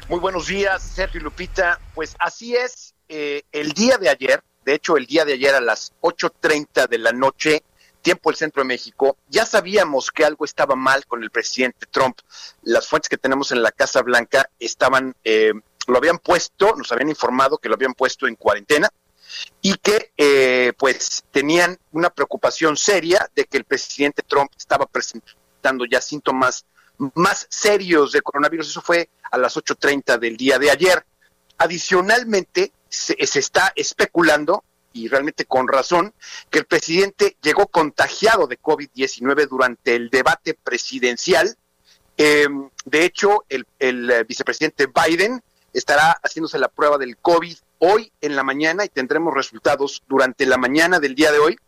[0.09, 1.81] Muy buenos días, Sergio Lupita.
[1.94, 5.61] Pues así es, eh, el día de ayer, de hecho el día de ayer a
[5.61, 7.62] las 8.30 de la noche,
[8.03, 12.19] tiempo del centro de México, ya sabíamos que algo estaba mal con el presidente Trump.
[12.62, 15.53] Las fuentes que tenemos en la Casa Blanca estaban, eh,
[15.86, 18.91] lo habían puesto, nos habían informado que lo habían puesto en cuarentena
[19.62, 25.85] y que eh, pues tenían una preocupación seria de que el presidente Trump estaba presentando
[25.85, 26.66] ya síntomas
[27.15, 28.70] más serios de coronavirus.
[28.70, 31.07] Eso fue a las 8.30 del día de ayer.
[31.59, 36.14] Adicionalmente, se, está especulando, y realmente con razón,
[36.51, 41.56] que el presidente llegó contagiado de COVID-19 durante el debate presidencial.
[42.16, 42.47] Eh,
[42.85, 48.44] de hecho, el, el vicepresidente Biden estará haciéndose la prueba del COVID hoy en la
[48.44, 51.59] mañana y tendremos resultados durante la mañana del día de hoy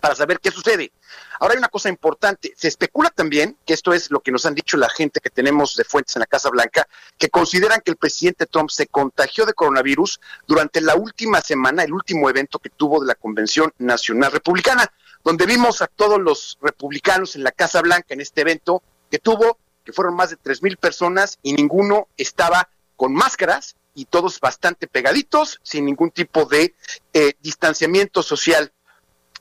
[0.00, 0.92] para saber qué sucede.
[1.40, 4.54] Ahora hay una cosa importante, se especula también, que esto es lo que nos han
[4.54, 7.96] dicho la gente que tenemos de fuentes en la Casa Blanca, que consideran que el
[7.96, 13.00] presidente Trump se contagió de coronavirus durante la última semana, el último evento que tuvo
[13.00, 14.92] de la Convención Nacional Republicana,
[15.24, 19.58] donde vimos a todos los republicanos en la Casa Blanca en este evento que tuvo,
[19.84, 24.86] que fueron más de tres mil personas y ninguno estaba con máscaras y todos bastante
[24.86, 26.74] pegaditos, sin ningún tipo de
[27.12, 28.72] eh, distanciamiento social.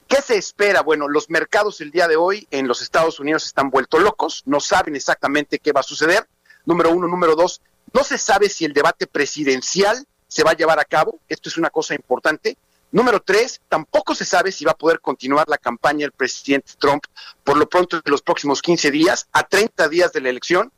[0.07, 0.81] ¿Qué se espera?
[0.81, 4.61] Bueno, los mercados el día de hoy en los Estados Unidos están vueltos locos, no
[4.61, 6.25] saben exactamente qué va a suceder.
[6.65, 7.61] Número uno, número dos,
[7.93, 11.57] no se sabe si el debate presidencial se va a llevar a cabo, esto es
[11.57, 12.57] una cosa importante.
[12.89, 17.03] Número tres, tampoco se sabe si va a poder continuar la campaña del presidente Trump
[17.43, 20.71] por lo pronto en los próximos 15 días, a 30 días de la elección.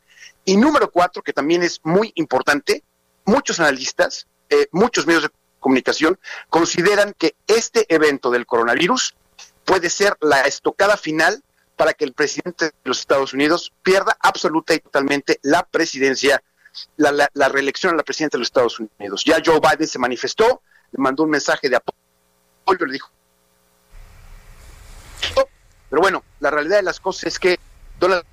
[0.44, 2.82] Y número cuatro, que también es muy importante,
[3.24, 5.30] muchos analistas, eh, muchos medios de
[5.60, 6.18] comunicación
[6.48, 9.14] consideran que este evento del coronavirus
[9.64, 11.42] puede ser la estocada final
[11.76, 16.42] para que el presidente de los Estados Unidos pierda absoluta y totalmente la presidencia,
[16.96, 19.22] la, la, la reelección a la presidencia de los Estados Unidos.
[19.24, 23.10] Ya Joe Biden se manifestó, le mandó un mensaje de apoyo le dijo.
[25.88, 27.58] Pero bueno, la realidad de las cosas es que
[27.98, 28.24] Donald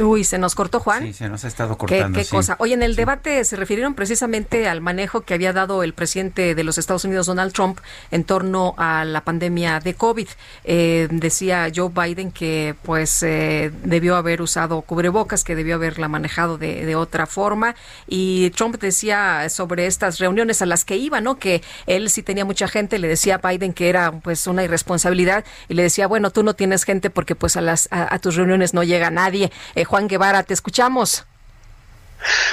[0.00, 1.04] Uy, se nos cortó Juan.
[1.04, 2.18] Sí, se nos ha estado cortando.
[2.18, 2.56] ¿Qué, cosa?
[2.58, 6.64] Oye, en el debate se refirieron precisamente al manejo que había dado el presidente de
[6.64, 7.78] los Estados Unidos, Donald Trump,
[8.10, 10.28] en torno a la pandemia de COVID.
[10.64, 16.58] Eh, decía Joe Biden que pues eh, debió haber usado cubrebocas, que debió haberla manejado
[16.58, 17.76] de, de, otra forma.
[18.08, 21.38] Y Trump decía sobre estas reuniones a las que iba, ¿no?
[21.38, 25.44] Que él sí tenía mucha gente, le decía a Biden que era pues una irresponsabilidad
[25.68, 28.34] y le decía, bueno, tú no tienes gente porque pues a las a, a tus
[28.34, 29.52] reuniones no llega nadie.
[29.76, 31.24] Eh, Juan Guevara, te escuchamos.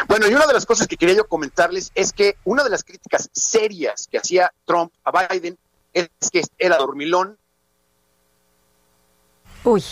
[0.07, 2.83] Bueno, y una de las cosas que quería yo comentarles es que una de las
[2.83, 5.57] críticas serias que hacía Trump a Biden
[5.93, 7.37] es que era dormilón.
[9.63, 9.83] Uy.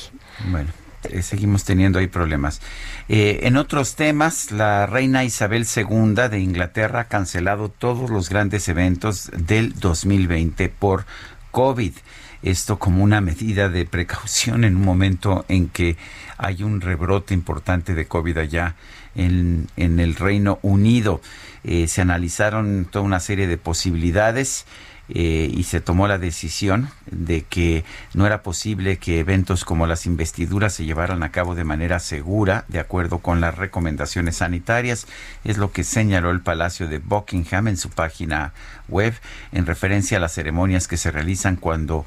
[0.50, 0.70] Bueno.
[1.04, 2.62] Eh, seguimos teniendo ahí problemas.
[3.08, 8.68] Eh, en otros temas, la reina Isabel II de Inglaterra ha cancelado todos los grandes
[8.68, 11.06] eventos del 2020 por
[11.52, 11.94] COVID.
[12.42, 15.98] Esto como una medida de precaución en un momento en que
[16.38, 18.76] hay un rebrote importante de COVID allá
[19.16, 21.22] en, en el Reino Unido.
[21.64, 24.66] Eh, se analizaron toda una serie de posibilidades.
[25.12, 27.84] Eh, y se tomó la decisión de que
[28.14, 32.66] no era posible que eventos como las investiduras se llevaran a cabo de manera segura,
[32.68, 35.08] de acuerdo con las recomendaciones sanitarias.
[35.44, 38.54] Es lo que señaló el Palacio de Buckingham en su página
[38.88, 39.14] web
[39.52, 42.06] en referencia a las ceremonias que se realizan cuando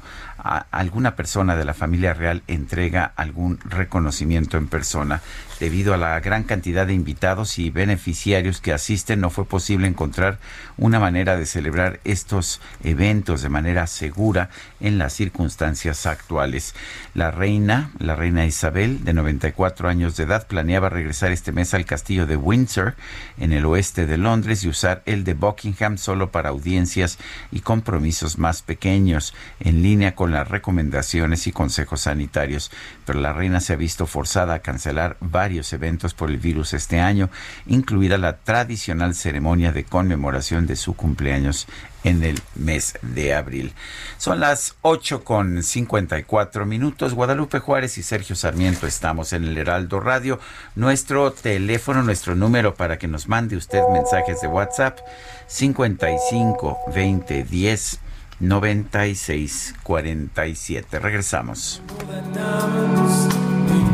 [0.71, 5.21] alguna persona de la familia real entrega algún reconocimiento en persona.
[5.63, 10.37] Debido a la gran cantidad de invitados y beneficiarios que asisten, no fue posible encontrar
[10.75, 14.49] una manera de celebrar estos eventos de manera segura
[14.81, 16.75] en las circunstancias actuales.
[17.13, 21.85] La reina, la reina Isabel, de 94 años de edad, planeaba regresar este mes al
[21.85, 22.95] castillo de Windsor,
[23.37, 27.19] en el oeste de Londres, y usar el de Buckingham solo para audiencias
[27.53, 32.69] y compromisos más pequeños, en línea con las recomendaciones y consejos sanitarios.
[33.05, 36.99] Pero la reina se ha visto forzada a cancelar varios eventos por el virus este
[36.99, 37.29] año,
[37.67, 41.67] incluida la tradicional ceremonia de conmemoración de su cumpleaños
[42.03, 43.73] en el mes de abril.
[44.17, 47.13] Son las 8 con 54 minutos.
[47.13, 50.39] Guadalupe Juárez y Sergio Sarmiento estamos en el Heraldo Radio.
[50.75, 54.99] Nuestro teléfono, nuestro número para que nos mande usted mensajes de WhatsApp
[55.47, 57.99] 55 20 10
[58.39, 60.99] 96 47.
[60.99, 61.81] Regresamos.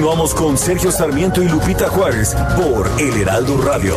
[0.00, 3.96] Continuamos con Sergio Sarmiento y Lupita Juárez por El Heraldo Radio.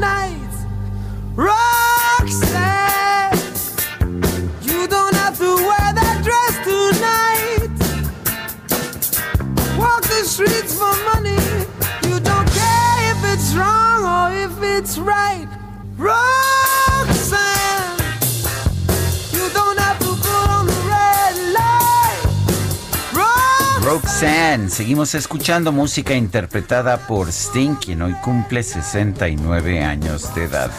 [0.00, 1.83] days
[14.84, 15.48] it's right.
[15.96, 17.38] Roxanne,
[19.32, 22.20] you don't have to put on the red light.
[23.82, 30.70] Roxanne, seguimos escuchando música interpretada por Sting, quien hoy cumple 69 años de edad.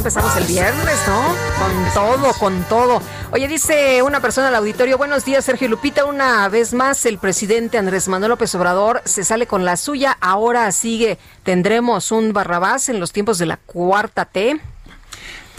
[0.00, 1.36] Empezamos el viernes, ¿no?
[1.58, 3.02] Con todo, con todo.
[3.32, 6.06] Oye, dice una persona al auditorio, buenos días, Sergio Lupita.
[6.06, 10.16] Una vez más, el presidente Andrés Manuel López Obrador se sale con la suya.
[10.22, 11.18] Ahora sigue.
[11.42, 14.58] ¿Tendremos un Barrabás en los tiempos de la cuarta T?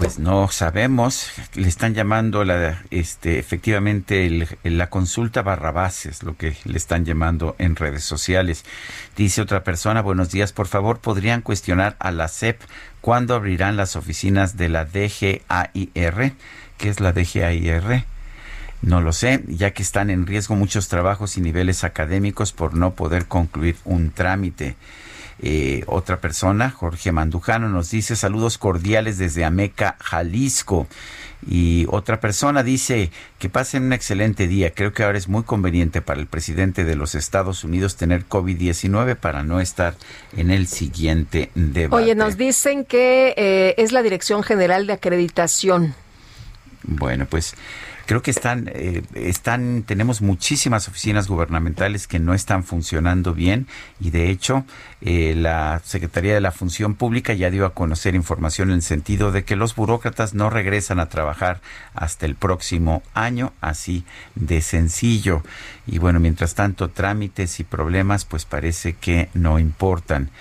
[0.02, 6.36] Pues no sabemos, le están llamando la, este, efectivamente el, la consulta Barrabás, es lo
[6.36, 8.66] que le están llamando en redes sociales.
[9.16, 12.60] Dice otra persona, buenos días, por favor, ¿podrían cuestionar a la CEP
[13.02, 16.34] cuándo abrirán las oficinas de la DGAIR?
[16.78, 18.06] ¿Qué es la DGAIR?
[18.82, 22.96] No lo sé, ya que están en riesgo muchos trabajos y niveles académicos por no
[22.96, 24.76] poder concluir un trámite.
[25.44, 30.88] Eh, otra persona, Jorge Mandujano, nos dice saludos cordiales desde Ameca, Jalisco.
[31.48, 34.72] Y otra persona dice que pasen un excelente día.
[34.72, 39.16] Creo que ahora es muy conveniente para el presidente de los Estados Unidos tener COVID-19
[39.16, 39.96] para no estar
[40.38, 42.04] en el siguiente debate.
[42.04, 45.96] Oye, nos dicen que eh, es la Dirección General de Acreditación.
[46.84, 47.56] Bueno, pues
[48.12, 53.68] creo que están, eh, están, tenemos muchísimas oficinas gubernamentales que no están funcionando bien
[54.02, 54.66] y de hecho
[55.00, 59.32] eh, la Secretaría de la Función Pública ya dio a conocer información en el sentido
[59.32, 61.62] de que los burócratas no regresan a trabajar
[61.94, 64.04] hasta el próximo año, así
[64.36, 65.42] de sencillo.
[65.88, 70.32] Y bueno, mientras tanto, trámites y problemas pues parece que no importan.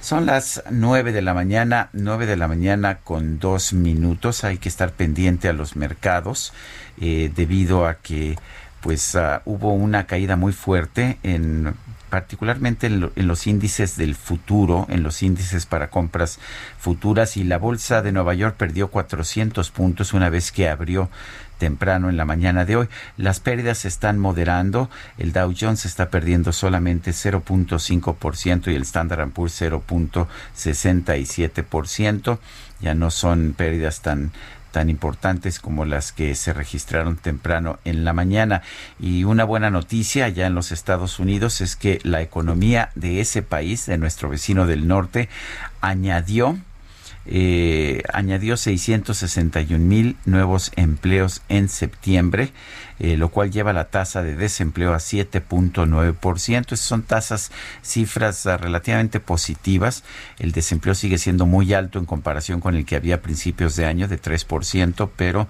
[0.00, 4.44] Son las nueve de la mañana, nueve de la mañana con dos minutos.
[4.44, 6.52] Hay que estar pendiente a los mercados
[7.00, 8.36] eh, debido a que
[8.80, 11.74] pues ah, hubo una caída muy fuerte en
[12.10, 16.38] particularmente en, los índices del futuro, en los índices para compras
[16.78, 21.10] futuras y la bolsa de Nueva York perdió 400 puntos una vez que abrió
[21.58, 22.88] temprano en la mañana de hoy.
[23.16, 24.88] Las pérdidas se están moderando.
[25.18, 32.38] El Dow Jones está perdiendo solamente 0.5% y el Standard Poor's 0.67%.
[32.80, 34.30] Ya no son pérdidas tan
[34.70, 38.62] tan importantes como las que se registraron temprano en la mañana.
[39.00, 43.42] Y una buena noticia allá en los Estados Unidos es que la economía de ese
[43.42, 45.28] país, de nuestro vecino del norte,
[45.80, 46.58] añadió
[47.30, 52.52] eh, añadió 661 mil nuevos empleos en septiembre,
[52.98, 56.72] eh, lo cual lleva la tasa de desempleo a 7.9%.
[56.72, 57.50] Esas son tasas,
[57.82, 60.04] cifras ah, relativamente positivas.
[60.38, 63.86] El desempleo sigue siendo muy alto en comparación con el que había a principios de
[63.86, 65.48] año de 3%, pero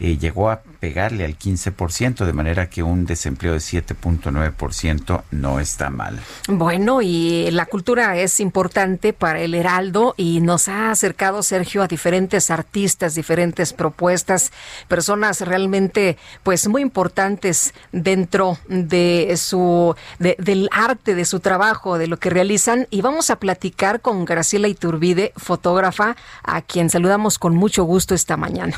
[0.00, 5.90] eh, llegó a pegarle al 15%, de manera que un desempleo de 7.9% no está
[5.90, 6.18] mal.
[6.48, 11.88] Bueno, y la cultura es importante para el Heraldo y nos ha acercado, Sergio, a
[11.88, 14.52] diferentes artistas, diferentes propuestas,
[14.86, 22.16] personas realmente pues muy importantes dentro de su del arte, de su trabajo, de lo
[22.16, 27.84] que realizan y vamos a platicar con Graciela Iturbide, fotógrafa, a quien saludamos con mucho
[27.84, 28.74] gusto esta mañana.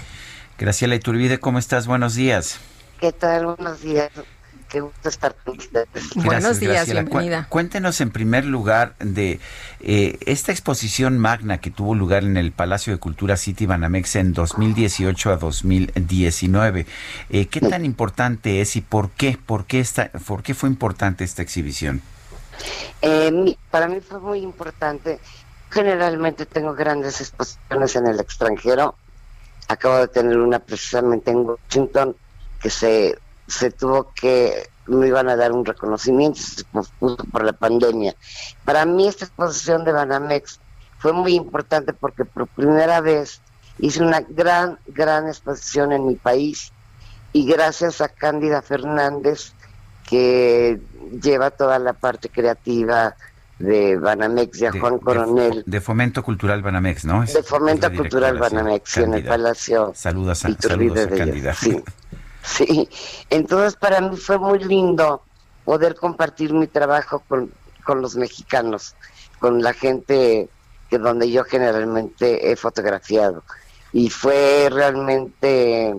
[0.59, 1.87] Graciela Iturbide, ¿cómo estás?
[1.87, 2.59] Buenos días.
[3.01, 3.47] ¿Qué tal?
[3.47, 4.11] Buenos días.
[4.71, 6.15] Qué gusto estar con ustedes.
[6.15, 7.47] Buenos días, bienvenida.
[7.49, 9.41] Cuéntenos en primer lugar de
[9.81, 14.33] eh, esta exposición magna que tuvo lugar en el Palacio de Cultura City Banamex en
[14.33, 16.87] 2018 a 2019.
[17.31, 19.37] Eh, ¿Qué tan importante es y por qué?
[19.45, 22.01] ¿Por qué, esta, por qué fue importante esta exhibición?
[23.03, 25.19] Eh, para mí fue muy importante.
[25.71, 28.95] Generalmente tengo grandes exposiciones en el extranjero
[29.71, 32.17] acabo de tener una precisamente en Washington
[32.61, 33.19] que se,
[33.51, 38.15] se tuvo que, me iban a dar un reconocimiento, se pospuso por la pandemia.
[38.65, 40.61] Para mí esta exposición de Banamex
[40.99, 43.41] fue muy importante porque por primera vez
[43.79, 46.73] hice una gran, gran exposición en mi país
[47.33, 49.53] y gracias a Cándida Fernández
[50.09, 50.81] que
[51.23, 53.15] lleva toda la parte creativa
[53.61, 55.63] de Banamex y a Juan Coronel.
[55.67, 57.25] De, Fomento Cultural Banamex, ¿no?
[57.25, 59.93] de Fomento Cultural Banamex, en el Palacio.
[59.95, 61.83] Saludos a, saludos a Sí,
[62.57, 62.89] sí,
[63.29, 65.23] entonces para mí fue muy lindo
[65.65, 67.53] poder compartir mi trabajo con,
[67.85, 68.95] con los mexicanos,
[69.39, 70.49] con la gente
[70.89, 73.45] que donde yo generalmente he fotografiado.
[73.93, 75.95] Y fue realmente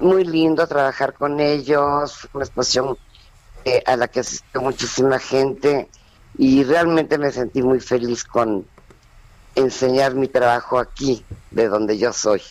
[0.00, 2.98] muy lindo trabajar con ellos, una exposición
[3.64, 5.88] eh, a la que asistió muchísima gente
[6.38, 8.66] y realmente me sentí muy feliz con
[9.56, 12.42] enseñar mi trabajo aquí, de donde yo soy.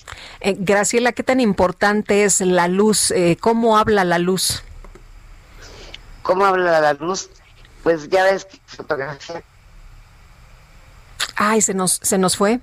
[0.41, 3.11] Eh, Graciela, ¿qué tan importante es la luz?
[3.11, 4.63] Eh, ¿Cómo habla la luz?
[6.23, 7.29] ¿Cómo habla la luz?
[7.83, 9.43] Pues ya ves que fotografía.
[11.35, 12.59] Ay, se nos, se nos fue.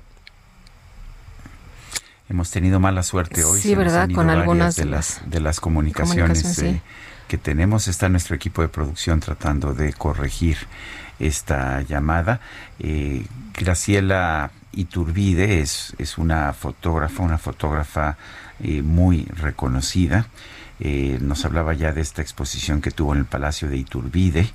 [2.28, 3.60] Hemos tenido mala suerte hoy.
[3.60, 4.08] Sí, ¿verdad?
[4.12, 6.80] Con algunas de las, de las comunicaciones, eh,
[7.28, 7.88] que tenemos.
[7.88, 10.56] Está nuestro equipo de producción tratando de corregir
[11.22, 12.40] esta llamada.
[12.78, 18.18] Eh, Graciela Iturbide es, es una fotógrafa, una fotógrafa
[18.60, 20.26] eh, muy reconocida.
[20.80, 24.50] Eh, nos hablaba ya de esta exposición que tuvo en el Palacio de Iturbide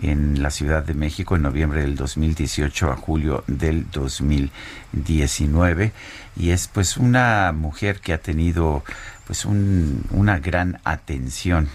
[0.00, 5.92] en la Ciudad de México en noviembre del 2018 a julio del 2019
[6.36, 8.84] y es pues una mujer que ha tenido
[9.26, 11.68] pues un, una gran atención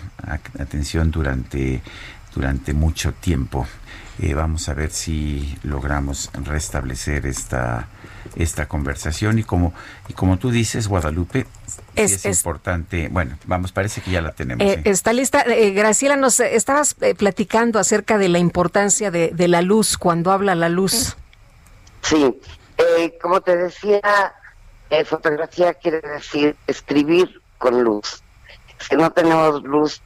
[0.59, 1.81] atención durante
[2.33, 3.67] durante mucho tiempo
[4.21, 7.87] eh, vamos a ver si logramos restablecer esta,
[8.35, 9.39] esta conversación.
[9.39, 9.73] Y como,
[10.07, 11.45] y como tú dices, Guadalupe,
[11.95, 13.07] es, Es- es- importante.
[13.09, 14.65] Bueno, vamos, parece que ya la tenemos.
[14.65, 14.89] Eh, ¿eh?
[14.89, 15.41] está lista.
[15.47, 20.31] Eh, Graciela, nos estabas eh, platicando acerca de la importancia de, de la luz cuando
[20.31, 21.15] habla la luz.
[22.01, 22.39] Sí,
[22.77, 24.01] eh, como te decía,
[24.89, 28.21] eh, fotografía quiere decir escribir con luz.
[28.79, 30.01] Si no tenemos luz,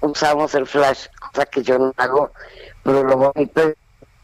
[0.00, 2.32] usamos el flash, cosa que yo no hago,
[2.82, 3.76] pero lo bonito es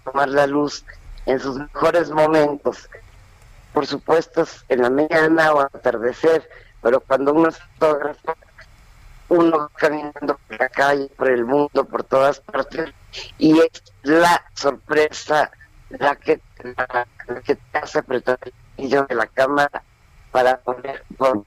[0.05, 0.85] tomar la luz
[1.27, 2.89] en sus mejores momentos.
[3.73, 6.49] Por supuesto, es en la mañana o atardecer,
[6.83, 8.35] pero cuando uno es fotógrafo,
[9.29, 12.93] uno va caminando por la calle, por el mundo, por todas partes,
[13.39, 15.51] y es la sorpresa
[15.91, 17.07] la que, la,
[17.45, 18.39] que te hace apretar
[18.77, 19.83] el de la cámara
[20.31, 21.45] para poder poder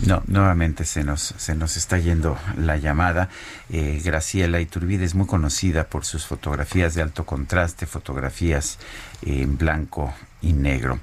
[0.00, 3.28] No, nuevamente se nos, se nos está yendo la llamada.
[3.70, 8.78] Eh, Graciela Iturbide es muy conocida por sus fotografías de alto contraste, fotografías
[9.22, 10.12] en blanco
[10.42, 10.98] y negro.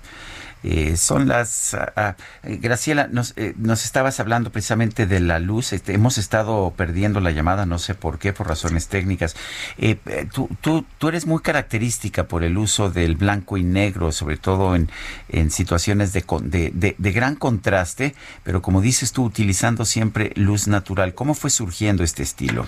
[0.63, 1.73] Eh, son las...
[1.73, 5.73] ah, ah, eh, Graciela, nos, eh, nos estabas hablando precisamente de la luz.
[5.73, 9.35] Este, hemos estado perdiendo la llamada, no sé por qué, por razones técnicas.
[9.79, 14.11] Eh, eh, tú, tú, tú eres muy característica por el uso del blanco y negro,
[14.11, 14.91] sobre todo en,
[15.29, 18.13] en situaciones de, de, de- de gran contraste,
[18.43, 21.15] pero como dices tú, utilizando siempre luz natural.
[21.15, 22.67] ¿Cómo fue surgiendo este estilo?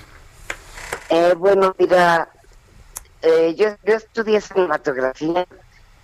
[1.09, 2.27] Eh, bueno, mira,
[3.55, 5.45] yo, yo estudié cinematografía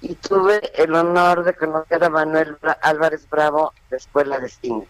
[0.02, 4.88] y tuve el honor de conocer a Manuel Álvarez Bravo de Escuela de Cine.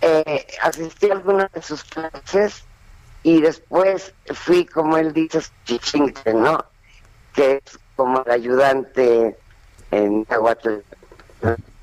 [0.00, 2.64] Eh, asistí a algunas de sus clases
[3.22, 6.64] y después fui, como él dice, su chichincle, ¿no?
[7.34, 9.36] Que es como el ayudante
[9.92, 10.78] en Nahuatl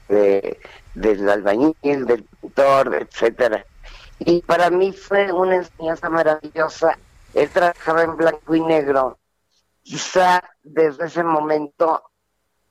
[0.10, 0.60] de,
[0.95, 3.65] del albañil, del pintor, etcétera.
[4.19, 6.97] Y para mí fue una enseñanza maravillosa.
[7.34, 9.18] Él trabajaba en blanco y negro.
[9.90, 12.11] Quizá desde ese momento,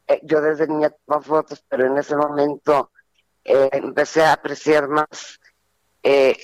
[0.06, 2.92] eh, yo desde niña tomaba fotos, pero en ese momento
[3.42, 5.40] eh, empecé a apreciar más.
[6.04, 6.36] eh,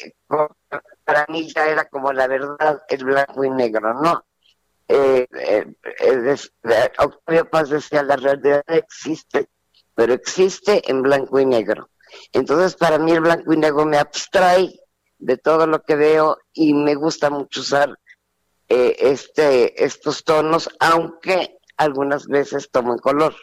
[1.05, 4.25] para mí ya era como la verdad, el blanco y negro, ¿no?
[6.99, 9.49] Octavio Paz decía, la realidad existe,
[9.95, 11.89] pero existe en blanco y negro.
[12.33, 14.75] Entonces, para mí el blanco y negro me abstrae
[15.19, 17.97] de todo lo que veo y me gusta mucho usar
[18.75, 23.35] eh, este estos tonos, aunque algunas veces tomo en color.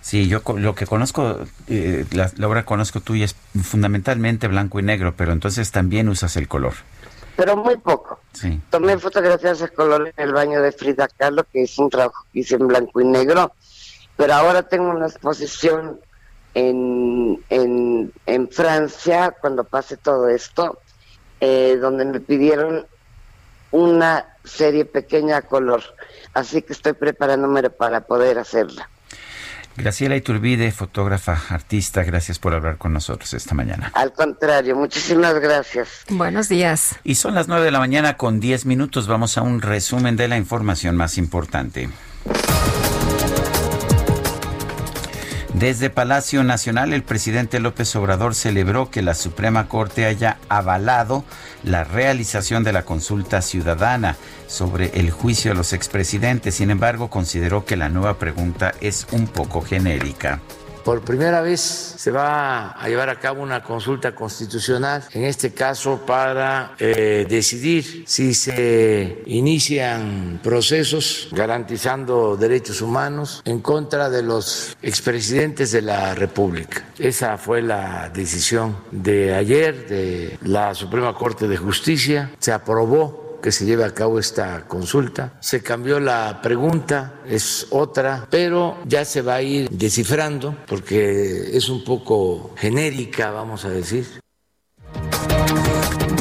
[0.00, 4.78] Sí, yo lo que conozco, eh, la, la obra que conozco tuya es fundamentalmente blanco
[4.78, 6.74] y negro, pero entonces también usas el color.
[7.36, 8.20] Pero muy poco.
[8.32, 8.60] Sí.
[8.70, 12.40] Tomé fotografías de color en el baño de Frida Kahlo, que es un trabajo que
[12.40, 13.52] hice en blanco y negro,
[14.16, 16.00] pero ahora tengo una exposición
[16.54, 20.78] en, en, en Francia, cuando pase todo esto,
[21.40, 22.86] eh, donde me pidieron
[23.72, 25.82] una serie pequeña a color.
[26.34, 28.88] Así que estoy preparándome para poder hacerla.
[29.76, 33.90] Graciela Iturbide, fotógrafa, artista, gracias por hablar con nosotros esta mañana.
[33.94, 36.04] Al contrario, muchísimas gracias.
[36.10, 36.96] Buenos días.
[37.04, 39.06] Y son las 9 de la mañana con 10 minutos.
[39.06, 41.88] Vamos a un resumen de la información más importante.
[45.54, 51.24] Desde Palacio Nacional, el presidente López Obrador celebró que la Suprema Corte haya avalado
[51.62, 54.16] la realización de la consulta ciudadana
[54.46, 56.54] sobre el juicio a los expresidentes.
[56.54, 60.40] Sin embargo, consideró que la nueva pregunta es un poco genérica.
[60.84, 66.00] Por primera vez se va a llevar a cabo una consulta constitucional, en este caso
[66.04, 75.70] para eh, decidir si se inician procesos garantizando derechos humanos en contra de los expresidentes
[75.70, 76.84] de la República.
[76.98, 82.32] Esa fue la decisión de ayer de la Suprema Corte de Justicia.
[82.38, 85.34] Se aprobó que se lleve a cabo esta consulta.
[85.40, 91.68] Se cambió la pregunta, es otra, pero ya se va a ir descifrando porque es
[91.68, 94.22] un poco genérica, vamos a decir.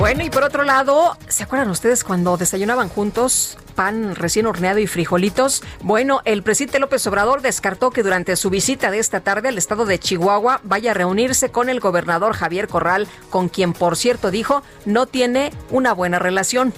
[0.02, 4.88] Bueno, y por otro lado, ¿se acuerdan ustedes cuando desayunaban juntos pan recién horneado y
[4.88, 5.62] frijolitos?
[5.82, 9.86] Bueno, el presidente López Obrador descartó que durante su visita de esta tarde al estado
[9.86, 14.64] de Chihuahua vaya a reunirse con el gobernador Javier Corral, con quien, por cierto, dijo,
[14.86, 16.74] no tiene una buena relación.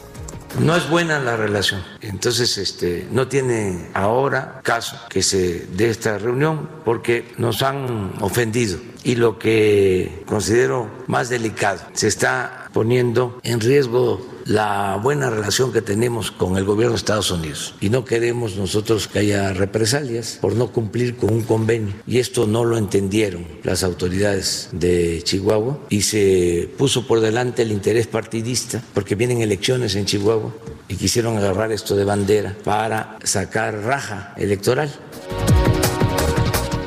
[0.59, 1.83] No es buena la relación.
[2.01, 8.77] Entonces, este, no tiene ahora caso que se dé esta reunión porque nos han ofendido.
[9.03, 15.81] Y lo que considero más delicado, se está poniendo en riesgo la buena relación que
[15.81, 17.75] tenemos con el gobierno de Estados Unidos.
[17.79, 21.93] Y no queremos nosotros que haya represalias por no cumplir con un convenio.
[22.07, 27.71] Y esto no lo entendieron las autoridades de Chihuahua y se puso por delante el
[27.71, 30.53] interés partidista porque vienen elecciones en Chihuahua
[30.87, 34.91] y quisieron agarrar esto de bandera para sacar raja electoral.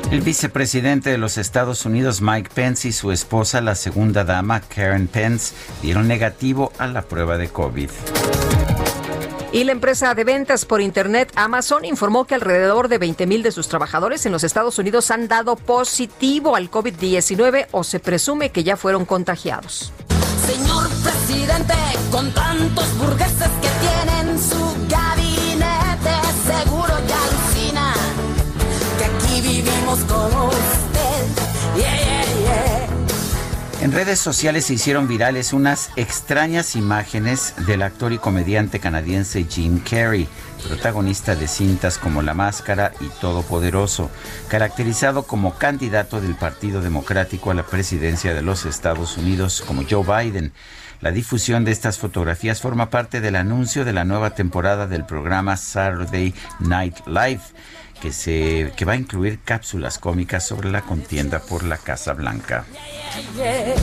[0.09, 5.07] El vicepresidente de los Estados Unidos, Mike Pence, y su esposa, la segunda dama, Karen
[5.07, 7.89] Pence, dieron negativo a la prueba de COVID.
[9.51, 13.51] Y la empresa de ventas por Internet Amazon informó que alrededor de 20 mil de
[13.51, 18.63] sus trabajadores en los Estados Unidos han dado positivo al COVID-19 o se presume que
[18.63, 19.91] ya fueron contagiados.
[20.45, 21.73] Señor presidente,
[22.11, 24.16] con tantos burgueses que tienen
[33.87, 39.79] En redes sociales se hicieron virales unas extrañas imágenes del actor y comediante canadiense Jim
[39.79, 40.27] Carrey,
[40.67, 44.09] protagonista de cintas como La Máscara y Todopoderoso,
[44.49, 50.03] caracterizado como candidato del Partido Democrático a la presidencia de los Estados Unidos como Joe
[50.03, 50.51] Biden.
[50.99, 55.55] La difusión de estas fotografías forma parte del anuncio de la nueva temporada del programa
[55.55, 57.41] Saturday Night Live
[58.01, 62.65] que, se, que va a incluir cápsulas cómicas sobre la contienda por la Casa Blanca.
[63.35, 63.75] yeah.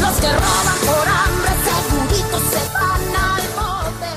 [0.00, 4.12] Los que roban por hambre seguritos se van al bote.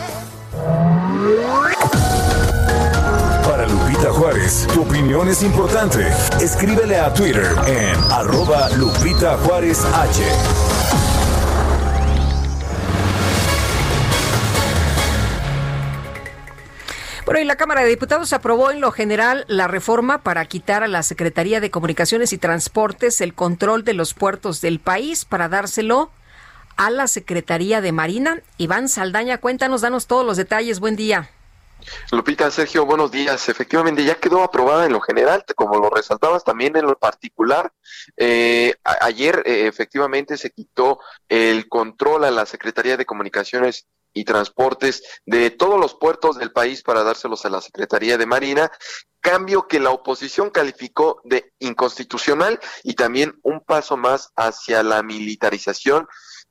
[3.47, 6.07] Para Lupita Juárez, tu opinión es importante.
[6.41, 10.23] Escríbele a Twitter en arroba Lupita Juárez H.
[17.33, 20.87] Bueno, y la Cámara de Diputados aprobó en lo general la reforma para quitar a
[20.87, 26.11] la Secretaría de Comunicaciones y Transportes el control de los puertos del país para dárselo
[26.77, 28.43] a la Secretaría de Marina.
[28.59, 30.79] Iván Saldaña, cuéntanos, danos todos los detalles.
[30.79, 31.31] Buen día.
[32.11, 33.49] Lupita, Sergio, buenos días.
[33.49, 37.73] Efectivamente, ya quedó aprobada en lo general, como lo resaltabas también en lo particular.
[38.15, 40.99] Eh, ayer, eh, efectivamente, se quitó
[41.29, 46.83] el control a la Secretaría de Comunicaciones y Transportes de todos los puertos del país
[46.83, 48.71] para dárselos a la Secretaría de Marina,
[49.19, 56.07] cambio que la oposición calificó de inconstitucional y también un paso más hacia la militarización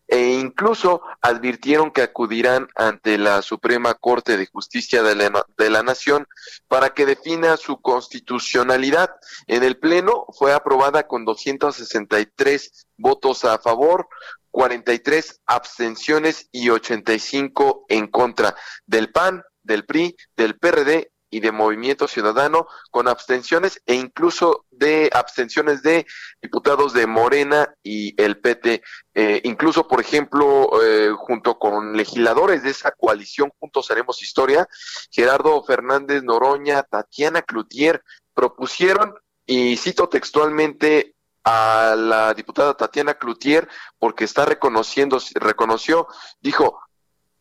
[0.08, 5.82] e incluso advirtieron que acudirán ante la Suprema Corte de Justicia de la, de la
[5.82, 6.26] Nación
[6.68, 9.10] para que defina su constitucionalidad.
[9.46, 14.06] En el Pleno fue aprobada con 263 votos a favor,
[14.52, 18.54] 43 abstenciones y 85 en contra
[18.86, 25.08] del PAN, del PRI, del PRD y de Movimiento Ciudadano, con abstenciones e incluso de
[25.14, 26.06] abstenciones de
[26.42, 28.82] diputados de Morena y el PT.
[29.14, 34.68] Eh, incluso, por ejemplo, eh, junto con legisladores de esa coalición Juntos Haremos Historia,
[35.10, 38.02] Gerardo Fernández Noroña, Tatiana Cloutier,
[38.34, 39.14] propusieron,
[39.46, 46.06] y cito textualmente a la diputada Tatiana Cloutier, porque está reconociendo, reconoció,
[46.40, 46.80] dijo,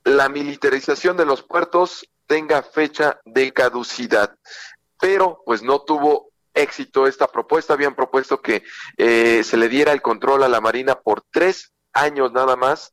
[0.03, 4.35] la militarización de los puertos tenga fecha de caducidad.
[4.99, 7.73] Pero pues no tuvo éxito esta propuesta.
[7.73, 8.63] Habían propuesto que
[8.97, 12.91] eh, se le diera el control a la Marina por tres años nada más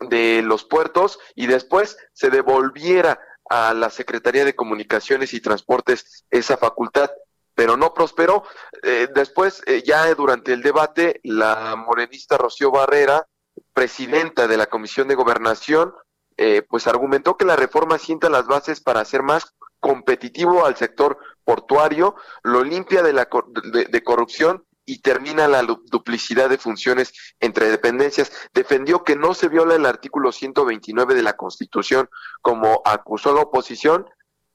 [0.00, 3.20] de los puertos y después se devolviera
[3.50, 7.10] a la Secretaría de Comunicaciones y Transportes esa facultad
[7.58, 8.44] pero no prosperó.
[8.84, 13.26] Eh, después, eh, ya durante el debate, la morenista Rocío Barrera,
[13.72, 15.92] presidenta de la Comisión de Gobernación,
[16.36, 21.18] eh, pues argumentó que la reforma sienta las bases para hacer más competitivo al sector
[21.42, 22.14] portuario,
[22.44, 23.28] lo limpia de, la,
[23.64, 28.30] de, corrupción y termina la duplicidad de funciones entre dependencias.
[28.54, 32.08] Defendió que no se viola el artículo 129 de la Constitución,
[32.40, 34.06] como acusó la oposición,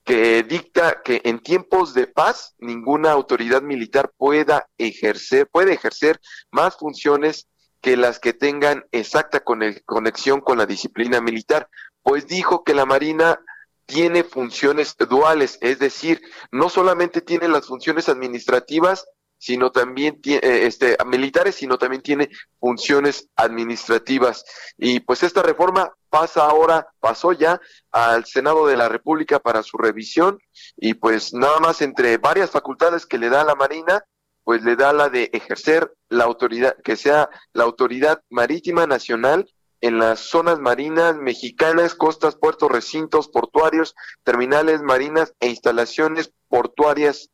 [0.04, 6.20] que dicta que en tiempos de paz ninguna autoridad militar pueda ejercer, puede ejercer
[6.52, 7.48] más funciones
[7.82, 11.70] que las que tengan exacta cone- conexión con la disciplina militar,
[12.02, 13.40] pues dijo que la Marina
[13.86, 16.22] tiene funciones duales, es decir,
[16.52, 19.06] no solamente tiene las funciones administrativas,
[19.44, 22.30] sino también tiene, este, militares, sino también tiene
[22.62, 24.46] funciones administrativas.
[24.78, 27.60] Y pues esta reforma pasa ahora, pasó ya
[27.92, 30.40] al Senado de la República para su revisión
[30.78, 34.06] y pues nada más entre varias facultades que le da la Marina,
[34.46, 39.50] pues le da la de ejercer la autoridad, que sea la autoridad marítima nacional
[39.82, 43.94] en las zonas marinas mexicanas, costas, puertos, recintos portuarios,
[44.24, 47.30] terminales marinas e instalaciones portuarias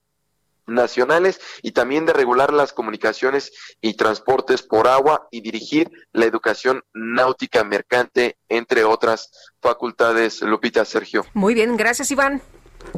[0.69, 3.51] nacionales y también de regular las comunicaciones
[3.81, 9.31] y transportes por agua y dirigir la educación náutica mercante, entre otras
[9.61, 10.41] facultades.
[10.41, 11.25] Lupita, Sergio.
[11.33, 12.41] Muy bien, gracias Iván.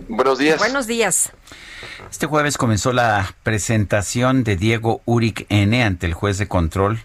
[0.07, 0.60] Buenos días.
[0.60, 1.31] Buenos días.
[2.10, 6.99] Este jueves comenzó la presentación de Diego Uric N ante el juez de control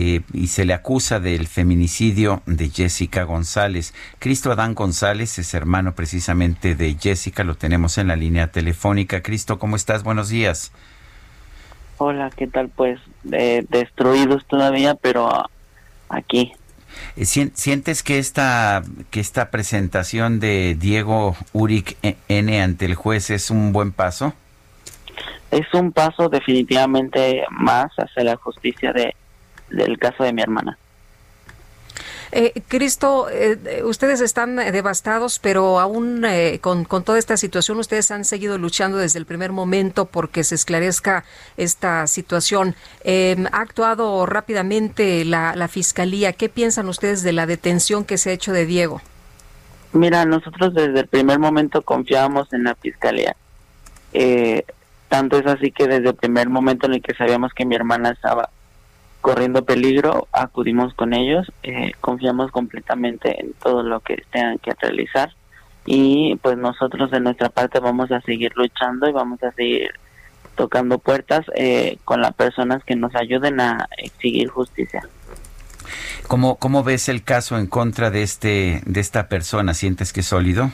[0.00, 3.94] eh, y se le acusa del feminicidio de Jessica González.
[4.20, 9.24] Cristo Adán González es hermano precisamente de Jessica, lo tenemos en la línea telefónica.
[9.24, 10.04] Cristo, ¿cómo estás?
[10.04, 10.70] Buenos días.
[11.96, 12.68] Hola, ¿qué tal?
[12.68, 13.00] Pues
[13.32, 15.30] eh, destruidos todavía, pero
[16.08, 16.52] aquí.
[17.16, 21.96] Eh, ¿Sientes que esta, que esta presentación de Diego Uric
[22.28, 24.32] N ante el juez es un buen paso?
[25.50, 29.16] Es un paso definitivamente más hacia la justicia de,
[29.70, 30.78] del caso de mi hermana.
[32.30, 38.24] Eh, Cristo, eh, ustedes están devastados, pero aún eh, con, toda esta situación, ustedes han
[38.24, 41.24] seguido luchando desde el primer momento porque se esclarezca
[41.56, 42.74] esta situación.
[43.02, 46.32] Em, ha actuado rápidamente la, la Fiscalía.
[46.32, 49.00] ¿Qué piensan ustedes de la detención que se ha hecho de Diego?
[49.92, 53.34] Mira, nosotros desde el primer momento confiábamos en la Fiscalía.
[55.08, 58.10] tanto es así que desde el primer momento en el que sabíamos que mi hermana
[58.10, 58.50] estaba
[59.20, 65.32] corriendo peligro, acudimos con ellos, eh, confiamos completamente en todo lo que tengan que realizar
[65.84, 69.90] y pues nosotros de nuestra parte vamos a seguir luchando y vamos a seguir
[70.54, 75.08] tocando puertas eh, con las personas que nos ayuden a exigir justicia.
[76.26, 79.72] ¿Cómo, ¿Cómo ves el caso en contra de este de esta persona?
[79.72, 80.70] ¿Sientes que es sólido?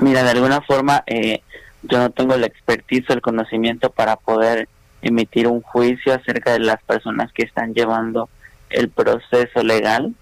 [0.00, 1.40] Mira, de alguna forma eh,
[1.82, 4.68] yo no tengo la expertise o el conocimiento para poder
[5.04, 8.28] emitir un juicio acerca de las personas que están llevando
[8.70, 10.14] el proceso legal.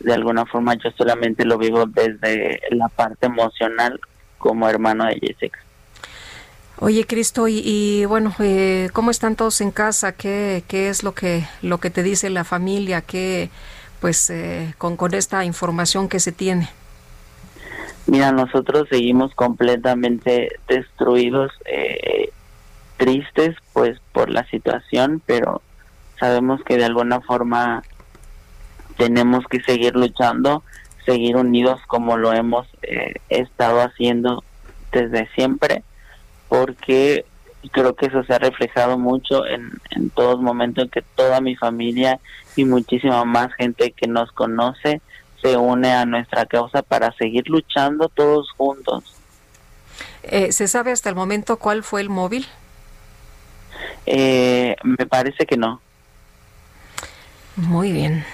[0.00, 3.98] De alguna forma yo solamente lo vivo desde la parte emocional
[4.38, 5.58] como hermano de Jessica.
[6.78, 10.12] Oye, Cristo, y, bueno, eh, ¿cómo están todos en casa?
[10.12, 13.00] ¿Qué, ¿Qué es lo que lo que te dice la familia?
[13.00, 13.48] ¿Qué,
[14.00, 16.68] pues, eh, con, con esta información que se tiene?
[18.06, 21.50] Mira, nosotros seguimos completamente destruidos.
[21.64, 22.30] Eh,
[22.96, 25.60] tristes pues por la situación, pero
[26.18, 27.82] sabemos que de alguna forma
[28.96, 30.62] tenemos que seguir luchando,
[31.04, 34.42] seguir unidos como lo hemos eh, estado haciendo
[34.90, 35.82] desde siempre,
[36.48, 37.26] porque
[37.72, 41.54] creo que eso se ha reflejado mucho en, en todos momentos en que toda mi
[41.54, 42.18] familia
[42.56, 45.02] y muchísima más gente que nos conoce
[45.42, 49.14] se une a nuestra causa para seguir luchando todos juntos.
[50.22, 52.46] Eh, ¿Se sabe hasta el momento cuál fue el móvil?
[54.06, 55.80] Eh, me parece que no.
[57.56, 58.24] Muy bien.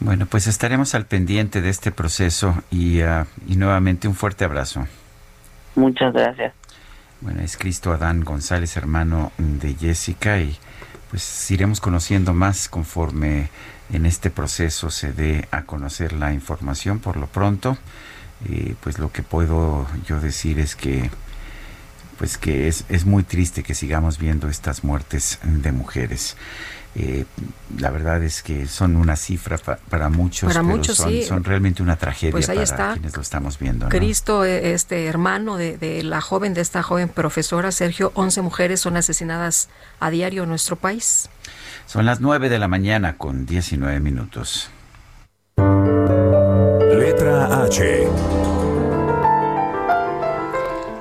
[0.00, 4.86] Bueno, pues estaremos al pendiente de este proceso y, uh, y nuevamente un fuerte abrazo.
[5.74, 6.54] Muchas gracias.
[7.20, 10.56] Bueno, es Cristo Adán González, hermano de Jessica, y
[11.10, 13.50] pues iremos conociendo más conforme
[13.92, 17.00] en este proceso se dé a conocer la información.
[17.00, 17.76] Por lo pronto,
[18.48, 21.10] eh, pues lo que puedo yo decir es que
[22.20, 26.36] pues que es, es muy triste que sigamos viendo estas muertes de mujeres.
[26.94, 27.24] Eh,
[27.78, 31.22] la verdad es que son una cifra para muchos, para muchos, son, sí.
[31.22, 32.92] son, realmente una tragedia pues ahí para está.
[32.92, 33.86] quienes lo estamos viendo.
[33.86, 33.90] ¿no?
[33.90, 38.80] Cristo, eh, este hermano de, de, la joven, de esta joven profesora, Sergio, 11 mujeres
[38.80, 41.30] son asesinadas a diario en nuestro país.
[41.86, 44.68] Son las 9 de la mañana con 19 minutos.
[45.56, 48.49] Letra H.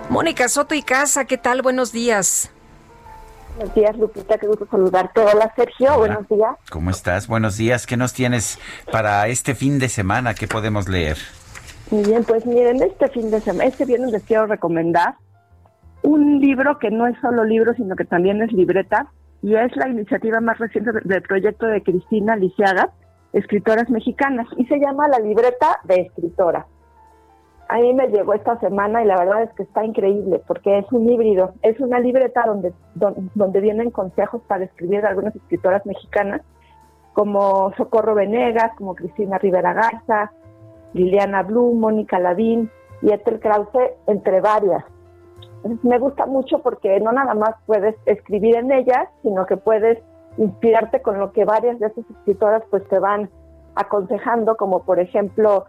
[0.09, 1.61] Mónica Soto y Casa, ¿qué tal?
[1.61, 2.51] Buenos días.
[3.55, 5.21] Buenos días, Lupita, qué gusto saludarte.
[5.21, 5.97] Hola, Sergio, Hola.
[5.97, 6.55] buenos días.
[6.71, 7.27] ¿Cómo estás?
[7.27, 7.85] Buenos días.
[7.85, 8.57] ¿Qué nos tienes
[8.91, 10.33] para este fin de semana?
[10.33, 11.17] ¿Qué podemos leer?
[11.91, 15.15] Muy bien, pues miren, este fin de semana, este viernes les quiero recomendar
[16.01, 19.11] un libro que no es solo libro, sino que también es libreta,
[19.41, 22.91] y es la iniciativa más reciente del proyecto de Cristina Lisiaga,
[23.33, 26.65] Escritoras Mexicanas, y se llama La Libreta de Escritora.
[27.69, 30.91] A mí me llegó esta semana y la verdad es que está increíble porque es
[30.91, 36.41] un híbrido, es una libreta donde, donde, vienen consejos para escribir de algunas escritoras mexicanas,
[37.13, 40.31] como Socorro Venegas, como Cristina Rivera Garza,
[40.93, 42.71] Liliana Blum, Mónica Lavín
[43.03, 44.83] y Ethel Krause, entre varias.
[45.83, 49.99] Me gusta mucho porque no nada más puedes escribir en ellas, sino que puedes
[50.37, 53.29] inspirarte con lo que varias de esas escritoras pues te van
[53.75, 55.65] aconsejando, como por ejemplo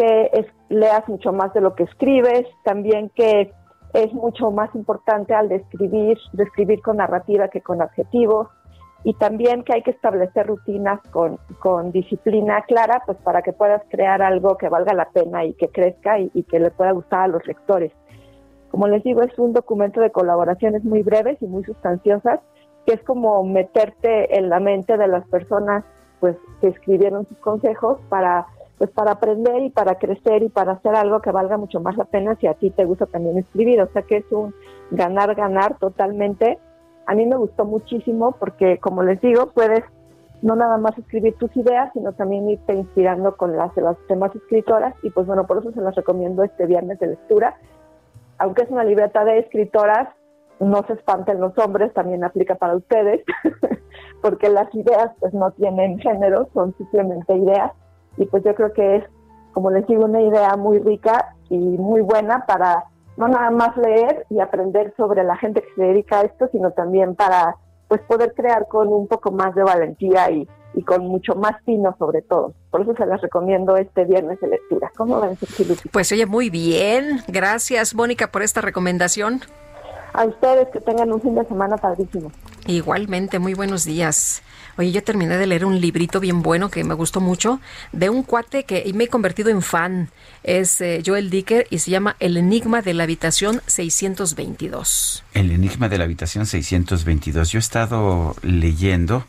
[0.00, 3.52] que es, leas mucho más de lo que escribes, también que
[3.92, 8.48] es mucho más importante al describir, describir con narrativa que con adjetivos,
[9.04, 13.82] y también que hay que establecer rutinas con, con disciplina clara, pues para que puedas
[13.90, 17.20] crear algo que valga la pena y que crezca y, y que le pueda gustar
[17.20, 17.92] a los lectores.
[18.70, 22.40] Como les digo, es un documento de colaboraciones muy breves y muy sustanciosas,
[22.86, 25.84] que es como meterte en la mente de las personas
[26.20, 28.46] pues que escribieron sus consejos para
[28.80, 32.06] pues para aprender y para crecer y para hacer algo que valga mucho más la
[32.06, 33.78] pena si a ti te gusta también escribir.
[33.82, 34.54] O sea que es un
[34.90, 36.58] ganar, ganar totalmente.
[37.04, 39.84] A mí me gustó muchísimo porque, como les digo, puedes
[40.40, 44.94] no nada más escribir tus ideas, sino también irte inspirando con las las demás escritoras.
[45.02, 47.58] Y pues bueno, por eso se las recomiendo este viernes de lectura.
[48.38, 50.08] Aunque es una libreta de escritoras,
[50.58, 53.22] no se espanten los hombres, también aplica para ustedes,
[54.22, 57.72] porque las ideas pues no tienen género, son simplemente ideas
[58.20, 59.04] y pues yo creo que es,
[59.52, 62.84] como les digo, una idea muy rica y muy buena para
[63.16, 66.70] no nada más leer y aprender sobre la gente que se dedica a esto, sino
[66.72, 67.56] también para
[67.88, 71.96] pues poder crear con un poco más de valentía y, y con mucho más fino
[71.98, 72.52] sobre todo.
[72.70, 74.92] Por eso se las recomiendo este viernes de lectura.
[74.98, 75.38] ¿Cómo ven,
[75.90, 77.22] Pues oye, muy bien.
[77.26, 79.40] Gracias, Mónica, por esta recomendación.
[80.12, 82.30] A ustedes que tengan un fin de semana padrísimo.
[82.66, 84.42] Igualmente, muy buenos días.
[84.80, 87.60] Oye, yo terminé de leer un librito bien bueno que me gustó mucho
[87.92, 90.08] de un cuate que me he convertido en fan.
[90.42, 95.22] Es eh, Joel Dicker y se llama El Enigma de la Habitación 622.
[95.34, 97.52] El Enigma de la Habitación 622.
[97.52, 99.26] Yo he estado leyendo,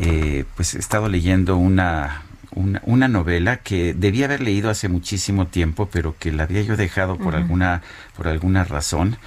[0.00, 2.22] eh, pues he estado leyendo una,
[2.54, 6.78] una, una, novela que debía haber leído hace muchísimo tiempo, pero que la había yo
[6.78, 7.82] dejado por alguna
[8.16, 9.18] por alguna razón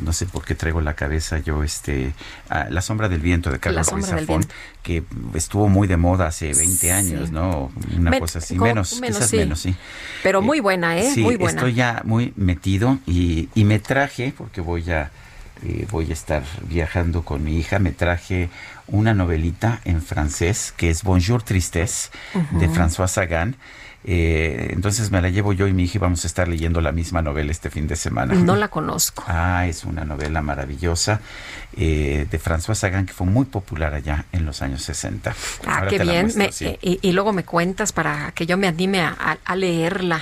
[0.00, 2.12] no sé por qué traigo la cabeza yo este
[2.48, 4.44] La sombra del viento de Carlos Ruiz Zafón,
[4.82, 5.04] que
[5.34, 7.70] estuvo muy de moda hace 20 años, ¿no?
[7.96, 9.74] Una cosa así, menos, quizás menos, sí.
[10.22, 11.10] Pero muy buena, ¿eh?
[11.12, 11.58] Sí, muy buena.
[11.58, 15.10] estoy ya muy metido y, y me traje, porque voy a,
[15.62, 18.50] eh, voy a estar viajando con mi hija, me traje
[18.86, 22.10] una novelita en francés que es Bonjour Tristesse,
[22.52, 23.56] de François Sagan
[24.04, 26.92] eh, entonces me la llevo yo y mi hija y vamos a estar leyendo la
[26.92, 28.34] misma novela este fin de semana.
[28.34, 29.24] No la conozco.
[29.26, 31.20] Ah, es una novela maravillosa
[31.76, 35.34] eh, de François Sagan que fue muy popular allá en los años 60.
[35.66, 36.30] Ah, qué bien.
[36.38, 40.20] Eh, y, luego me cuentas para que yo me anime a, leerla.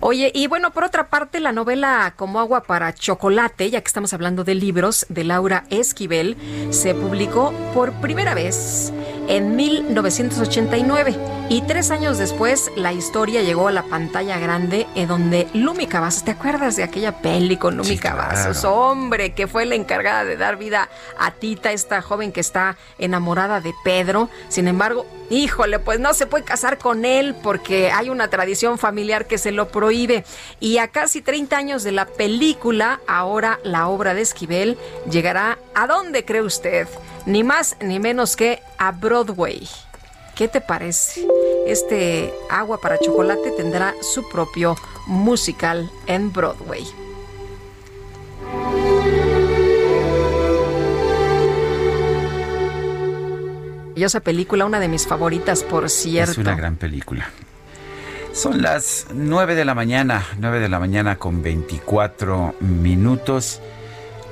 [0.00, 4.12] Oye, y bueno, por otra parte, la novela Como agua para chocolate, ya que estamos
[4.12, 6.36] hablando de libros, de Laura Esquivel,
[6.70, 8.92] se publicó por primera vez
[9.28, 11.16] en 1989
[11.48, 16.24] y tres años después la historia llegó a la pantalla grande en donde Lumi Cavazos,
[16.24, 18.64] ¿te acuerdas de aquella peli con Lumi Cavazos?
[18.64, 20.88] Hombre, que fue la encargada de dar vida
[21.18, 24.28] a Tita, esta joven que está enamorada de Pedro.
[24.48, 29.26] Sin embargo, híjole, pues no se puede casar con él porque hay una tradición familiar
[29.26, 30.24] que se lo prohíbe.
[30.60, 34.78] Y a casi 30 años de la película, ahora la obra de Esquivel
[35.10, 36.88] llegará a dónde cree usted?
[37.26, 39.68] Ni más ni menos que a Broadway.
[40.36, 41.26] ¿Qué te parece?
[41.66, 44.76] Este agua para chocolate tendrá su propio
[45.06, 46.86] musical en Broadway.
[54.04, 56.32] esa película, una de mis favoritas, por cierto.
[56.32, 57.30] Es una gran película.
[58.32, 63.60] Son las 9 de la mañana, 9 de la mañana con 24 minutos.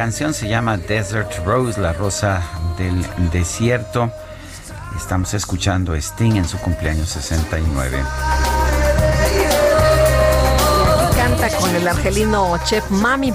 [0.00, 2.40] Canción se llama Desert Rose, la rosa
[2.78, 4.10] del desierto.
[4.96, 8.02] Estamos escuchando Sting en su cumpleaños 69.
[11.14, 13.34] canta con el argelino Chef Mami.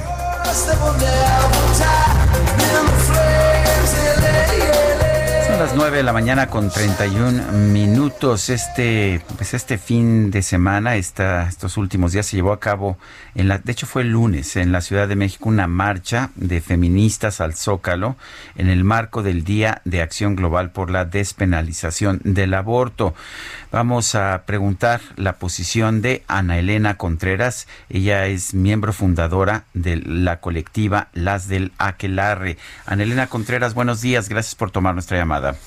[5.56, 8.50] Son las 9 de la mañana con 31 minutos.
[8.50, 12.98] Este, pues este fin de semana, esta, estos últimos días se llevó a cabo,
[13.36, 16.60] en la, de hecho fue el lunes, en la Ciudad de México, una marcha de
[16.60, 18.18] feministas al Zócalo
[18.58, 23.14] en el marco del Día de Acción Global por la Despenalización del Aborto.
[23.76, 27.68] Vamos a preguntar la posición de Ana Elena Contreras.
[27.90, 32.56] Ella es miembro fundadora de la colectiva Las del Aquelarre.
[32.86, 34.30] Ana Elena Contreras, buenos días.
[34.30, 35.58] Gracias por tomar nuestra llamada.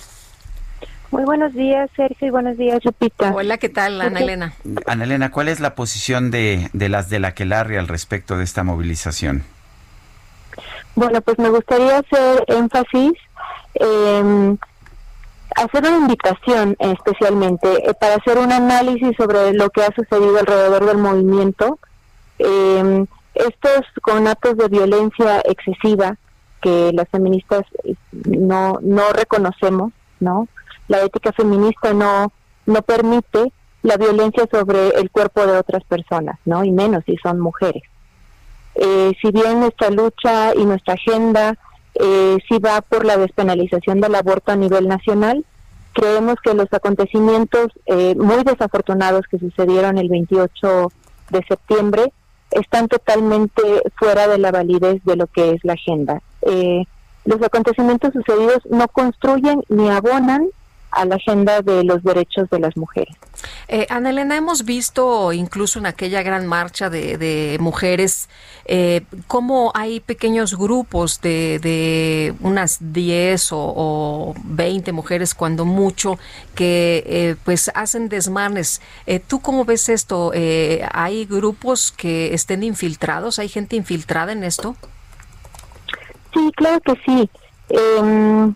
[1.11, 3.31] Muy buenos días, Sergio, y buenos días, Lupita.
[3.31, 4.55] Hola, ¿qué tal, Ana Elena?
[4.87, 8.65] Ana Elena, ¿cuál es la posición de, de las del Aquelarre al respecto de esta
[8.65, 9.43] movilización?
[10.95, 13.13] Bueno, pues me gustaría hacer énfasis
[13.75, 14.59] en
[15.63, 20.87] hacer una invitación especialmente eh, para hacer un análisis sobre lo que ha sucedido alrededor
[20.87, 21.79] del movimiento.
[22.39, 23.05] Eh,
[23.35, 26.17] estos conatos de violencia excesiva
[26.61, 30.49] que las feministas eh, no, no reconocemos, ¿no?
[30.89, 32.33] La ética feminista no,
[32.67, 33.53] no permite
[33.83, 36.65] la violencia sobre el cuerpo de otras personas, ¿no?
[36.65, 37.83] Y menos si son mujeres.
[38.75, 41.57] Eh, si bien nuestra lucha y nuestra agenda
[41.95, 45.45] eh, va por la despenalización del aborto a nivel nacional.
[45.93, 50.93] Creemos que los acontecimientos eh, muy desafortunados que sucedieron el 28
[51.31, 52.13] de septiembre
[52.51, 53.63] están totalmente
[53.99, 56.23] fuera de la validez de lo que es la agenda.
[56.43, 56.85] Eh,
[57.25, 60.49] los acontecimientos sucedidos no construyen ni abonan
[60.91, 63.15] a la agenda de los derechos de las mujeres.
[63.69, 68.29] Eh, Ana Elena, hemos visto incluso en aquella gran marcha de, mujeres
[68.65, 76.19] eh, cómo hay pequeños grupos de, unas 10 o, 20 mujeres, cuando mucho,
[76.55, 78.81] que eh, pues hacen desmanes.
[79.07, 80.33] Eh, ¿Tú cómo ves esto?
[80.93, 83.39] ¿Hay grupos que estén infiltrados?
[83.39, 84.77] ¿Hay gente infiltrada en esto?
[86.35, 87.31] Sí, claro que sí.
[87.71, 88.55] Em,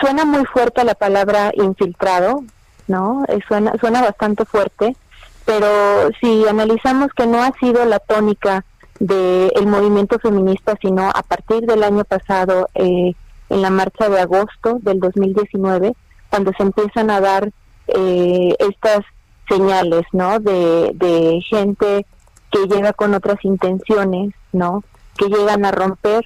[0.00, 2.44] suena muy fuerte la palabra infiltrado,
[2.88, 3.24] ¿no?
[3.28, 4.96] Eh, suena, suena bastante fuerte,
[5.44, 8.64] pero si analizamos que no ha sido la tónica
[8.98, 13.12] del movimiento feminista, sino a partir del año pasado, eh,
[13.50, 15.92] en la marcha de agosto del 2019,
[16.30, 17.50] cuando se empiezan a dar
[17.88, 19.00] eh, estas
[19.48, 20.40] señales, ¿no?
[20.40, 22.06] De, de gente
[22.50, 24.82] que llega con otras intenciones, ¿no?
[25.18, 26.24] Que llegan a romper,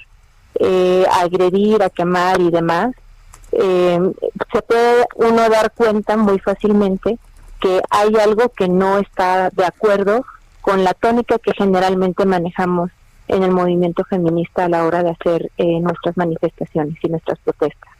[0.61, 2.93] a agredir, a quemar y demás,
[3.53, 4.13] eh,
[4.53, 7.19] se puede uno dar cuenta muy fácilmente
[7.61, 10.25] que hay algo que no está de acuerdo
[10.61, 12.91] con la tónica que generalmente manejamos
[13.27, 17.99] en el movimiento feminista a la hora de hacer eh, nuestras manifestaciones y nuestras protestas.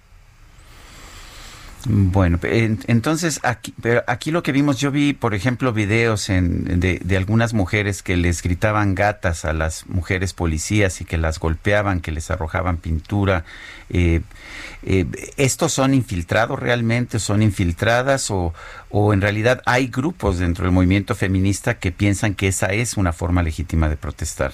[1.87, 7.17] Bueno, entonces aquí, pero aquí lo que vimos, yo vi, por ejemplo, videos en, de,
[7.17, 12.11] algunas mujeres que les gritaban gatas a las mujeres policías y que las golpeaban, que
[12.11, 13.45] les arrojaban pintura.
[13.91, 14.23] Eh,
[14.83, 15.07] eh,
[15.37, 17.19] ¿Estos son infiltrados realmente?
[17.19, 18.31] ¿Son infiltradas?
[18.31, 18.55] O,
[18.91, 23.13] ¿O en realidad hay grupos dentro del movimiento feminista que piensan que esa es una
[23.13, 24.53] forma legítima de protestar?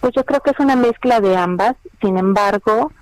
[0.00, 1.76] Pues yo creo que es una mezcla de ambas.
[2.00, 2.92] Sin embargo,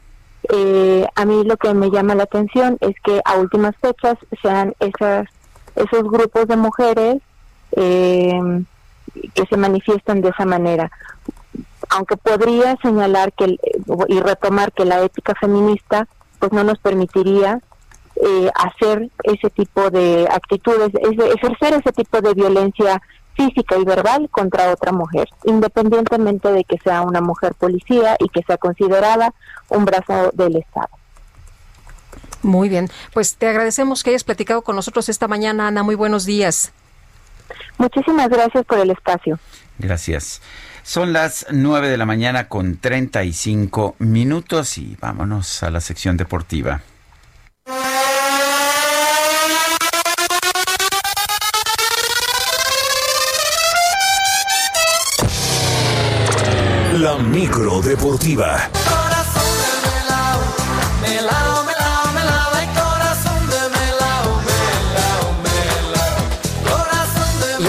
[0.48, 4.74] eh, a mí lo que me llama la atención es que a últimas fechas sean
[4.80, 5.28] esas,
[5.74, 7.16] esos grupos de mujeres
[7.72, 8.64] eh,
[9.34, 10.90] que se manifiestan de esa manera.
[11.88, 13.58] Aunque podría señalar que
[14.08, 16.08] y retomar que la ética feminista
[16.38, 17.60] pues no nos permitiría
[18.16, 23.00] eh, hacer ese tipo de actitudes, ejercer ese tipo de violencia
[23.34, 28.42] física y verbal contra otra mujer, independientemente de que sea una mujer policía y que
[28.42, 29.34] sea considerada
[29.68, 30.88] un brazo del Estado.
[32.42, 35.82] Muy bien, pues te agradecemos que hayas platicado con nosotros esta mañana, Ana.
[35.82, 36.72] Muy buenos días.
[37.78, 39.38] Muchísimas gracias por el espacio.
[39.78, 40.40] Gracias.
[40.86, 46.80] Son las 9 de la mañana con 35 minutos y vámonos a la sección deportiva.
[56.92, 58.70] La micro deportiva.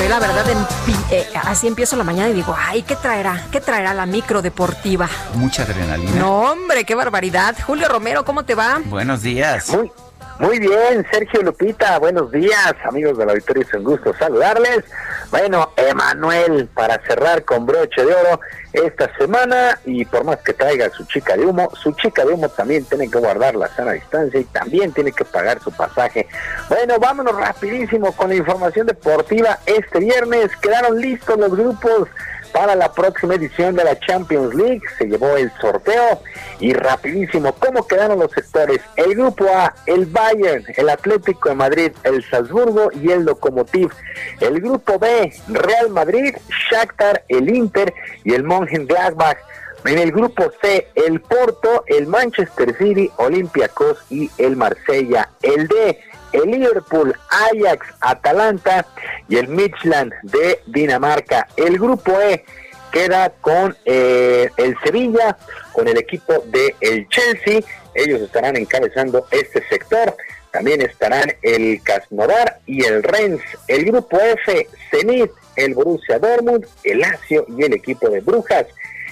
[0.07, 0.76] La verdad
[1.11, 3.45] eh, así empiezo la mañana y digo, ay, ¿qué traerá?
[3.51, 5.09] ¿Qué traerá la micro deportiva?
[5.35, 6.11] Mucha adrenalina.
[6.11, 7.55] No, hombre, qué barbaridad.
[7.65, 8.81] Julio Romero, ¿cómo te va?
[8.85, 9.69] Buenos días.
[9.69, 9.91] Muy,
[10.39, 14.83] muy bien, Sergio Lupita, buenos días, amigos de la Victoria, es un gusto saludarles.
[15.31, 18.39] Bueno, Emanuel, para cerrar con broche de oro
[18.71, 22.49] esta semana, y por más que traiga su chica de humo, su chica de humo
[22.49, 26.27] también tiene que guardar la sana distancia y también tiene que pagar su pasaje.
[26.69, 29.59] Bueno, vámonos rapidísimo con la información deportiva.
[29.65, 32.09] Este viernes quedaron listos los grupos
[32.57, 34.81] para la próxima edición de la Champions League.
[34.97, 36.19] Se llevó el sorteo
[36.59, 38.79] y rapidísimo, ¿cómo quedaron los sectores?
[38.95, 43.91] El grupo A, el Bayern, el Atlético de Madrid, el Salzburgo y el Lokomotiv.
[44.39, 46.35] El grupo B, Real Madrid,
[46.71, 47.93] Shakhtar, el Inter
[48.23, 49.37] y el Mönchengladbach.
[49.85, 55.29] En el grupo C, el Porto, el Manchester City, Olympiacos y el Marsella.
[55.43, 55.99] El D,
[56.31, 58.85] el Liverpool, Ajax, Atalanta
[59.29, 61.47] y el Midland de Dinamarca.
[61.55, 62.43] El grupo E
[62.91, 65.37] queda con eh, el Sevilla,
[65.73, 67.61] con el equipo de el Chelsea.
[67.93, 70.15] Ellos estarán encabezando este sector.
[70.51, 73.41] También estarán el Krasnodar y el Rennes.
[73.67, 78.65] El grupo F, Zenit, el Borussia Dortmund, el Lazio y el equipo de Brujas.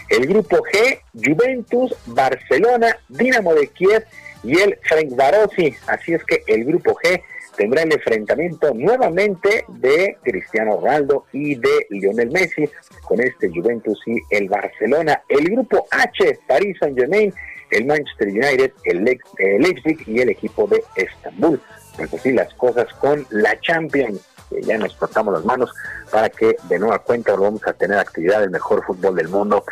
[0.10, 4.06] El grupo G, Juventus, Barcelona, Dinamo de Kiev
[4.46, 5.74] y el Frank Barossi.
[5.88, 7.22] Así es que el grupo G
[7.58, 12.70] tendrá el enfrentamiento nuevamente de Cristiano Ronaldo y de Lionel Messi
[13.04, 15.24] con este Juventus y el Barcelona.
[15.30, 17.34] El grupo H, Paris Saint Germain,
[17.72, 21.62] el Manchester United, el, Leipzig y el equipo de Estambul.
[21.96, 25.72] Pues así las cosas con la Champions ya nos cortamos las manos
[26.12, 29.64] para que de nueva cuenta vamos a tener actividad del mejor fútbol del mundo.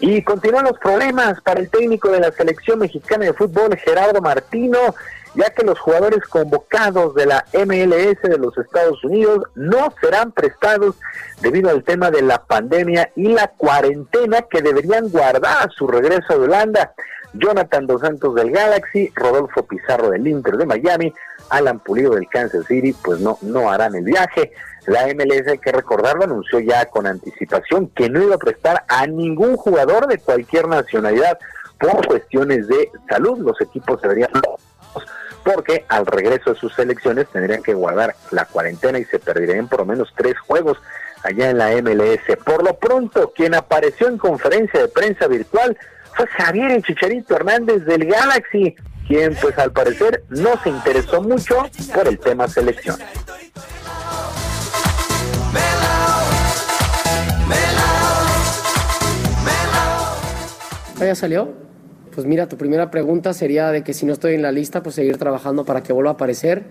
[0.00, 4.94] Y continúan los problemas para el técnico de la selección mexicana de fútbol, Gerardo Martino,
[5.34, 10.96] ya que los jugadores convocados de la MLS de los Estados Unidos no serán prestados
[11.40, 16.38] debido al tema de la pandemia y la cuarentena que deberían guardar a su regreso
[16.38, 16.92] de Holanda.
[17.34, 21.14] Jonathan Dos Santos del Galaxy, Rodolfo Pizarro del Inter de Miami,
[21.52, 24.52] Alan Pulido del Kansas City, pues no, no harán el viaje.
[24.86, 29.06] La MLS, hay que recordarlo, anunció ya con anticipación que no iba a prestar a
[29.06, 31.38] ningún jugador de cualquier nacionalidad
[31.78, 33.38] por cuestiones de salud.
[33.38, 34.30] Los equipos deberían
[35.44, 39.80] porque al regreso de sus selecciones tendrían que guardar la cuarentena y se perderían por
[39.80, 40.78] lo menos tres juegos
[41.24, 42.36] allá en la MLS.
[42.44, 45.76] Por lo pronto, quien apareció en conferencia de prensa virtual
[46.14, 48.76] fue Javier Chicharito Hernández del Galaxy,
[49.12, 51.56] quien pues al parecer no se interesó mucho
[51.94, 52.96] por el tema selección.
[60.98, 61.50] ¿Ya salió?
[62.14, 64.94] Pues mira, tu primera pregunta sería de que si no estoy en la lista, pues
[64.94, 66.62] seguir trabajando para que vuelva a aparecer.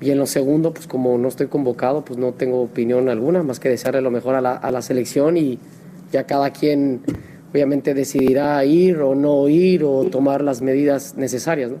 [0.00, 3.58] Y en lo segundo, pues como no estoy convocado, pues no tengo opinión alguna, más
[3.58, 5.58] que desearle lo mejor a la, a la selección y
[6.12, 7.02] ya cada quien
[7.52, 11.70] obviamente decidirá ir o no ir o tomar las medidas necesarias.
[11.70, 11.76] ¿no?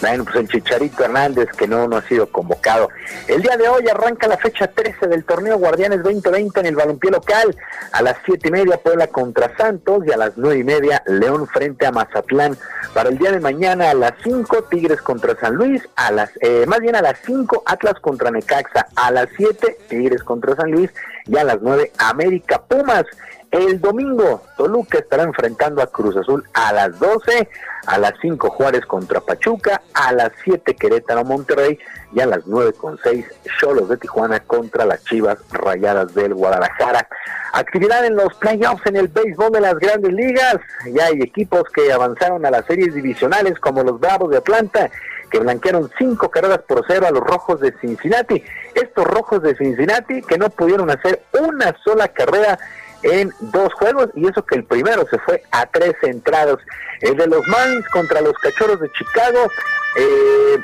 [0.00, 2.88] Bueno, pues el Chicharito Hernández que no, no ha sido convocado.
[3.26, 7.10] El día de hoy arranca la fecha 13 del torneo Guardianes 2020 en el balompié
[7.10, 7.56] local.
[7.92, 11.48] A las siete y media Puebla contra Santos y a las nueve y media León
[11.48, 12.56] frente a Mazatlán.
[12.94, 16.64] Para el día de mañana a las 5 Tigres contra San Luis, a las eh,
[16.66, 20.90] más bien a las 5 Atlas contra Necaxa, a las 7 Tigres contra San Luis
[21.26, 23.04] y a las 9 América Pumas.
[23.50, 27.48] El domingo, Toluca estará enfrentando a Cruz Azul a las 12,
[27.86, 31.78] a las 5 Juárez contra Pachuca, a las 7 Querétaro Monterrey
[32.12, 33.24] y a las 9 con 6
[33.58, 37.08] Cholos de Tijuana contra las Chivas Rayadas del Guadalajara.
[37.54, 40.58] Actividad en los playoffs en el béisbol de las grandes ligas.
[40.92, 44.90] Ya hay equipos que avanzaron a las series divisionales como los Bravos de Atlanta
[45.30, 48.42] que blanquearon cinco carreras por cero a los rojos de Cincinnati.
[48.74, 52.58] Estos rojos de Cincinnati que no pudieron hacer una sola carrera
[53.02, 56.58] en dos juegos y eso que el primero se fue a tres entradas.
[57.00, 59.50] El de los Marlins contra los Cachorros de Chicago
[59.96, 60.58] eh,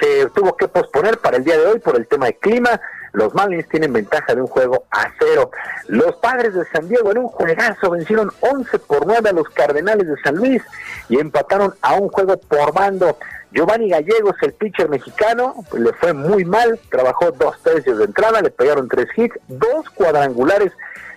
[0.00, 2.80] se tuvo que posponer para el día de hoy por el tema de clima.
[3.12, 5.50] Los Marlins tienen ventaja de un juego a cero.
[5.88, 10.06] Los Padres de San Diego en un juegazo vencieron 11 por 9 a los Cardenales
[10.06, 10.62] de San Luis
[11.08, 13.18] y empataron a un juego por bando.
[13.52, 18.50] Giovanni Gallegos, el pitcher mexicano, le fue muy mal, trabajó dos tercios de entrada, le
[18.50, 20.72] pegaron tres hits, dos cuadrangulares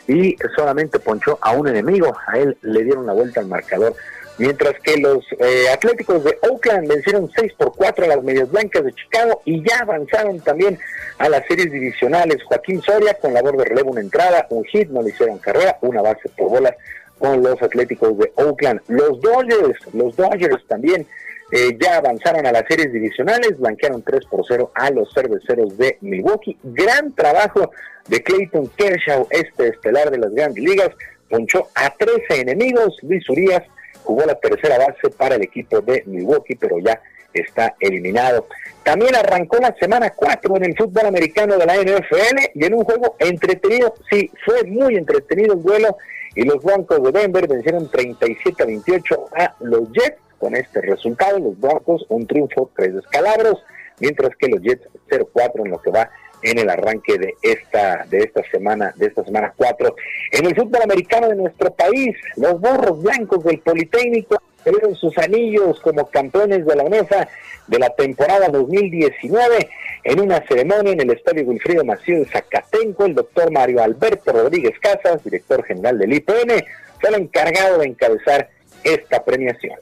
[0.08, 2.16] y solamente ponchó a un enemigo.
[2.28, 3.96] A él le dieron la vuelta al marcador.
[4.38, 8.84] Mientras que los eh, Atléticos de Oakland vencieron 6 por 4 a las Medias Blancas
[8.84, 10.80] de Chicago y ya avanzaron también
[11.20, 12.44] a las series divisionales.
[12.44, 16.02] Joaquín Soria con labor de relevo una entrada, un hit, no le hicieron carrera, una
[16.02, 16.74] base por bolas
[17.20, 18.82] con los Atléticos de Oakland.
[18.88, 21.06] Los Dodgers, los Dodgers también
[21.56, 26.00] eh, ya avanzaron a las series divisionales, blanquearon 3 por 0 a los cerveceros de
[26.02, 26.58] Milwaukee.
[26.64, 27.70] Gran trabajo
[28.08, 30.90] de Clayton Kershaw, este estelar de las grandes ligas,
[31.30, 32.98] ponchó a 13 enemigos.
[33.04, 33.62] Luis Urias
[34.04, 37.00] jugó la tercera base para el equipo de Milwaukee, pero ya
[37.32, 38.48] está eliminado.
[38.82, 42.84] También arrancó la semana 4 en el fútbol americano de la NFL y en un
[42.84, 45.98] juego entretenido, sí, fue muy entretenido el duelo
[46.34, 51.40] y los Broncos de Denver vencieron 37 a 28 a los Jets con este resultado,
[51.40, 53.64] los Broncos un triunfo, tres descalabros,
[54.00, 56.10] mientras que los Jets 0-4 en lo que va
[56.42, 59.96] en el arranque de esta de esta semana de esta semana 4
[60.32, 65.80] en el fútbol americano de nuestro país los borros blancos del Politécnico tuvieron sus anillos
[65.80, 67.28] como campeones de la UNEFA
[67.68, 69.70] de la temporada 2019
[70.04, 73.06] en una ceremonia en el Estadio Wilfrido Maciú de Zacatenco.
[73.06, 76.66] El doctor Mario Alberto Rodríguez Casas director general del IPN
[77.00, 78.50] fue el encargado de encabezar
[78.84, 79.80] esta premiación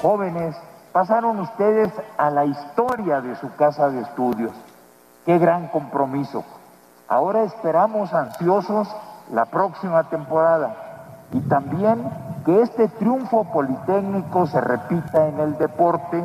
[0.00, 0.54] Jóvenes,
[0.92, 4.52] pasaron ustedes a la historia de su casa de estudios.
[5.24, 6.44] Qué gran compromiso.
[7.08, 8.88] Ahora esperamos ansiosos
[9.32, 10.76] la próxima temporada
[11.32, 12.08] y también
[12.44, 16.22] que este triunfo politécnico se repita en el deporte,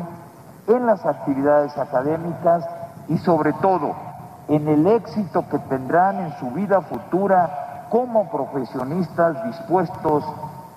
[0.68, 2.64] en las actividades académicas
[3.08, 4.11] y sobre todo
[4.52, 10.24] en el éxito que tendrán en su vida futura como profesionistas dispuestos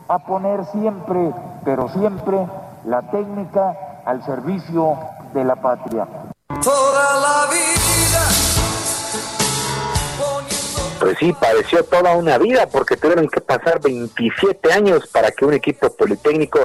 [0.07, 1.33] a poner siempre,
[1.65, 2.47] pero siempre,
[2.85, 4.97] la técnica al servicio
[5.33, 6.07] de la patria.
[6.63, 8.21] Toda la vida.
[11.01, 15.53] Pues sí, pareció toda una vida porque tuvieron que pasar 27 años para que un
[15.53, 16.59] equipo politécnico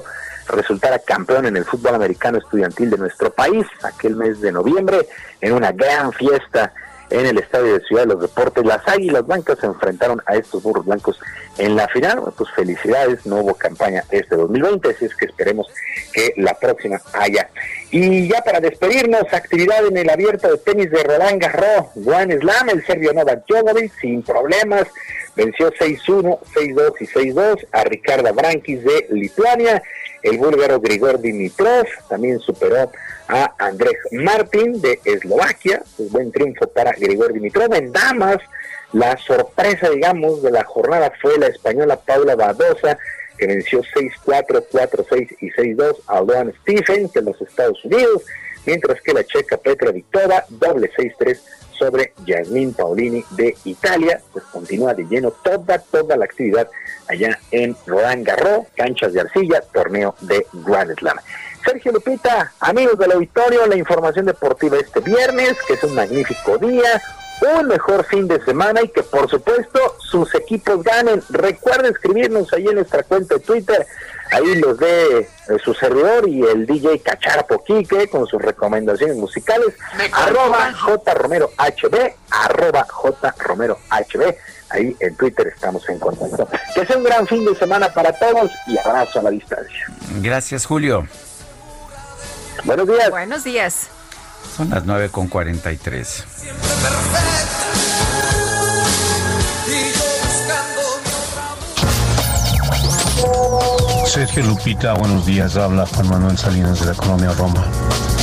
[0.47, 5.09] resultara campeón en el fútbol americano estudiantil de nuestro país, aquel mes de noviembre,
[5.41, 6.73] en una gran fiesta
[7.11, 8.65] en el Estadio de Ciudad de los Deportes.
[8.65, 11.21] Las Águilas Blancas se enfrentaron a estos burros blancos
[11.59, 12.23] en la final.
[12.37, 15.67] pues felicidades, no hubo campaña este 2020, así es que esperemos
[16.13, 17.49] que la próxima haya.
[17.93, 22.69] Y ya para despedirnos, actividad en el abierto de tenis de Roland Garros, Juan Slam,
[22.69, 24.87] el serbio Novak Djokovic, sin problemas,
[25.35, 29.83] venció 6-1, 6-2 y 6-2 a Ricardo Brankis de Lituania.
[30.23, 32.93] El búlgaro Grigor Dimitrov también superó
[33.27, 35.83] a Andrés Martín de Eslovaquia.
[35.97, 37.75] Pues buen triunfo para Grigor Dimitrov.
[37.75, 38.39] En damas,
[38.93, 42.99] la sorpresa, digamos, de la jornada fue la española Paula Badosa,
[43.41, 48.23] que venció 6-4, 4-6 y 6-2 a Luan Stephens de los Estados Unidos,
[48.67, 51.41] mientras que la checa Petra Victoria, doble 6-3
[51.73, 56.69] sobre Yasmin Paolini de Italia, pues continúa de lleno toda, toda la actividad
[57.09, 61.17] allá en Roland Garros, canchas de arcilla, torneo de Grand Slam.
[61.65, 67.01] Sergio Lupita, amigos del auditorio, la información deportiva este viernes, que es un magnífico día,
[67.43, 71.23] un mejor fin de semana y que por supuesto sus equipos ganen.
[71.31, 73.87] Recuerda escribirnos ahí en nuestra cuenta de Twitter,
[74.31, 75.29] ahí los de eh,
[75.63, 79.75] su servidor y el DJ Cacharpo Quique con sus recomendaciones musicales,
[80.13, 84.35] arroba J Romero HB, arroba J Romero HB.
[84.71, 86.49] Ahí en Twitter estamos en contacto.
[86.75, 89.87] Que sea un gran fin de semana para todos y abrazo a la distancia.
[90.23, 91.09] Gracias, Julio.
[92.65, 93.11] Buenos días.
[93.11, 93.91] Buenos días.
[94.57, 96.25] Son las 9 con 43.
[104.07, 105.57] Sergio Lupita, buenos días.
[105.57, 107.65] Habla Juan Manuel Salinas de la colonia Roma.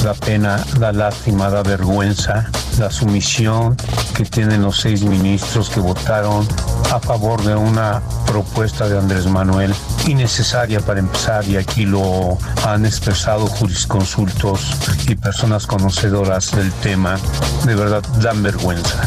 [0.08, 3.76] La pena, la lástima, la vergüenza, la sumisión
[4.16, 6.48] que tienen los seis ministros que votaron
[6.94, 9.76] a favor de una propuesta de Andrés Manuel
[10.08, 14.78] innecesaria para empezar y aquí lo han expresado jurisconsultos
[15.10, 17.18] y personas conocedoras del tema.
[17.66, 19.04] De verdad dan vergüenza.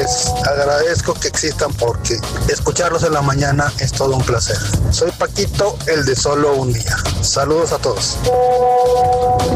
[0.00, 4.56] Les agradezco que existan porque escucharlos en la mañana es todo un placer.
[4.90, 6.96] Soy Paquito, el de solo un día.
[7.20, 8.16] Saludos a todos.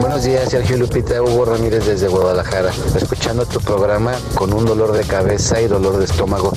[0.00, 2.72] Buenos días, Sergio Lupita, Hugo Ramírez desde Guadalajara.
[2.94, 6.52] Escuchando tu programa con un dolor de cabeza y dolor de estómago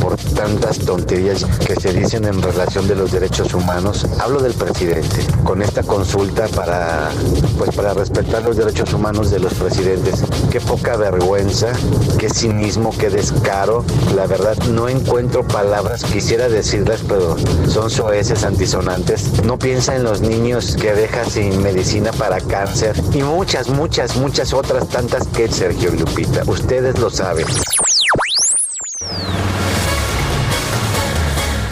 [0.00, 4.06] por tantas tonterías que se dicen en relación de los derechos humanos.
[4.18, 5.26] Hablo del presidente.
[5.44, 7.10] Con esta consulta para
[7.58, 10.22] pues para respetar los derechos humanos de los presidentes.
[10.50, 11.72] Qué poca vergüenza,
[12.18, 13.84] qué cinismo, qué descaro.
[14.14, 17.36] La verdad no encuentro palabras, quisiera decirlas, pero
[17.68, 19.42] son soeces antisonantes.
[19.44, 24.52] No piensa en los niños que deja sin medicina para cáncer y muchas, muchas, muchas
[24.52, 26.42] otras tantas que Sergio Lupita.
[26.46, 27.46] Ustedes lo saben.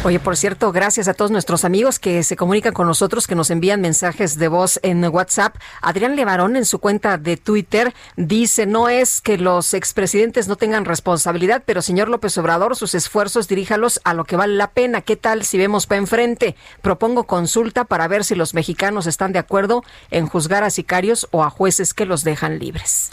[0.07, 3.49] Oye, por cierto, gracias a todos nuestros amigos que se comunican con nosotros, que nos
[3.49, 5.57] envían mensajes de voz en WhatsApp.
[5.81, 10.85] Adrián Levarón en su cuenta de Twitter dice, no es que los expresidentes no tengan
[10.85, 15.01] responsabilidad, pero señor López Obrador, sus esfuerzos diríjalos a lo que vale la pena.
[15.01, 16.55] ¿Qué tal si vemos para enfrente?
[16.83, 21.43] Propongo consulta para ver si los mexicanos están de acuerdo en juzgar a sicarios o
[21.43, 23.11] a jueces que los dejan libres.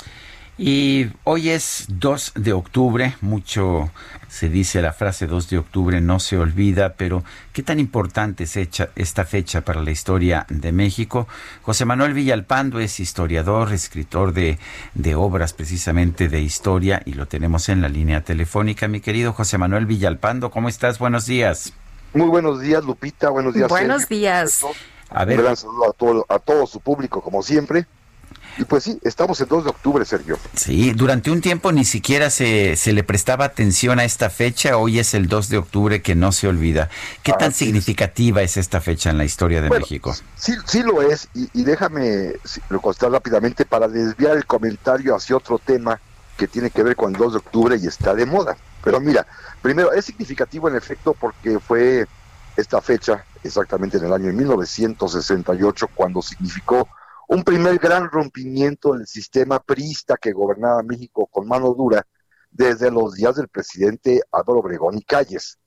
[0.58, 3.90] Y hoy es 2 de octubre, mucho
[4.32, 8.56] se dice la frase 2 de octubre no se olvida, pero ¿qué tan importante es
[8.56, 11.28] esta fecha para la historia de México?
[11.64, 14.58] José Manuel Villalpando es historiador, escritor de,
[14.94, 18.88] de obras precisamente de historia y lo tenemos en la línea telefónica.
[18.88, 20.98] Mi querido José Manuel Villalpando, ¿cómo estás?
[20.98, 21.74] Buenos días.
[22.14, 23.30] Muy buenos días, Lupita.
[23.32, 23.68] Buenos días.
[23.68, 24.66] Buenos días.
[25.10, 25.40] A ver.
[25.40, 27.86] Un gran saludo a todo, a todo su público, como siempre.
[28.58, 30.38] Y pues sí, estamos el 2 de octubre, Sergio.
[30.56, 34.78] Sí, durante un tiempo ni siquiera se, se le prestaba atención a esta fecha.
[34.78, 36.90] Hoy es el 2 de octubre que no se olvida.
[37.24, 38.58] ¿Qué tan significativa es.
[38.58, 40.14] esta fecha en la historia de Bueno, México?
[40.36, 42.34] Sí, sí lo es, y, y déjame
[42.70, 46.00] recostar rápidamente para desviar el comentario hacia otro tema
[46.38, 48.58] que tiene que ver con el 2 de octubre y está de moda.
[48.84, 49.26] Pero mira,
[49.62, 52.08] primero, es significativo en efecto porque fue
[52.58, 56.88] esta fecha, exactamente en el año 1968, cuando significó
[57.32, 62.06] un primer gran rompimiento del sistema priista que gobernaba México con mano dura
[62.50, 65.58] desde los días del presidente Álvaro Obregón y Calles.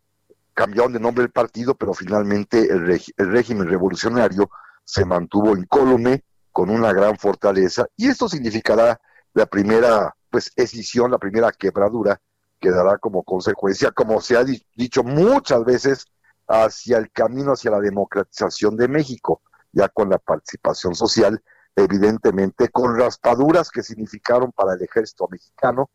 [0.52, 4.50] Cambiaron de nombre el partido, pero finalmente el, régimen revolucionario
[4.84, 9.00] se mantuvo incólume con una gran fortaleza y esto significará
[9.32, 12.20] la primera pues escisión, la primera quebradura
[12.60, 16.04] que dará como consecuencia, como se ha di- dicho muchas veces,
[16.46, 19.40] hacia el camino hacia la democratización de México,
[19.74, 21.42] ya con la participación social,
[21.76, 25.90] evidentemente con raspaduras que significaron para el ejército mexicano,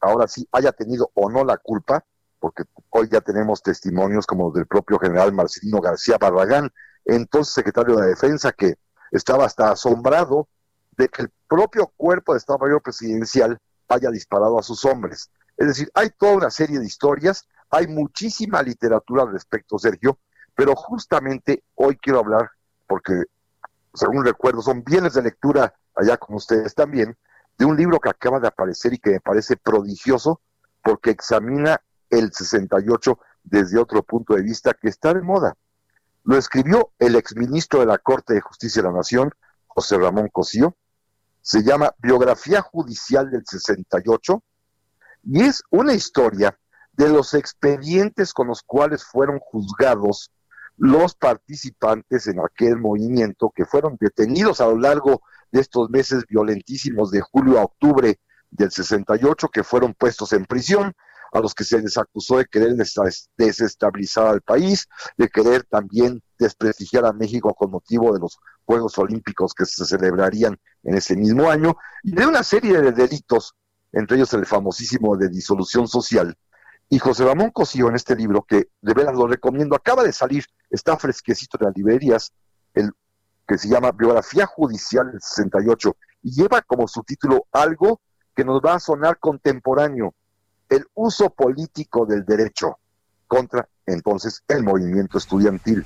[0.00, 2.04] ahora sí haya tenido o no la culpa,
[2.40, 6.70] porque hoy ya tenemos testimonios como del propio general Marcelino García Barragán,
[7.04, 8.74] entonces secretario de Defensa, que
[9.10, 10.48] estaba hasta asombrado
[10.96, 13.58] de que el propio cuerpo de Estado Mayor Presidencial
[13.88, 15.30] haya disparado a sus hombres.
[15.56, 20.18] Es decir, hay toda una serie de historias, hay muchísima literatura al respecto, Sergio,
[20.54, 22.50] pero justamente hoy quiero hablar,
[22.86, 23.24] porque
[23.94, 27.16] según recuerdo, son bienes de lectura allá con ustedes también,
[27.56, 30.40] de un libro que acaba de aparecer y que me parece prodigioso,
[30.82, 31.80] porque examina
[32.10, 35.54] el 68 desde otro punto de vista que está de moda.
[36.24, 39.30] Lo escribió el exministro de la Corte de Justicia de la Nación,
[39.66, 40.76] José Ramón Cosío,
[41.40, 44.42] se llama Biografía Judicial del 68
[45.24, 46.58] y es una historia
[46.92, 50.30] de los expedientes con los cuales fueron juzgados
[50.76, 55.22] los participantes en aquel movimiento que fueron detenidos a lo largo
[55.52, 58.18] de estos meses violentísimos de julio a octubre
[58.50, 60.94] del 68, que fueron puestos en prisión,
[61.34, 62.76] a los que se les acusó de querer
[63.36, 64.88] desestabilizar al país,
[65.18, 70.56] de querer también desprestigiar a México con motivo de los Juegos Olímpicos que se celebrarían
[70.84, 73.54] en ese mismo año, y de una serie de delitos,
[73.92, 76.36] entre ellos el famosísimo de disolución social.
[76.88, 80.44] Y José Ramón Cosío en este libro, que de veras lo recomiendo, acaba de salir,
[80.70, 82.32] está fresquecito en las librerías,
[82.74, 82.92] el
[83.46, 88.00] que se llama Biografía Judicial del 68, y lleva como subtítulo algo
[88.34, 90.14] que nos va a sonar contemporáneo,
[90.68, 92.78] el uso político del derecho
[93.26, 95.84] contra entonces el movimiento estudiantil.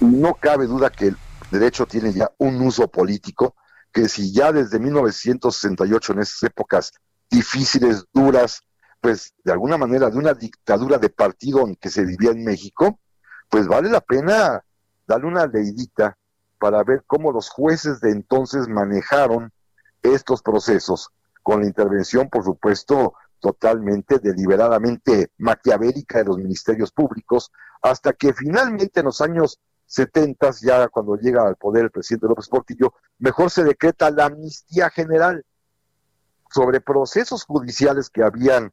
[0.00, 1.16] No cabe duda que el
[1.50, 3.54] derecho tiene ya un uso político,
[3.92, 6.92] que si ya desde 1968, en esas épocas
[7.30, 8.60] difíciles, duras,
[9.04, 13.00] pues de alguna manera de una dictadura de partido en que se vivía en México,
[13.50, 14.64] pues vale la pena
[15.06, 16.16] darle una leidita
[16.58, 19.52] para ver cómo los jueces de entonces manejaron
[20.02, 21.10] estos procesos,
[21.42, 27.52] con la intervención, por supuesto, totalmente deliberadamente maquiavélica de los ministerios públicos,
[27.82, 32.48] hasta que finalmente en los años 70, ya cuando llega al poder el presidente López
[32.48, 35.44] Portillo, mejor se decreta la amnistía general
[36.50, 38.72] sobre procesos judiciales que habían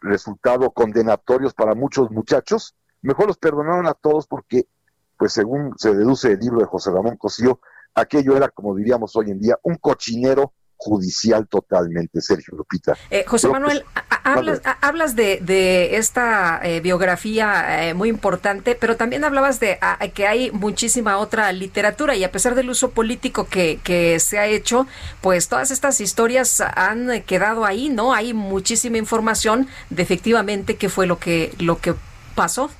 [0.00, 4.68] resultado condenatorios para muchos muchachos, mejor los perdonaron a todos porque,
[5.16, 7.60] pues según se deduce del libro de José Ramón Cosío,
[7.94, 12.96] aquello era, como diríamos hoy en día, un cochinero judicial totalmente, Sergio Lupita.
[13.10, 18.96] Eh, José Manuel, a- hablas, hablas de, de esta eh, biografía eh, muy importante, pero
[18.96, 23.48] también hablabas de a- que hay muchísima otra literatura y a pesar del uso político
[23.48, 24.86] que, que se ha hecho,
[25.20, 28.14] pues todas estas historias han quedado ahí, ¿no?
[28.14, 31.94] Hay muchísima información de efectivamente qué fue lo que, lo que
[32.36, 32.70] pasó.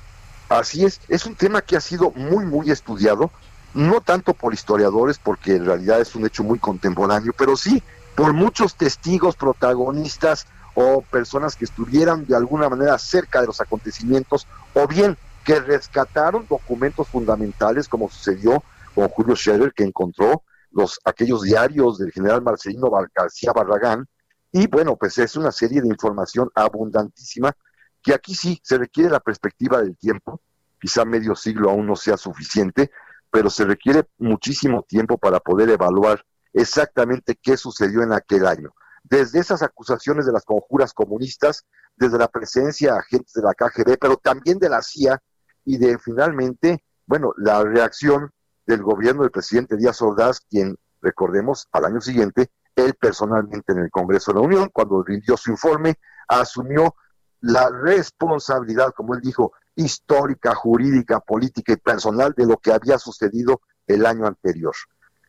[0.47, 3.29] Así es, es un tema que ha sido muy, muy estudiado,
[3.73, 7.83] no tanto por historiadores, porque en realidad es un hecho muy contemporáneo, pero sí
[8.15, 14.45] por muchos testigos, protagonistas o personas que estuvieran de alguna manera cerca de los acontecimientos,
[14.73, 21.43] o bien que rescataron documentos fundamentales, como sucedió con Julio Scherer, que encontró los aquellos
[21.43, 24.05] diarios del general Marcelino García Barragán,
[24.51, 27.55] y bueno, pues es una serie de información abundantísima
[28.01, 30.41] que aquí sí se requiere la perspectiva del tiempo,
[30.79, 32.91] quizá medio siglo aún no sea suficiente,
[33.31, 38.73] pero se requiere muchísimo tiempo para poder evaluar exactamente qué sucedió en aquel año.
[39.03, 43.97] Desde esas acusaciones de las conjuras comunistas, desde la presencia de agentes de la KGB,
[43.99, 45.21] pero también de la CIA
[45.65, 48.31] y de finalmente, bueno, la reacción
[48.65, 53.89] del gobierno del presidente Díaz Ordaz, quien, recordemos, al año siguiente, él personalmente en el
[53.89, 55.95] Congreso de la Unión, cuando rindió su informe,
[56.27, 56.95] asumió
[57.41, 63.61] la responsabilidad, como él dijo, histórica, jurídica, política y personal de lo que había sucedido
[63.87, 64.75] el año anterior.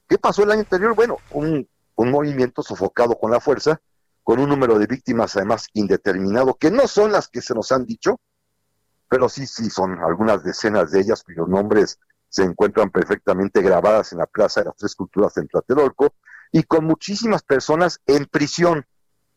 [0.09, 0.95] ¿Qué pasó el año anterior?
[0.97, 3.81] Bueno, un, un movimiento sofocado con la fuerza,
[4.25, 7.87] con un número de víctimas además indeterminado, que no son las que se nos han
[7.87, 8.21] dicho,
[9.09, 14.19] pero sí, sí, son algunas decenas de ellas cuyos nombres se encuentran perfectamente grabadas en
[14.19, 16.15] la Plaza de las Tres Culturas en Tlatelolco,
[16.51, 18.85] y con muchísimas personas en prisión.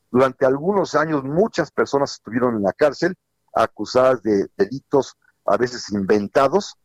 [0.10, 3.16] Durante algunos años muchas personas estuvieron en la cárcel
[3.54, 6.76] acusadas de delitos a veces inventados,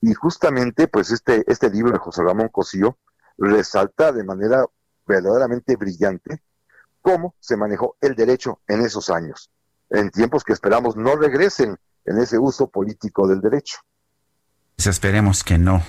[0.00, 2.98] y justamente pues este, este libro de José Ramón Cosío
[3.36, 4.64] resalta de manera
[5.06, 6.42] verdaderamente brillante
[7.00, 9.50] cómo se manejó el derecho en esos años,
[9.90, 13.78] en tiempos que esperamos no regresen en ese uso político del derecho.
[14.76, 15.82] Pues esperemos que no,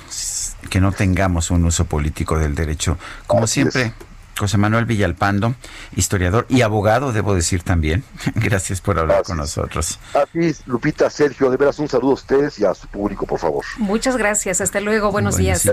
[0.70, 2.98] que no tengamos un uso político del derecho.
[3.28, 3.94] Como siempre,
[4.40, 5.54] José Manuel Villalpando,
[5.98, 8.06] historiador y abogado, debo decir también.
[8.36, 10.00] Gracias por hablar con nosotros.
[10.14, 13.66] Así Lupita, Sergio, de veras un saludo a ustedes y a su público, por favor.
[13.78, 15.70] Muchas gracias, hasta luego, buenos días.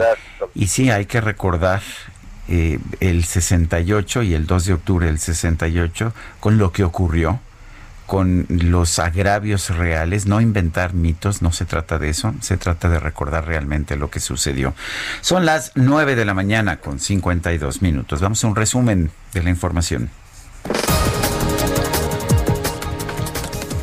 [0.54, 1.80] Y sí, hay que recordar
[2.48, 7.38] eh, el 68 y el 2 de octubre del 68 con lo que ocurrió
[8.06, 13.00] con los agravios reales, no inventar mitos, no se trata de eso, se trata de
[13.00, 14.74] recordar realmente lo que sucedió.
[15.20, 18.20] Son las 9 de la mañana con 52 minutos.
[18.20, 20.10] Vamos a un resumen de la información.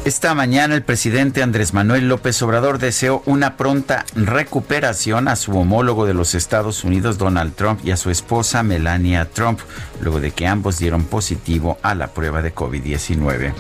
[0.06, 6.06] Esta mañana el presidente Andrés Manuel López Obrador deseó una pronta recuperación a su homólogo
[6.06, 9.61] de los Estados Unidos, Donald Trump, y a su esposa Melania Trump,
[10.01, 13.53] luego de que ambos dieron positivo a la prueba de COVID-19.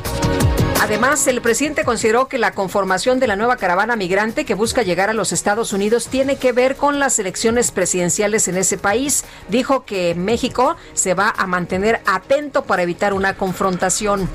[0.81, 5.09] Además, el presidente consideró que la conformación de la nueva caravana migrante que busca llegar
[5.09, 9.23] a los Estados Unidos tiene que ver con las elecciones presidenciales en ese país.
[9.47, 14.27] Dijo que México se va a mantener atento para evitar una confrontación.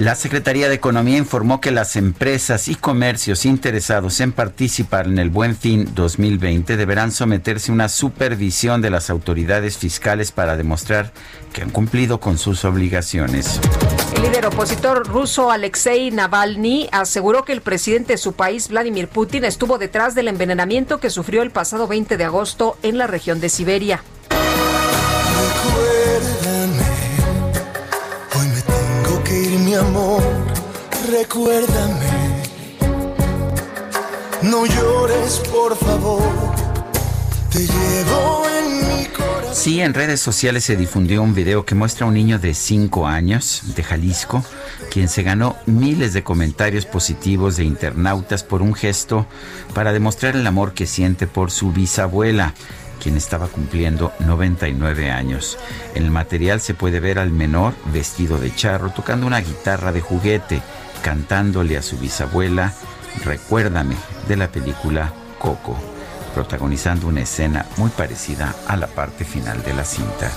[0.00, 5.28] La Secretaría de Economía informó que las empresas y comercios interesados en participar en el
[5.28, 11.12] Buen Fin 2020 deberán someterse a una supervisión de las autoridades fiscales para demostrar
[11.52, 13.60] que han cumplido con sus obligaciones.
[14.16, 19.44] El líder opositor ruso Alexei Navalny aseguró que el presidente de su país, Vladimir Putin,
[19.44, 23.50] estuvo detrás del envenenamiento que sufrió el pasado 20 de agosto en la región de
[23.50, 24.02] Siberia.
[34.42, 36.22] No llores, por favor.
[37.52, 39.54] Te llevo en mi corazón.
[39.54, 43.06] Sí, en redes sociales se difundió un video que muestra a un niño de 5
[43.06, 44.42] años de Jalisco,
[44.90, 49.26] quien se ganó miles de comentarios positivos de internautas por un gesto
[49.74, 52.54] para demostrar el amor que siente por su bisabuela
[53.00, 55.58] quien estaba cumpliendo 99 años.
[55.94, 60.00] En el material se puede ver al menor vestido de charro tocando una guitarra de
[60.00, 60.62] juguete,
[61.02, 62.74] cantándole a su bisabuela
[63.24, 63.96] Recuérdame
[64.28, 65.76] de la película Coco,
[66.34, 70.30] protagonizando una escena muy parecida a la parte final de la cinta.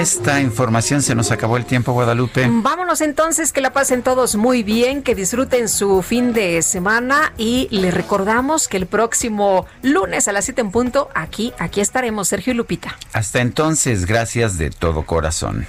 [0.00, 2.48] Esta información se nos acabó el tiempo, Guadalupe.
[2.50, 7.68] Vámonos entonces, que la pasen todos muy bien, que disfruten su fin de semana y
[7.70, 12.54] les recordamos que el próximo lunes a las 7 en punto, aquí, aquí estaremos, Sergio
[12.54, 12.96] y Lupita.
[13.12, 15.66] Hasta entonces, gracias de todo corazón.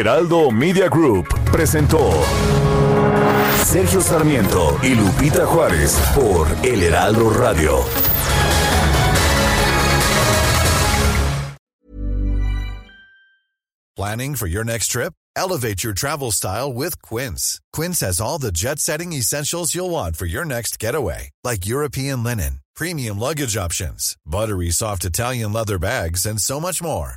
[0.00, 2.10] Heraldo Media Group presentó
[3.66, 7.84] Sergio Sarmiento y Lupita Juárez por El Heraldo Radio.
[13.94, 15.12] Planning for your next trip?
[15.36, 17.60] Elevate your travel style with Quince.
[17.74, 22.24] Quince has all the jet setting essentials you'll want for your next getaway, like European
[22.24, 27.16] linen, premium luggage options, buttery soft Italian leather bags, and so much more